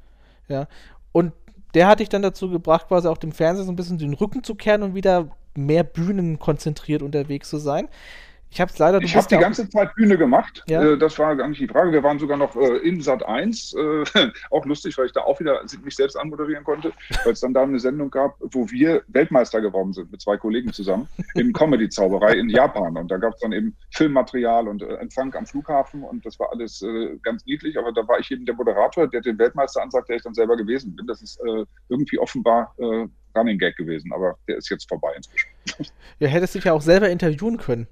ja. 0.48 0.66
Und 1.12 1.32
der 1.74 1.86
hat 1.86 2.00
dich 2.00 2.08
dann 2.08 2.22
dazu 2.22 2.50
gebracht, 2.50 2.88
quasi 2.88 3.06
auch 3.06 3.18
dem 3.18 3.30
Fernsehen 3.32 3.66
so 3.66 3.70
ein 3.72 3.76
bisschen 3.76 3.98
den 3.98 4.14
Rücken 4.14 4.42
zu 4.42 4.54
kehren 4.56 4.82
und 4.82 4.94
wieder 4.96 5.28
mehr 5.54 5.84
Bühnen 5.84 6.38
konzentriert 6.40 7.02
unterwegs 7.02 7.48
zu 7.50 7.58
sein. 7.58 7.88
Ich 8.50 8.60
habe 8.60 8.70
es 8.70 8.78
leider. 8.78 9.00
du 9.00 9.04
Ich 9.04 9.16
habe 9.16 9.26
die 9.28 9.36
ganze 9.36 9.68
Zeit 9.68 9.94
Bühne 9.94 10.16
gemacht. 10.16 10.64
Ja. 10.68 10.82
Äh, 10.82 10.98
Das 10.98 11.18
war 11.18 11.36
gar 11.36 11.48
nicht 11.48 11.60
die 11.60 11.68
Frage. 11.68 11.92
Wir 11.92 12.02
waren 12.02 12.18
sogar 12.18 12.36
noch 12.36 12.56
äh, 12.56 12.78
in 12.78 13.00
Sat 13.00 13.24
1. 13.24 13.74
Äh, 13.74 14.04
auch 14.50 14.64
lustig, 14.64 14.96
weil 14.96 15.06
ich 15.06 15.12
da 15.12 15.22
auch 15.22 15.38
wieder 15.40 15.60
mich 15.84 15.96
selbst 15.96 16.16
anmoderieren 16.16 16.64
konnte, 16.64 16.92
weil 17.24 17.32
es 17.32 17.40
dann 17.40 17.52
da 17.52 17.62
eine 17.62 17.78
Sendung 17.78 18.10
gab, 18.10 18.36
wo 18.40 18.70
wir 18.70 19.02
Weltmeister 19.08 19.60
geworden 19.60 19.92
sind 19.92 20.10
mit 20.10 20.20
zwei 20.20 20.36
Kollegen 20.36 20.72
zusammen 20.72 21.08
in 21.34 21.52
Comedy-Zauberei 21.52 22.34
in 22.34 22.48
Japan. 22.48 22.96
Und 22.96 23.10
da 23.10 23.18
gab 23.18 23.34
es 23.34 23.40
dann 23.40 23.52
eben 23.52 23.76
Filmmaterial 23.90 24.68
und 24.68 24.82
äh, 24.82 24.94
Empfang 24.96 25.34
am 25.34 25.46
Flughafen 25.46 26.02
und 26.02 26.24
das 26.24 26.38
war 26.38 26.50
alles 26.52 26.84
ganz 27.22 27.44
niedlich. 27.46 27.78
Aber 27.78 27.92
da 27.92 28.06
war 28.06 28.18
ich 28.18 28.30
eben 28.30 28.46
der 28.46 28.54
Moderator, 28.54 29.08
der 29.08 29.20
den 29.20 29.38
Weltmeister 29.38 29.82
ansagt, 29.82 30.08
der 30.08 30.16
ich 30.16 30.22
dann 30.22 30.34
selber 30.34 30.56
gewesen 30.56 30.94
bin. 30.96 31.06
Das 31.06 31.22
ist 31.22 31.40
irgendwie 31.88 32.18
offenbar 32.18 32.74
Running 33.36 33.58
Gag 33.58 33.76
gewesen, 33.76 34.12
aber 34.12 34.36
der 34.48 34.56
ist 34.56 34.70
jetzt 34.70 34.88
vorbei 34.88 35.12
inzwischen. 35.16 35.48
Ja, 36.18 36.28
hättest 36.28 36.54
dich 36.54 36.64
ja 36.64 36.72
auch 36.72 36.80
selber 36.80 37.10
interviewen 37.10 37.58
können. 37.58 37.86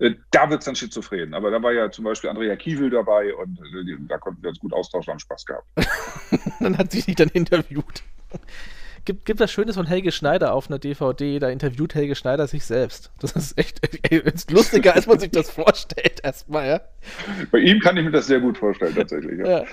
Äh, 0.00 0.14
Da 0.30 0.50
wird 0.50 0.60
es 0.60 0.64
dann 0.64 0.74
schizophren. 0.74 1.34
Aber 1.34 1.50
da 1.50 1.62
war 1.62 1.72
ja 1.72 1.90
zum 1.90 2.04
Beispiel 2.04 2.30
Andrea 2.30 2.56
Kiewel 2.56 2.90
dabei 2.90 3.34
und 3.34 3.58
äh, 3.58 3.96
da 4.08 4.18
konnten 4.18 4.42
wir 4.42 4.50
uns 4.50 4.58
gut 4.58 4.72
austauschen 4.72 5.12
und 5.12 5.20
Spaß 5.20 5.46
gehabt. 5.46 5.66
dann 6.60 6.76
hat 6.76 6.90
sie 6.90 7.02
dich 7.02 7.16
dann 7.16 7.28
interviewt. 7.28 8.02
Gibt, 9.04 9.24
gibt 9.24 9.40
was 9.40 9.50
Schönes 9.50 9.76
von 9.76 9.86
Helge 9.86 10.12
Schneider 10.12 10.52
auf 10.52 10.68
einer 10.68 10.78
DVD, 10.78 11.38
da 11.38 11.48
interviewt 11.48 11.94
Helge 11.94 12.14
Schneider 12.14 12.46
sich 12.46 12.64
selbst. 12.64 13.10
Das 13.18 13.32
ist 13.32 13.56
echt 13.56 13.80
ey, 14.10 14.18
ist 14.18 14.50
lustiger, 14.50 14.94
als 14.94 15.06
man 15.06 15.18
sich 15.18 15.30
das 15.30 15.50
vorstellt, 15.50 16.20
erstmal, 16.22 16.68
ja. 16.68 16.80
Bei 17.50 17.58
ihm 17.58 17.80
kann 17.80 17.96
ich 17.96 18.04
mir 18.04 18.10
das 18.10 18.26
sehr 18.26 18.40
gut 18.40 18.58
vorstellen, 18.58 18.94
tatsächlich. 18.94 19.38
Ja. 19.38 19.46
ja. 19.46 19.66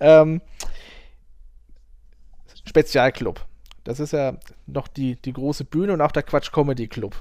Ähm, 0.00 0.42
Spezialclub. 2.66 3.44
Das 3.84 4.00
ist 4.00 4.12
ja 4.12 4.36
noch 4.66 4.88
die, 4.88 5.16
die 5.16 5.32
große 5.32 5.64
Bühne 5.64 5.92
und 5.92 6.00
auch 6.00 6.12
der 6.12 6.24
Quatsch 6.24 6.52
Comedy 6.52 6.88
Club. 6.88 7.14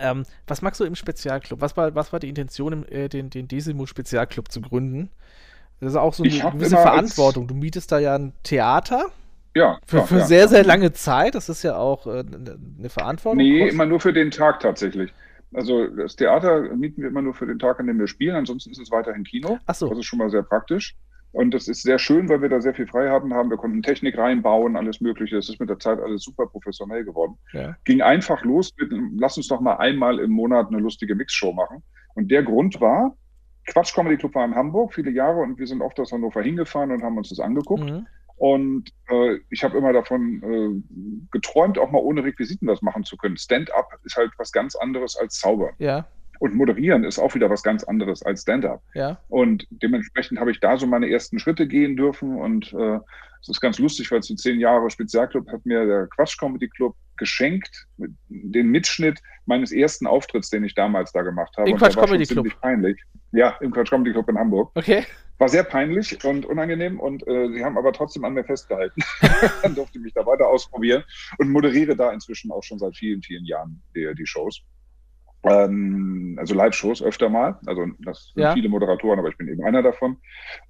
Ähm, 0.00 0.24
was 0.46 0.62
magst 0.62 0.80
du 0.80 0.84
im 0.84 0.94
Spezialclub? 0.94 1.60
Was 1.60 1.76
war, 1.76 1.94
was 1.94 2.12
war 2.12 2.20
die 2.20 2.28
Intention, 2.28 2.72
im, 2.72 2.84
äh, 2.88 3.08
den, 3.08 3.30
den 3.30 3.48
Desimo 3.48 3.86
Spezialclub 3.86 4.50
zu 4.50 4.60
gründen? 4.60 5.10
Das 5.80 5.90
ist 5.92 5.96
auch 5.96 6.14
so 6.14 6.22
eine 6.22 6.32
gewisse 6.32 6.70
immer 6.74 6.78
als- 6.78 7.14
Verantwortung. 7.14 7.46
Du 7.48 7.54
mietest 7.54 7.92
da 7.92 7.98
ja 7.98 8.14
ein 8.16 8.32
Theater 8.42 9.06
Ja, 9.54 9.78
für, 9.86 9.98
ja, 9.98 10.02
für 10.04 10.18
ja. 10.18 10.24
sehr, 10.26 10.48
sehr 10.48 10.64
lange 10.64 10.92
Zeit. 10.92 11.34
Das 11.34 11.48
ist 11.48 11.62
ja 11.62 11.76
auch 11.76 12.06
äh, 12.06 12.20
eine 12.78 12.88
Verantwortung. 12.88 13.38
Nee, 13.38 13.58
Kostet- 13.60 13.74
immer 13.74 13.86
nur 13.86 14.00
für 14.00 14.12
den 14.12 14.30
Tag 14.30 14.60
tatsächlich. 14.60 15.12
Also 15.54 15.86
das 15.86 16.16
Theater 16.16 16.60
mieten 16.74 17.02
wir 17.02 17.08
immer 17.08 17.22
nur 17.22 17.32
für 17.34 17.46
den 17.46 17.58
Tag, 17.58 17.78
an 17.78 17.86
dem 17.86 17.98
wir 17.98 18.08
spielen. 18.08 18.34
Ansonsten 18.36 18.70
ist 18.72 18.78
es 18.80 18.90
weiterhin 18.90 19.24
Kino. 19.24 19.58
Ach 19.66 19.74
so. 19.74 19.88
Das 19.88 19.98
ist 19.98 20.04
schon 20.06 20.18
mal 20.18 20.28
sehr 20.30 20.42
praktisch. 20.42 20.94
Und 21.36 21.52
das 21.52 21.68
ist 21.68 21.82
sehr 21.82 21.98
schön, 21.98 22.30
weil 22.30 22.40
wir 22.40 22.48
da 22.48 22.62
sehr 22.62 22.72
viel 22.72 22.86
Freiheiten 22.86 23.34
haben. 23.34 23.50
Wir 23.50 23.58
konnten 23.58 23.82
Technik 23.82 24.16
reinbauen, 24.16 24.74
alles 24.74 25.02
Mögliche. 25.02 25.36
Das 25.36 25.50
ist 25.50 25.60
mit 25.60 25.68
der 25.68 25.78
Zeit 25.78 26.00
alles 26.00 26.22
super 26.22 26.46
professionell 26.46 27.04
geworden. 27.04 27.36
Ja. 27.52 27.76
ging 27.84 28.00
einfach 28.00 28.42
los 28.42 28.72
mit, 28.80 28.90
lass 29.18 29.36
uns 29.36 29.48
doch 29.48 29.60
mal 29.60 29.74
einmal 29.74 30.18
im 30.18 30.30
Monat 30.30 30.68
eine 30.68 30.78
lustige 30.78 31.14
Mixshow 31.14 31.52
machen. 31.52 31.82
Und 32.14 32.30
der 32.30 32.42
Grund 32.42 32.80
war, 32.80 33.14
Quatsch 33.66 33.94
Comedy 33.94 34.16
Club 34.16 34.34
war 34.34 34.46
in 34.46 34.54
Hamburg 34.54 34.94
viele 34.94 35.10
Jahre 35.10 35.40
und 35.40 35.58
wir 35.58 35.66
sind 35.66 35.82
oft 35.82 36.00
aus 36.00 36.10
Hannover 36.10 36.40
hingefahren 36.40 36.90
und 36.90 37.02
haben 37.02 37.18
uns 37.18 37.28
das 37.28 37.40
angeguckt. 37.40 37.84
Mhm. 37.84 38.06
Und 38.36 38.88
äh, 39.10 39.36
ich 39.50 39.62
habe 39.62 39.76
immer 39.76 39.92
davon 39.92 40.42
äh, 40.42 41.22
geträumt, 41.32 41.78
auch 41.78 41.90
mal 41.90 41.98
ohne 41.98 42.24
Requisiten 42.24 42.66
was 42.66 42.80
machen 42.80 43.04
zu 43.04 43.18
können. 43.18 43.36
Stand-up 43.36 43.90
ist 44.04 44.16
halt 44.16 44.30
was 44.38 44.52
ganz 44.52 44.74
anderes 44.74 45.18
als 45.18 45.38
Zaubern. 45.38 45.74
Ja, 45.76 46.06
Und 46.38 46.54
moderieren 46.54 47.04
ist 47.04 47.18
auch 47.18 47.34
wieder 47.34 47.48
was 47.50 47.62
ganz 47.62 47.84
anderes 47.84 48.22
als 48.22 48.42
Stand-up. 48.42 48.82
ja. 48.94 49.18
Und 49.28 49.66
dementsprechend 49.70 50.38
habe 50.40 50.50
ich 50.50 50.60
da 50.60 50.76
so 50.76 50.86
meine 50.86 51.10
ersten 51.10 51.38
Schritte 51.38 51.66
gehen 51.66 51.96
dürfen. 51.96 52.36
Und 52.36 52.72
äh, 52.72 52.98
es 53.40 53.48
ist 53.48 53.60
ganz 53.60 53.78
lustig, 53.78 54.10
weil 54.10 54.22
zu 54.22 54.34
zehn 54.34 54.58
Jahre 54.60 54.90
Spezialclub 54.90 55.50
hat 55.52 55.64
mir 55.66 55.84
der 55.86 56.06
Quatsch 56.08 56.38
Comedy 56.38 56.68
Club 56.68 56.94
geschenkt, 57.16 57.86
mit- 57.96 58.12
den 58.28 58.68
Mitschnitt 58.70 59.20
meines 59.46 59.72
ersten 59.72 60.06
Auftritts, 60.06 60.50
den 60.50 60.64
ich 60.64 60.74
damals 60.74 61.12
da 61.12 61.22
gemacht 61.22 61.56
habe. 61.56 61.70
Im 61.70 61.76
Quatsch 61.76 61.96
Comedy 61.96 62.24
Club? 62.24 62.44
ziemlich 62.44 62.60
peinlich. 62.60 63.00
Ja, 63.32 63.56
im 63.60 63.70
Quatsch 63.70 63.90
Comedy 63.90 64.12
Club 64.12 64.28
in 64.28 64.38
Hamburg. 64.38 64.70
Okay. 64.74 65.04
War 65.38 65.48
sehr 65.50 65.64
peinlich 65.64 66.24
und 66.24 66.46
unangenehm 66.46 66.98
und 66.98 67.26
äh, 67.28 67.52
sie 67.52 67.62
haben 67.62 67.76
aber 67.76 67.92
trotzdem 67.92 68.24
an 68.24 68.32
mir 68.32 68.44
festgehalten. 68.44 69.02
Dann 69.62 69.74
durfte 69.74 69.98
ich 69.98 70.04
mich 70.04 70.14
da 70.14 70.24
weiter 70.24 70.48
ausprobieren 70.48 71.04
und 71.38 71.50
moderiere 71.50 71.94
da 71.94 72.10
inzwischen 72.10 72.50
auch 72.50 72.62
schon 72.62 72.78
seit 72.78 72.96
vielen, 72.96 73.22
vielen 73.22 73.44
Jahren 73.44 73.82
die, 73.94 74.10
die 74.14 74.26
Shows. 74.26 74.62
Ähm, 75.48 76.36
also 76.38 76.54
Live-Shows 76.54 77.02
öfter 77.02 77.28
mal. 77.28 77.58
Also 77.66 77.86
das 78.00 78.32
sind 78.34 78.42
Ja. 78.42 78.52
viele 78.54 78.68
Moderatoren, 78.68 79.18
aber 79.18 79.28
ich 79.28 79.36
bin 79.36 79.48
eben 79.48 79.64
einer 79.64 79.82
davon. 79.82 80.16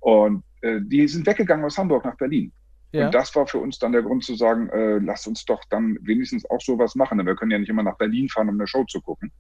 Und 0.00 0.42
äh, 0.62 0.80
die 0.82 1.06
sind 1.08 1.26
weggegangen 1.26 1.64
aus 1.64 1.78
Hamburg 1.78 2.04
nach 2.04 2.16
Berlin. 2.16 2.52
Ja. 2.92 3.06
Und 3.06 3.14
das 3.14 3.34
war 3.34 3.46
für 3.46 3.58
uns 3.58 3.78
dann 3.78 3.92
der 3.92 4.02
Grund 4.02 4.24
zu 4.24 4.34
sagen, 4.36 4.68
äh, 4.70 4.98
lasst 4.98 5.26
uns 5.26 5.44
doch 5.44 5.62
dann 5.70 5.98
wenigstens 6.02 6.48
auch 6.50 6.60
sowas 6.60 6.94
machen. 6.94 7.18
Denn 7.18 7.26
wir 7.26 7.36
können 7.36 7.50
ja 7.50 7.58
nicht 7.58 7.68
immer 7.68 7.82
nach 7.82 7.98
Berlin 7.98 8.28
fahren, 8.28 8.48
um 8.48 8.54
eine 8.54 8.66
Show 8.66 8.84
zu 8.84 9.00
gucken. 9.00 9.32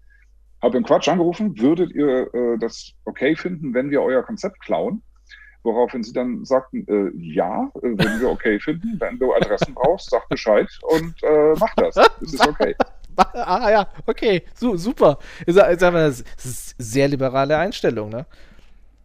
Habe 0.62 0.78
im 0.78 0.84
Quatsch 0.84 1.08
angerufen, 1.08 1.58
würdet 1.58 1.92
ihr 1.92 2.32
äh, 2.34 2.58
das 2.58 2.92
okay 3.04 3.36
finden, 3.36 3.74
wenn 3.74 3.90
wir 3.90 4.02
euer 4.02 4.22
Konzept 4.22 4.60
klauen? 4.60 5.02
Woraufhin 5.62 6.02
sie 6.02 6.12
dann 6.12 6.44
sagten, 6.44 6.86
äh, 6.88 7.10
ja, 7.16 7.70
äh, 7.82 7.88
wenn 7.96 8.20
wir 8.20 8.30
okay 8.30 8.58
finden, 8.60 8.96
wenn 9.00 9.18
du 9.18 9.34
Adressen 9.34 9.74
brauchst, 9.74 10.10
sag 10.10 10.28
Bescheid 10.28 10.68
und 10.82 11.14
äh, 11.22 11.54
mach 11.58 11.74
das. 11.74 11.94
Das 11.94 12.08
ist 12.20 12.46
okay. 12.46 12.74
ah 13.34 13.70
ja, 13.70 13.88
okay, 14.06 14.42
so, 14.54 14.76
super. 14.76 15.18
Ich 15.46 15.54
sag, 15.54 15.78
sag 15.78 15.92
mal, 15.92 16.08
das 16.08 16.20
ist 16.20 16.74
sehr 16.78 17.08
liberale 17.08 17.56
Einstellung, 17.56 18.10
ne? 18.10 18.26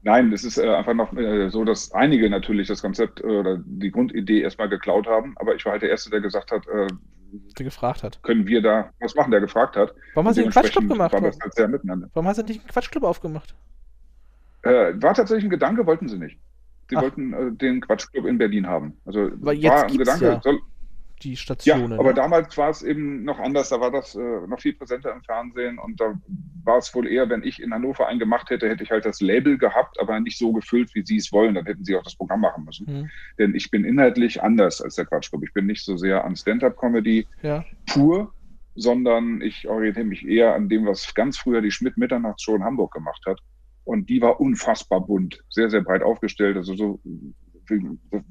Nein, 0.04 0.34
es 0.34 0.44
ist 0.44 0.58
äh, 0.58 0.68
einfach 0.68 0.96
noch 0.96 1.14
äh, 1.14 1.50
so, 1.50 1.64
dass 1.64 1.92
einige 1.94 2.30
natürlich 2.30 2.68
das 2.68 2.82
Konzept 2.82 3.22
äh, 3.22 3.28
oder 3.28 3.60
die 3.64 3.92
Grundidee 3.92 4.42
erstmal 4.42 4.68
geklaut 4.68 5.08
haben, 5.08 5.36
aber 5.38 5.56
ich 5.56 5.64
war 5.66 5.74
halt 5.74 5.84
der 5.84 5.92
Erste, 5.92 6.10
der 6.10 6.22
gesagt 6.22 6.52
hat, 6.52 6.68
äh, 6.68 6.88
der 7.58 7.64
gefragt 7.64 8.04
hat. 8.04 8.22
Können 8.24 8.48
wir 8.48 8.62
da 8.62 8.90
was 9.00 9.16
machen, 9.16 9.32
der 9.32 9.40
gefragt 9.40 9.76
hat. 9.76 9.94
Warum 10.16 10.28
hast 10.28 10.38
du 10.38 10.42
einen 10.42 10.52
Quatschclub 10.52 10.90
gemacht? 10.90 11.14
Halt. 11.14 11.38
Warum 12.14 12.28
hast 12.28 12.38
du 12.38 12.44
nicht 12.44 12.60
einen 12.60 12.70
Quatschclub 12.70 13.04
aufgemacht? 13.04 13.56
Äh, 14.64 14.94
war 15.02 15.14
tatsächlich 15.14 15.46
ein 15.46 15.50
Gedanke, 15.50 15.86
wollten 15.86 16.08
sie 16.08 16.18
nicht. 16.18 16.38
Sie 16.90 16.98
Ach. 16.98 17.04
wollten 17.04 17.34
äh, 17.34 17.52
den 17.54 17.82
Quatschclub 17.82 18.26
in 18.26 18.38
Berlin 18.38 18.68
haben. 18.68 18.98
Also 19.06 19.30
Weil 19.36 19.58
jetzt 19.58 19.72
war 19.72 19.86
ein 19.86 19.98
Gedanke, 19.98 20.26
ja. 20.26 20.42
soll, 20.44 20.60
die 21.24 21.38
Stationen. 21.38 21.92
Ja, 21.92 22.00
aber 22.00 22.10
ne? 22.10 22.16
damals 22.16 22.58
war 22.58 22.70
es 22.70 22.82
eben 22.82 23.24
noch 23.24 23.40
anders, 23.40 23.70
da 23.70 23.80
war 23.80 23.92
das 23.92 24.16
äh, 24.16 24.48
noch 24.48 24.60
viel 24.60 24.74
präsenter 24.74 25.14
im 25.14 25.24
Fernsehen 25.24 25.80
und 25.80 26.00
da 26.00 26.14
war 26.64 26.78
es 26.78 26.94
wohl 26.94 27.08
eher, 27.08 27.30
wenn 27.30 27.44
ich 27.44 27.62
in 27.62 27.74
Hannover 27.74 28.08
einen 28.08 28.20
gemacht 28.20 28.50
hätte, 28.50 28.70
hätte 28.70 28.84
ich 28.84 28.92
halt 28.92 29.06
das 29.06 29.22
Label 29.22 29.58
gehabt, 29.58 30.00
aber 30.00 30.20
nicht 30.20 30.38
so 30.38 30.54
gefüllt, 30.54 30.94
wie 30.94 31.06
sie 31.06 31.18
es 31.18 31.32
wollen. 31.32 31.56
Dann 31.56 31.66
hätten 31.66 31.84
sie 31.84 31.96
auch 31.96 32.04
das 32.04 32.16
Programm 32.16 32.42
machen 32.42 32.66
müssen. 32.66 32.86
Mhm. 32.86 33.10
Denn 33.40 33.56
ich 33.56 33.72
bin 33.72 33.84
inhaltlich 33.84 34.42
anders 34.42 34.82
als 34.82 34.96
der 34.96 35.06
Quatschclub. 35.06 35.44
Ich 35.44 35.54
bin 35.54 35.66
nicht 35.66 35.84
so 35.84 35.98
sehr 35.98 36.24
an 36.24 36.36
Stand-up-Comedy 36.36 37.28
ja. 37.42 37.66
pur, 37.88 38.34
sondern 38.76 39.42
ich 39.42 39.68
orientiere 39.68 40.06
mich 40.06 40.28
eher 40.28 40.56
an 40.56 40.70
dem, 40.70 40.86
was 40.86 41.14
ganz 41.14 41.38
früher 41.38 41.62
die 41.62 41.72
Schmidt-Mitternachtsshow 41.72 42.56
in 42.56 42.64
Hamburg 42.64 42.94
gemacht 42.94 43.24
hat. 43.26 43.40
Und 43.84 44.10
die 44.10 44.22
war 44.22 44.40
unfassbar 44.40 45.02
bunt, 45.02 45.44
sehr, 45.50 45.70
sehr 45.70 45.82
breit 45.82 46.04
aufgestellt. 46.04 46.56
Also 46.56 46.76
so 46.76 47.00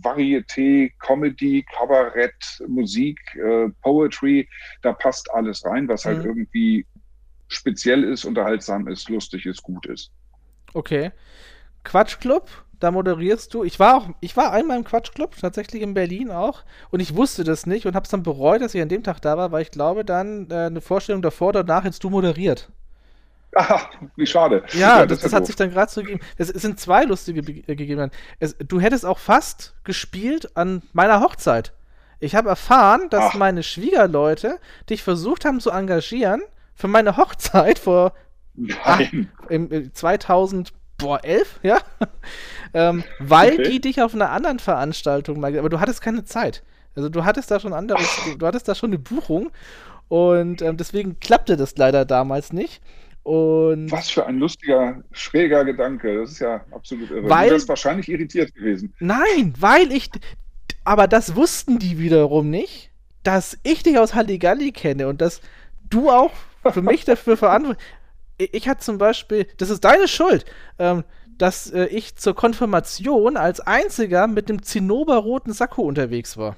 Varieté, 0.02 0.92
Comedy, 0.98 1.64
Kabarett, 1.76 2.62
Musik, 2.68 3.18
äh, 3.36 3.68
Poetry, 3.82 4.48
da 4.82 4.92
passt 4.92 5.30
alles 5.32 5.64
rein, 5.64 5.88
was 5.88 6.04
halt 6.04 6.18
mhm. 6.18 6.26
irgendwie 6.26 6.86
speziell 7.48 8.04
ist, 8.04 8.24
unterhaltsam 8.24 8.88
ist, 8.88 9.08
lustig 9.08 9.46
ist, 9.46 9.62
gut 9.62 9.86
ist. 9.86 10.10
Okay. 10.74 11.10
Quatschclub, 11.84 12.48
da 12.78 12.90
moderierst 12.90 13.52
du. 13.54 13.64
Ich 13.64 13.78
war 13.80 13.96
auch, 13.96 14.08
ich 14.20 14.36
war 14.36 14.52
einmal 14.52 14.76
im 14.76 14.84
Quatschclub, 14.84 15.36
tatsächlich 15.36 15.82
in 15.82 15.94
Berlin 15.94 16.30
auch, 16.30 16.64
und 16.90 17.00
ich 17.00 17.16
wusste 17.16 17.44
das 17.44 17.66
nicht 17.66 17.86
und 17.86 17.94
habe 17.94 18.04
es 18.04 18.10
dann 18.10 18.22
bereut, 18.22 18.62
dass 18.62 18.74
ich 18.74 18.82
an 18.82 18.88
dem 18.88 19.02
Tag 19.02 19.20
da 19.20 19.36
war, 19.36 19.52
weil 19.52 19.62
ich 19.62 19.70
glaube, 19.70 20.04
dann 20.04 20.50
äh, 20.50 20.54
eine 20.54 20.80
Vorstellung 20.80 21.22
davor 21.22 21.48
oder 21.48 21.64
danach 21.64 21.84
hättest 21.84 22.04
du 22.04 22.10
moderiert. 22.10 22.70
Ach, 23.54 23.88
wie 24.16 24.26
schade. 24.26 24.64
Ja, 24.72 25.00
ja 25.00 25.06
das, 25.06 25.20
das 25.20 25.32
hat 25.32 25.46
sich 25.46 25.56
dann 25.56 25.70
gerade 25.70 25.90
so 25.90 26.02
gegeben. 26.02 26.20
Es, 26.36 26.50
es, 26.50 26.62
sind 26.62 26.78
zwei 26.78 27.04
lustige 27.04 27.40
äh, 27.40 27.74
gegeben. 27.74 28.10
Es, 28.38 28.56
du 28.58 28.80
hättest 28.80 29.04
auch 29.04 29.18
fast 29.18 29.74
gespielt 29.84 30.56
an 30.56 30.82
meiner 30.92 31.20
Hochzeit. 31.20 31.72
Ich 32.20 32.34
habe 32.34 32.48
erfahren, 32.48 33.08
dass 33.10 33.30
Ach. 33.30 33.34
meine 33.34 33.62
Schwiegerleute 33.62 34.58
dich 34.88 35.02
versucht 35.02 35.44
haben 35.44 35.60
zu 35.60 35.70
engagieren 35.70 36.42
für 36.74 36.88
meine 36.88 37.16
Hochzeit 37.16 37.78
vor 37.78 38.12
ach, 38.84 39.00
im, 39.48 39.92
2011, 39.92 40.72
äh, 41.22 41.40
ja, 41.62 41.78
ähm, 42.74 43.04
weil 43.18 43.54
okay. 43.54 43.70
die 43.70 43.80
dich 43.80 44.02
auf 44.02 44.14
einer 44.14 44.30
anderen 44.30 44.58
Veranstaltung 44.58 45.40
mal, 45.40 45.56
aber 45.58 45.68
du 45.68 45.80
hattest 45.80 46.02
keine 46.02 46.24
Zeit. 46.24 46.62
Also 46.96 47.08
du 47.08 47.24
hattest 47.24 47.50
da 47.50 47.60
schon 47.60 47.72
anderes, 47.72 48.08
du, 48.24 48.38
du 48.38 48.46
hattest 48.46 48.68
da 48.68 48.74
schon 48.74 48.90
eine 48.90 48.98
Buchung 48.98 49.50
und 50.08 50.60
ähm, 50.60 50.76
deswegen 50.76 51.20
klappte 51.20 51.56
das 51.56 51.76
leider 51.76 52.04
damals 52.04 52.52
nicht. 52.52 52.82
Und 53.22 53.90
Was 53.90 54.10
für 54.10 54.26
ein 54.26 54.38
lustiger, 54.38 55.02
schräger 55.12 55.64
Gedanke. 55.64 56.20
Das 56.20 56.32
ist 56.32 56.40
ja 56.40 56.64
absolut 56.70 57.10
irre. 57.10 57.28
Weil, 57.28 57.48
du 57.48 57.54
wärst 57.54 57.68
wahrscheinlich 57.68 58.08
irritiert 58.08 58.54
gewesen. 58.54 58.94
Nein, 58.98 59.54
weil 59.58 59.92
ich. 59.92 60.10
Aber 60.84 61.06
das 61.06 61.36
wussten 61.36 61.78
die 61.78 61.98
wiederum 61.98 62.48
nicht, 62.48 62.90
dass 63.22 63.58
ich 63.62 63.82
dich 63.82 63.98
aus 63.98 64.14
Halligalli 64.14 64.72
kenne 64.72 65.08
und 65.08 65.20
dass 65.20 65.42
du 65.90 66.10
auch 66.10 66.32
für 66.72 66.82
mich 66.82 67.04
dafür 67.04 67.36
verantwortlich. 67.36 67.84
Ich, 68.38 68.68
hatte 68.68 68.80
zum 68.80 68.96
Beispiel, 68.96 69.46
das 69.58 69.68
ist 69.68 69.84
deine 69.84 70.08
Schuld, 70.08 70.46
ähm, 70.78 71.04
dass 71.36 71.70
äh, 71.70 71.84
ich 71.86 72.16
zur 72.16 72.34
Konfirmation 72.34 73.36
als 73.36 73.60
einziger 73.60 74.26
mit 74.26 74.48
dem 74.48 74.62
zinnoberroten 74.62 75.52
Sakko 75.52 75.82
unterwegs 75.82 76.38
war. 76.38 76.56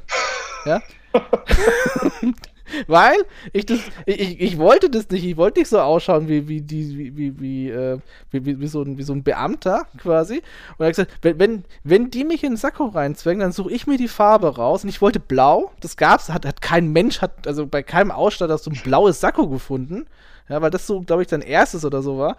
Ja? 0.65 0.81
Weil 2.87 3.16
ich 3.53 3.66
das, 3.66 3.81
ich, 4.07 4.41
ich 4.41 4.59
wollte 4.59 4.91
das 4.91 5.09
nicht, 5.11 5.25
ich 5.25 5.37
wollte 5.37 5.61
nicht 5.61 5.68
so 5.68 5.81
ausschauen 5.81 6.29
wie, 6.29 6.49
wie, 6.49 6.61
die, 6.61 6.97
wie, 6.97 7.16
wie, 7.16 7.41
wie, 7.41 7.70
äh, 7.70 7.99
wie, 8.31 8.61
wie, 8.61 8.66
so 8.66 8.83
ein, 8.83 8.99
wie 8.99 9.03
so 9.03 9.12
ein 9.12 9.23
Beamter 9.23 9.87
quasi. 9.99 10.43
Und 10.79 10.81
er 10.81 10.87
hat 10.87 10.97
gesagt, 10.97 11.12
wenn, 11.23 11.39
wenn, 11.39 11.64
wenn 11.85 12.11
die 12.11 12.25
mich 12.25 12.45
in 12.45 12.53
den 12.53 12.57
Sakko 12.57 12.87
reinzwängen, 12.87 13.41
dann 13.41 13.53
suche 13.53 13.73
ich 13.73 13.87
mir 13.87 13.99
die 13.99 14.09
Farbe 14.09 14.57
raus. 14.57 14.85
Und 14.85 14.91
ich 14.91 15.01
wollte 15.01 15.20
blau, 15.20 15.73
das 15.81 15.97
gab's, 15.97 16.29
hat, 16.29 16.47
hat 16.47 16.62
kein 16.62 16.93
Mensch, 16.93 17.20
hat, 17.20 17.47
also 17.47 17.66
bei 17.66 17.83
keinem 17.83 18.11
Ausstatter 18.11 18.59
so 18.59 18.70
ein 18.70 18.81
blaues 18.83 19.20
Sakko 19.20 19.49
gefunden. 19.49 20.07
Ja, 20.49 20.61
weil 20.61 20.70
das 20.70 20.87
so, 20.87 21.01
glaube 21.01 21.23
ich, 21.23 21.29
dein 21.29 21.41
erstes 21.41 21.85
oder 21.85 22.03
so 22.03 22.18
war. 22.18 22.37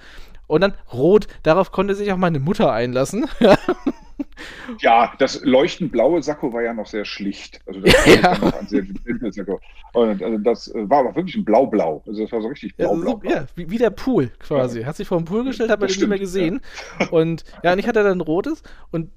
Und 0.54 0.62
dann 0.62 0.76
rot, 0.94 1.28
darauf 1.42 1.72
konnte 1.72 1.96
sich 1.96 2.12
auch 2.12 2.18
meine 2.18 2.40
Mutter 2.40 2.72
einlassen. 2.72 3.26
ja, 4.80 5.12
das 5.18 5.44
leuchtend 5.44 5.92
blaue 5.92 6.22
Sakko 6.22 6.54
war 6.54 6.62
ja 6.62 6.76
noch 6.76 6.86
sehr 6.86 7.06
schlicht. 7.06 7.60
Also 7.66 7.80
das 7.80 7.94
war 8.06 8.14
ja. 8.14 8.38
noch 8.38 8.54
ein 8.54 8.68
sehr 8.68 8.84
simples 9.04 9.34
Sakko. 9.34 9.60
Und 9.94 10.22
also 10.22 10.38
das 10.38 10.68
äh, 10.68 10.88
war 10.88 11.00
aber 11.00 11.16
wirklich 11.16 11.38
ein 11.38 11.44
blau-blau. 11.44 12.04
Also 12.06 12.22
das 12.22 12.32
war 12.32 12.44
so 12.44 12.50
richtig 12.50 12.76
blau-blau. 12.78 13.20
Ja, 13.24 13.32
ja, 13.32 13.46
wie, 13.56 13.72
wie, 13.72 13.80
der 13.80 13.90
Pool 13.90 14.30
quasi. 14.38 14.82
Ja. 14.82 14.86
Hat 14.86 14.96
sich 14.96 15.08
vor 15.08 15.18
dem 15.18 15.26
Pool 15.26 15.44
gestellt, 15.44 15.72
hat 15.72 15.80
man 15.80 15.90
den 15.90 15.98
nicht 15.98 16.08
mehr 16.08 16.20
gesehen. 16.20 16.62
Und 17.10 17.46
ja, 17.64 17.74
und 17.74 17.80
ich 17.80 17.88
hatte 17.88 18.04
dann 18.04 18.20
ein 18.20 18.22
rotes 18.22 18.62
und 18.92 19.10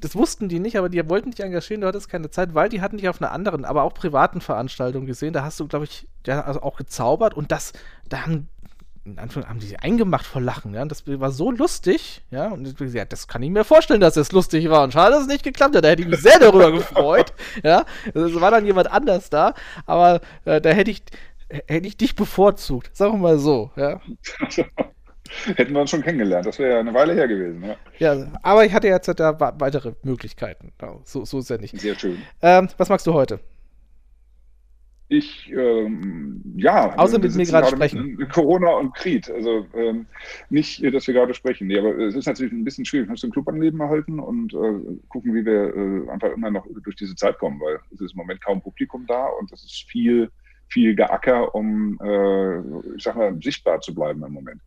das 0.00 0.14
wussten 0.16 0.50
die 0.50 0.58
nicht, 0.58 0.76
aber 0.76 0.90
die 0.90 1.08
wollten 1.08 1.30
dich 1.30 1.40
engagieren, 1.40 1.80
du 1.80 1.86
hattest 1.86 2.10
keine 2.10 2.28
Zeit, 2.28 2.54
weil 2.54 2.68
die 2.68 2.82
hatten 2.82 2.98
dich 2.98 3.08
auf 3.08 3.22
einer 3.22 3.32
anderen, 3.32 3.64
aber 3.64 3.84
auch 3.84 3.94
privaten 3.94 4.42
Veranstaltung 4.42 5.06
gesehen. 5.06 5.32
Da 5.32 5.44
hast 5.44 5.60
du, 5.60 5.66
glaube 5.66 5.86
ich, 5.86 6.06
ja, 6.26 6.42
also 6.42 6.60
auch 6.60 6.76
gezaubert 6.76 7.32
und 7.32 7.50
das, 7.52 7.72
da 8.10 8.26
haben 8.26 8.48
in 9.04 9.18
Anführungszeichen, 9.18 9.48
haben 9.48 9.60
die 9.60 9.66
sich 9.66 9.80
eingemacht 9.80 10.26
vor 10.26 10.40
Lachen, 10.40 10.74
ja. 10.74 10.82
Und 10.82 10.90
das 10.90 11.06
war 11.06 11.30
so 11.30 11.50
lustig, 11.50 12.22
ja. 12.30 12.48
Und 12.48 12.78
ja, 12.80 13.04
das 13.04 13.28
kann 13.28 13.42
ich 13.42 13.50
mir 13.50 13.64
vorstellen, 13.64 14.00
dass 14.00 14.16
es 14.16 14.32
lustig 14.32 14.68
war. 14.70 14.82
Und 14.82 14.92
schade, 14.92 15.12
dass 15.12 15.22
es 15.22 15.28
nicht 15.28 15.44
geklappt 15.44 15.76
hat. 15.76 15.84
Da 15.84 15.88
hätte 15.88 16.02
ich 16.02 16.08
mich 16.08 16.20
sehr 16.20 16.38
darüber 16.38 16.72
gefreut, 16.72 17.32
ja. 17.62 17.84
Es 18.06 18.40
war 18.40 18.50
dann 18.50 18.64
jemand 18.64 18.90
anders 18.90 19.30
da, 19.30 19.54
aber 19.86 20.20
äh, 20.44 20.60
da 20.60 20.70
hätte 20.70 20.90
ich, 20.90 21.02
hätte 21.48 21.86
ich 21.86 21.96
dich 21.96 22.16
bevorzugt. 22.16 22.96
Sagen 22.96 23.14
wir 23.14 23.18
mal 23.18 23.38
so, 23.38 23.70
ja. 23.76 24.00
Hätten 25.56 25.72
wir 25.72 25.80
uns 25.80 25.90
schon 25.90 26.02
kennengelernt. 26.02 26.46
Das 26.46 26.58
wäre 26.58 26.74
ja 26.74 26.80
eine 26.80 26.94
Weile 26.94 27.14
her 27.14 27.26
gewesen. 27.26 27.64
Ja. 27.98 28.14
ja, 28.14 28.26
aber 28.42 28.64
ich 28.66 28.72
hatte 28.72 28.88
jetzt 28.88 29.08
da 29.08 29.40
weitere 29.58 29.94
Möglichkeiten. 30.02 30.72
So, 31.04 31.24
so 31.24 31.38
ist 31.38 31.50
ja 31.50 31.56
nicht. 31.56 31.80
Sehr 31.80 31.98
schön. 31.98 32.22
Ähm, 32.42 32.68
was 32.76 32.88
magst 32.88 33.06
du 33.06 33.14
heute? 33.14 33.40
Ich, 35.16 35.52
ähm, 35.52 36.42
ja. 36.56 36.96
Außer 36.96 37.20
mit 37.20 37.34
mir 37.36 37.46
gerade 37.46 37.68
sprechen. 37.68 38.18
Corona 38.32 38.70
und 38.72 38.94
Krieg. 38.96 39.30
Also 39.30 39.64
ähm, 39.74 40.06
nicht, 40.50 40.84
dass 40.92 41.06
wir 41.06 41.14
gerade 41.14 41.34
sprechen. 41.34 41.68
Nee, 41.68 41.78
aber 41.78 41.96
es 41.98 42.16
ist 42.16 42.26
natürlich 42.26 42.52
ein 42.52 42.64
bisschen 42.64 42.84
schwierig. 42.84 43.06
Wir 43.06 43.12
müssen 43.12 43.28
den 43.28 43.32
Club 43.32 43.48
am 43.48 43.60
Leben 43.60 43.78
erhalten 43.80 44.18
und 44.18 44.52
äh, 44.54 44.98
gucken, 45.08 45.32
wie 45.34 45.44
wir 45.44 45.76
äh, 45.76 46.10
einfach 46.10 46.32
immer 46.32 46.50
noch 46.50 46.66
durch 46.82 46.96
diese 46.96 47.14
Zeit 47.14 47.38
kommen, 47.38 47.60
weil 47.60 47.78
es 47.92 48.00
ist 48.00 48.12
im 48.12 48.18
Moment 48.18 48.40
kaum 48.40 48.60
Publikum 48.60 49.06
da 49.06 49.26
und 49.38 49.52
das 49.52 49.62
ist 49.62 49.84
viel, 49.88 50.30
viel 50.68 50.96
Geacker, 50.96 51.54
um, 51.54 51.96
äh, 52.02 52.58
ich 52.96 53.04
sag 53.04 53.14
mal, 53.14 53.38
sichtbar 53.40 53.80
zu 53.80 53.94
bleiben 53.94 54.24
im 54.24 54.32
Moment. 54.32 54.60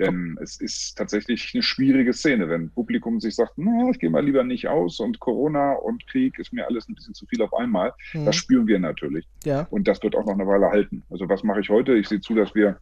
Denn 0.00 0.38
es 0.40 0.58
ist 0.60 0.96
tatsächlich 0.96 1.50
eine 1.54 1.62
schwierige 1.62 2.12
Szene, 2.14 2.48
wenn 2.48 2.70
Publikum 2.70 3.20
sich 3.20 3.34
sagt, 3.34 3.52
na, 3.56 3.90
ich 3.90 3.98
gehe 3.98 4.08
mal 4.08 4.24
lieber 4.24 4.44
nicht 4.44 4.66
aus 4.66 4.98
und 4.98 5.20
Corona 5.20 5.72
und 5.74 6.06
Krieg 6.06 6.38
ist 6.38 6.52
mir 6.52 6.66
alles 6.66 6.88
ein 6.88 6.94
bisschen 6.94 7.14
zu 7.14 7.26
viel 7.26 7.42
auf 7.42 7.52
einmal. 7.52 7.92
Mhm. 8.14 8.24
Das 8.24 8.36
spüren 8.36 8.66
wir 8.66 8.78
natürlich. 8.78 9.28
Ja. 9.44 9.66
Und 9.70 9.86
das 9.86 10.02
wird 10.02 10.16
auch 10.16 10.24
noch 10.24 10.34
eine 10.34 10.46
Weile 10.46 10.70
halten. 10.70 11.02
Also 11.10 11.28
was 11.28 11.42
mache 11.42 11.60
ich 11.60 11.68
heute? 11.68 11.94
Ich 11.94 12.08
sehe 12.08 12.20
zu, 12.20 12.34
dass 12.34 12.54
wir 12.54 12.78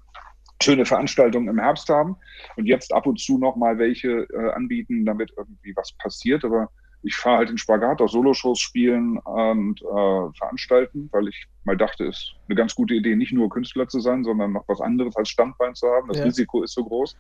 schöne 0.63 0.85
Veranstaltungen 0.85 1.49
im 1.49 1.59
Herbst 1.59 1.89
haben 1.89 2.17
und 2.57 2.67
jetzt 2.67 2.93
ab 2.93 3.07
und 3.07 3.19
zu 3.19 3.39
noch 3.39 3.57
mal 3.57 3.79
welche 3.79 4.29
äh, 4.33 4.51
anbieten, 4.53 5.05
damit 5.05 5.33
irgendwie 5.37 5.75
was 5.75 5.93
passiert. 5.99 6.45
Aber 6.45 6.71
ich 7.03 7.15
fahre 7.17 7.39
halt 7.39 7.49
den 7.49 7.59
Spagat 7.59 8.01
aus 8.01 8.13
Soloshows 8.13 8.59
spielen 8.59 9.19
und 9.19 9.81
äh, 9.81 10.33
veranstalten, 10.37 11.09
weil 11.13 11.29
ich 11.29 11.47
mal 11.65 11.77
dachte, 11.77 12.07
es 12.07 12.17
ist 12.17 12.35
eine 12.49 12.57
ganz 12.57 12.75
gute 12.75 12.95
Idee, 12.95 13.15
nicht 13.15 13.33
nur 13.33 13.49
Künstler 13.49 13.89
zu 13.89 14.01
sein, 14.01 14.25
sondern 14.25 14.53
noch 14.53 14.65
was 14.67 14.81
anderes 14.81 15.17
als 15.17 15.29
Standbein 15.29 15.75
zu 15.75 15.87
haben. 15.89 16.09
Das 16.09 16.19
ja. 16.19 16.25
Risiko 16.25 16.63
ist 16.63 16.75
so 16.75 16.85
groß. 16.85 17.17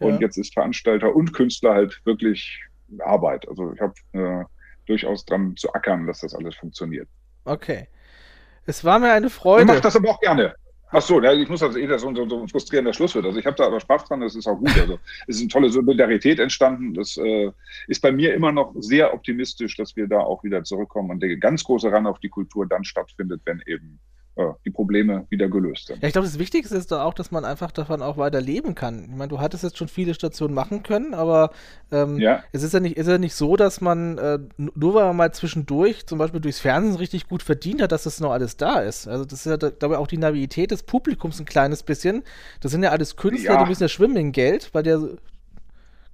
Und 0.00 0.14
ja. 0.14 0.20
jetzt 0.20 0.36
ist 0.36 0.52
Veranstalter 0.52 1.14
und 1.14 1.32
Künstler 1.32 1.74
halt 1.74 2.00
wirklich 2.04 2.60
Arbeit. 3.00 3.48
Also 3.48 3.72
ich 3.72 3.80
habe 3.80 3.94
äh, 4.12 4.44
durchaus 4.86 5.24
dran 5.24 5.56
zu 5.56 5.72
ackern, 5.72 6.06
dass 6.06 6.20
das 6.20 6.34
alles 6.34 6.56
funktioniert. 6.56 7.08
Okay. 7.44 7.88
Es 8.66 8.84
war 8.84 8.98
mir 8.98 9.12
eine 9.12 9.30
Freude. 9.30 9.62
Ich 9.62 9.68
mache 9.68 9.80
das 9.80 9.96
aber 9.96 10.10
auch 10.10 10.20
gerne. 10.20 10.54
Ach 10.96 11.02
so, 11.02 11.20
ich 11.20 11.48
muss 11.48 11.60
also 11.60 11.76
eh, 11.76 11.88
dass 11.88 12.02
so, 12.02 12.14
so 12.14 12.42
ein 12.42 12.48
frustrierender 12.48 12.92
Schluss 12.92 13.16
wird. 13.16 13.26
Also 13.26 13.36
ich 13.36 13.44
habe 13.46 13.56
da 13.56 13.66
aber 13.66 13.80
Spaß 13.80 14.04
dran, 14.04 14.20
das 14.20 14.36
ist 14.36 14.46
auch 14.46 14.56
gut. 14.56 14.70
Also 14.78 15.00
es 15.26 15.36
ist 15.36 15.42
eine 15.42 15.48
tolle 15.48 15.68
Solidarität 15.68 16.38
entstanden. 16.38 16.94
Das 16.94 17.16
äh, 17.16 17.50
ist 17.88 18.00
bei 18.00 18.12
mir 18.12 18.32
immer 18.32 18.52
noch 18.52 18.72
sehr 18.78 19.12
optimistisch, 19.12 19.76
dass 19.76 19.96
wir 19.96 20.06
da 20.06 20.20
auch 20.20 20.44
wieder 20.44 20.62
zurückkommen 20.62 21.10
und 21.10 21.20
der 21.20 21.36
ganz 21.36 21.64
große 21.64 21.88
Run 21.90 22.06
auf 22.06 22.20
die 22.20 22.28
Kultur 22.28 22.66
dann 22.68 22.84
stattfindet, 22.84 23.40
wenn 23.44 23.60
eben 23.66 23.98
die 24.64 24.70
Probleme 24.70 25.26
wieder 25.28 25.48
gelöst 25.48 25.86
sind. 25.86 26.02
Ja, 26.02 26.08
ich 26.08 26.12
glaube, 26.12 26.26
das 26.26 26.40
Wichtigste 26.40 26.76
ist 26.76 26.90
doch 26.90 27.00
auch, 27.00 27.14
dass 27.14 27.30
man 27.30 27.44
einfach 27.44 27.70
davon 27.70 28.02
auch 28.02 28.16
weiter 28.16 28.40
leben 28.40 28.74
kann. 28.74 29.04
Ich 29.04 29.16
meine, 29.16 29.28
du 29.28 29.38
hattest 29.38 29.62
jetzt 29.62 29.78
schon 29.78 29.86
viele 29.86 30.12
Stationen 30.12 30.54
machen 30.54 30.82
können, 30.82 31.14
aber 31.14 31.50
ähm, 31.92 32.18
ja. 32.18 32.42
es 32.50 32.64
ist 32.64 32.74
ja 32.74 32.80
nicht, 32.80 32.96
ist 32.96 33.06
ja 33.06 33.18
nicht 33.18 33.34
so, 33.36 33.56
dass 33.56 33.80
man 33.80 34.18
äh, 34.18 34.38
nur 34.56 34.94
weil 34.94 35.04
man 35.04 35.16
mal 35.16 35.32
zwischendurch 35.32 36.06
zum 36.06 36.18
Beispiel 36.18 36.40
durchs 36.40 36.58
Fernsehen 36.58 36.96
richtig 36.96 37.28
gut 37.28 37.44
verdient 37.44 37.80
hat, 37.80 37.92
dass 37.92 38.04
das 38.04 38.18
noch 38.18 38.32
alles 38.32 38.56
da 38.56 38.80
ist. 38.80 39.06
Also 39.06 39.24
das 39.24 39.46
ist 39.46 39.46
ja, 39.46 39.56
glaube 39.56 39.94
ich, 39.94 40.00
auch 40.00 40.08
die 40.08 40.18
Navität 40.18 40.72
des 40.72 40.82
Publikums 40.82 41.38
ein 41.38 41.46
kleines 41.46 41.84
bisschen. 41.84 42.24
Das 42.60 42.72
sind 42.72 42.82
ja 42.82 42.90
alles 42.90 43.14
Künstler, 43.14 43.54
ja. 43.54 43.62
die 43.62 43.68
müssen 43.68 43.84
ja 43.84 43.88
schwimmen 43.88 44.16
in 44.16 44.32
Geld, 44.32 44.70
weil 44.72 44.82
der 44.82 45.00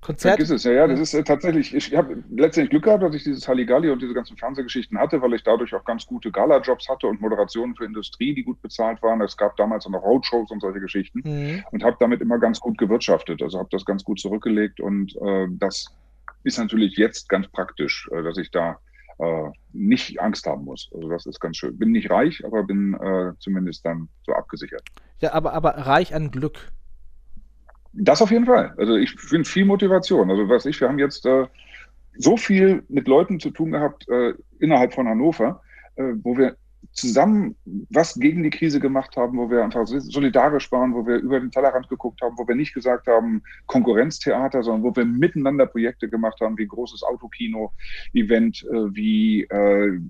Konzert. 0.00 0.36
Vergiss 0.36 0.50
es, 0.50 0.64
ja, 0.64 0.72
ja, 0.72 0.86
das 0.86 0.98
ist 0.98 1.12
äh, 1.12 1.22
tatsächlich, 1.22 1.74
ich 1.74 1.94
habe 1.94 2.24
letztendlich 2.30 2.70
Glück 2.70 2.84
gehabt, 2.84 3.02
dass 3.02 3.14
ich 3.14 3.22
dieses 3.22 3.46
Halligalli 3.46 3.90
und 3.90 4.00
diese 4.00 4.14
ganzen 4.14 4.36
Fernsehgeschichten 4.36 4.98
hatte, 4.98 5.20
weil 5.20 5.34
ich 5.34 5.42
dadurch 5.42 5.74
auch 5.74 5.84
ganz 5.84 6.06
gute 6.06 6.30
Gala-Jobs 6.30 6.88
hatte 6.88 7.06
und 7.06 7.20
Moderationen 7.20 7.74
für 7.76 7.84
Industrie, 7.84 8.34
die 8.34 8.42
gut 8.42 8.62
bezahlt 8.62 9.02
waren. 9.02 9.20
Es 9.20 9.36
gab 9.36 9.56
damals 9.58 9.84
auch 9.84 9.90
noch 9.90 10.02
Roadshows 10.02 10.50
und 10.50 10.60
solche 10.60 10.80
Geschichten 10.80 11.20
mhm. 11.22 11.64
und 11.70 11.84
habe 11.84 11.96
damit 12.00 12.22
immer 12.22 12.38
ganz 12.38 12.60
gut 12.60 12.78
gewirtschaftet. 12.78 13.42
Also 13.42 13.58
habe 13.58 13.68
das 13.70 13.84
ganz 13.84 14.02
gut 14.02 14.18
zurückgelegt 14.18 14.80
und 14.80 15.14
äh, 15.16 15.46
das 15.50 15.94
ist 16.44 16.58
natürlich 16.58 16.96
jetzt 16.96 17.28
ganz 17.28 17.46
praktisch, 17.48 18.08
äh, 18.10 18.22
dass 18.22 18.38
ich 18.38 18.50
da 18.50 18.78
äh, 19.18 19.50
nicht 19.74 20.18
Angst 20.18 20.46
haben 20.46 20.64
muss. 20.64 20.90
Also 20.94 21.10
das 21.10 21.26
ist 21.26 21.40
ganz 21.40 21.58
schön. 21.58 21.78
Bin 21.78 21.92
nicht 21.92 22.10
reich, 22.10 22.42
aber 22.44 22.62
bin 22.62 22.94
äh, 22.94 23.32
zumindest 23.38 23.84
dann 23.84 24.08
so 24.24 24.32
abgesichert. 24.32 24.82
Ja, 25.18 25.34
aber, 25.34 25.52
aber 25.52 25.70
reich 25.72 26.14
an 26.14 26.30
Glück. 26.30 26.72
Das 27.92 28.22
auf 28.22 28.30
jeden 28.30 28.46
Fall. 28.46 28.74
Also 28.76 28.96
ich 28.96 29.12
finde 29.12 29.48
viel 29.48 29.64
Motivation. 29.64 30.30
Also 30.30 30.48
was 30.48 30.66
ich, 30.66 30.80
wir 30.80 30.88
haben 30.88 30.98
jetzt 30.98 31.26
äh, 31.26 31.46
so 32.16 32.36
viel 32.36 32.82
mit 32.88 33.08
Leuten 33.08 33.40
zu 33.40 33.50
tun 33.50 33.72
gehabt 33.72 34.08
äh, 34.08 34.34
innerhalb 34.58 34.94
von 34.94 35.08
Hannover, 35.08 35.62
äh, 35.96 36.12
wo 36.22 36.36
wir 36.36 36.56
zusammen 36.92 37.56
was 37.90 38.14
gegen 38.14 38.42
die 38.42 38.50
Krise 38.50 38.80
gemacht 38.80 39.16
haben, 39.16 39.38
wo 39.38 39.50
wir 39.50 39.62
einfach 39.62 39.86
solidarisch 39.86 40.72
waren, 40.72 40.94
wo 40.94 41.06
wir 41.06 41.16
über 41.16 41.38
den 41.38 41.50
Tellerrand 41.50 41.88
geguckt 41.88 42.20
haben, 42.22 42.36
wo 42.38 42.48
wir 42.48 42.54
nicht 42.54 42.74
gesagt 42.74 43.06
haben 43.06 43.42
Konkurrenztheater, 43.66 44.62
sondern 44.62 44.82
wo 44.82 44.96
wir 44.96 45.04
miteinander 45.04 45.66
Projekte 45.66 46.08
gemacht 46.08 46.40
haben, 46.40 46.58
wie 46.58 46.66
großes 46.66 47.02
Autokino-Event, 47.02 48.64
äh, 48.64 48.94
wie 48.94 49.42
äh, 49.44 50.00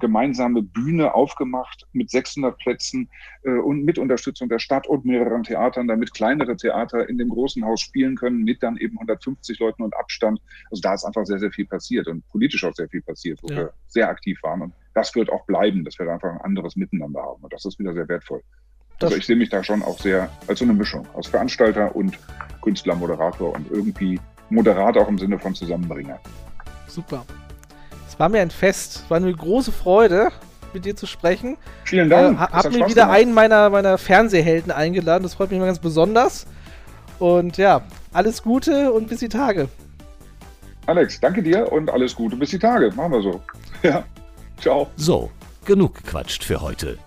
gemeinsame 0.00 0.62
Bühne 0.62 1.14
aufgemacht 1.14 1.86
mit 1.92 2.10
600 2.10 2.58
Plätzen 2.58 3.08
äh, 3.44 3.50
und 3.50 3.84
mit 3.84 3.98
Unterstützung 3.98 4.48
der 4.48 4.58
Stadt 4.58 4.86
und 4.86 5.04
mehreren 5.04 5.42
Theatern, 5.42 5.86
damit 5.86 6.12
kleinere 6.12 6.56
Theater 6.56 7.08
in 7.08 7.18
dem 7.18 7.28
großen 7.28 7.64
Haus 7.64 7.80
spielen 7.80 8.16
können, 8.16 8.42
mit 8.42 8.62
dann 8.62 8.76
eben 8.76 8.96
150 8.96 9.58
Leuten 9.60 9.82
und 9.82 9.96
Abstand. 9.96 10.40
Also 10.70 10.80
da 10.80 10.94
ist 10.94 11.04
einfach 11.04 11.24
sehr, 11.24 11.38
sehr 11.38 11.52
viel 11.52 11.66
passiert 11.66 12.08
und 12.08 12.26
politisch 12.28 12.64
auch 12.64 12.74
sehr 12.74 12.88
viel 12.88 13.02
passiert, 13.02 13.38
wo 13.42 13.48
ja. 13.48 13.56
wir 13.56 13.72
sehr 13.86 14.08
aktiv 14.08 14.42
waren. 14.42 14.62
Und 14.62 14.74
das 14.94 15.14
wird 15.14 15.30
auch 15.30 15.44
bleiben, 15.46 15.84
dass 15.84 15.98
wir 15.98 16.10
einfach 16.10 16.30
ein 16.30 16.40
anderes 16.40 16.76
Miteinander 16.76 17.22
haben. 17.22 17.42
Und 17.42 17.52
das 17.52 17.64
ist 17.64 17.78
wieder 17.78 17.92
sehr 17.92 18.08
wertvoll. 18.08 18.42
also 19.00 19.16
ich 19.16 19.26
sehe 19.26 19.36
mich 19.36 19.50
da 19.50 19.62
schon 19.62 19.82
auch 19.82 19.98
sehr 19.98 20.30
als 20.48 20.58
so 20.58 20.64
eine 20.64 20.74
Mischung 20.74 21.06
aus 21.14 21.28
Veranstalter 21.28 21.94
und 21.94 22.18
Künstler, 22.62 22.96
Moderator 22.96 23.54
und 23.54 23.70
irgendwie 23.70 24.18
moderat 24.50 24.96
auch 24.96 25.08
im 25.08 25.18
Sinne 25.18 25.38
von 25.38 25.54
Zusammenbringer. 25.54 26.18
Super 26.88 27.24
war 28.18 28.28
mir 28.28 28.40
ein 28.40 28.50
Fest. 28.50 29.04
War 29.08 29.18
eine 29.18 29.32
große 29.32 29.72
Freude, 29.72 30.30
mit 30.72 30.84
dir 30.84 30.96
zu 30.96 31.06
sprechen. 31.06 31.56
Vielen 31.84 32.10
Dank. 32.10 32.38
Äh, 32.38 32.40
hab 32.40 32.64
mir 32.66 32.86
wieder 32.86 33.02
gemacht. 33.02 33.10
einen 33.10 33.32
meiner, 33.34 33.70
meiner 33.70 33.98
Fernsehhelden 33.98 34.72
eingeladen. 34.72 35.22
Das 35.22 35.34
freut 35.34 35.50
mich 35.50 35.56
immer 35.56 35.66
ganz 35.66 35.78
besonders. 35.78 36.46
Und 37.18 37.56
ja, 37.56 37.82
alles 38.12 38.42
Gute 38.42 38.92
und 38.92 39.08
bis 39.08 39.20
die 39.20 39.28
Tage. 39.28 39.68
Alex, 40.86 41.20
danke 41.20 41.42
dir 41.42 41.70
und 41.70 41.90
alles 41.90 42.16
Gute 42.16 42.36
bis 42.36 42.50
die 42.50 42.58
Tage. 42.58 42.90
Machen 42.94 43.12
wir 43.12 43.22
so. 43.22 43.40
Ja. 43.82 44.04
Ciao. 44.60 44.90
So, 44.96 45.30
genug 45.64 45.94
gequatscht 45.94 46.44
für 46.44 46.60
heute. 46.60 46.98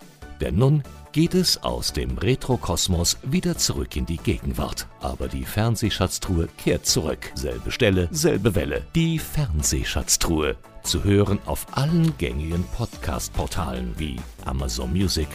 Denn 0.42 0.56
nun 0.56 0.82
geht 1.12 1.36
es 1.36 1.62
aus 1.62 1.94
dem 1.94 2.18
Retrokosmos 2.18 3.20
wieder 3.22 3.58
zurück 3.58 3.96
in 3.96 4.08
die 4.08 4.18
Gegenwart. 4.18 4.88
Aber 5.02 5.28
die 5.28 5.46
Fernsehschatztruhe 5.46 6.48
kehrt 6.58 6.88
zurück. 6.88 7.32
Selbe 7.36 7.70
Stelle, 7.70 8.08
selbe 8.10 8.56
Welle. 8.56 8.82
Die 8.96 9.20
Fernsehschatztruhe. 9.20 10.56
Zu 10.84 11.04
hören 11.04 11.40
auf 11.46 11.66
allen 11.72 12.16
gängigen 12.18 12.64
Podcast-Portalen 12.76 13.94
wie 13.98 14.18
Amazon 14.46 14.94
Music, 14.94 15.28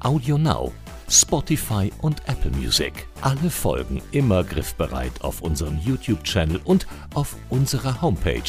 Audio 0.00 0.38
Now, 0.38 0.72
Spotify 1.08 1.92
und 2.00 2.26
Apple 2.28 2.52
Music. 2.52 3.06
Alle 3.20 3.50
Folgen 3.50 4.00
immer 4.12 4.44
griffbereit 4.44 5.12
auf 5.20 5.42
unserem 5.42 5.78
YouTube-Channel 5.78 6.60
und 6.64 6.86
auf 7.14 7.36
unserer 7.50 8.00
Homepage 8.00 8.40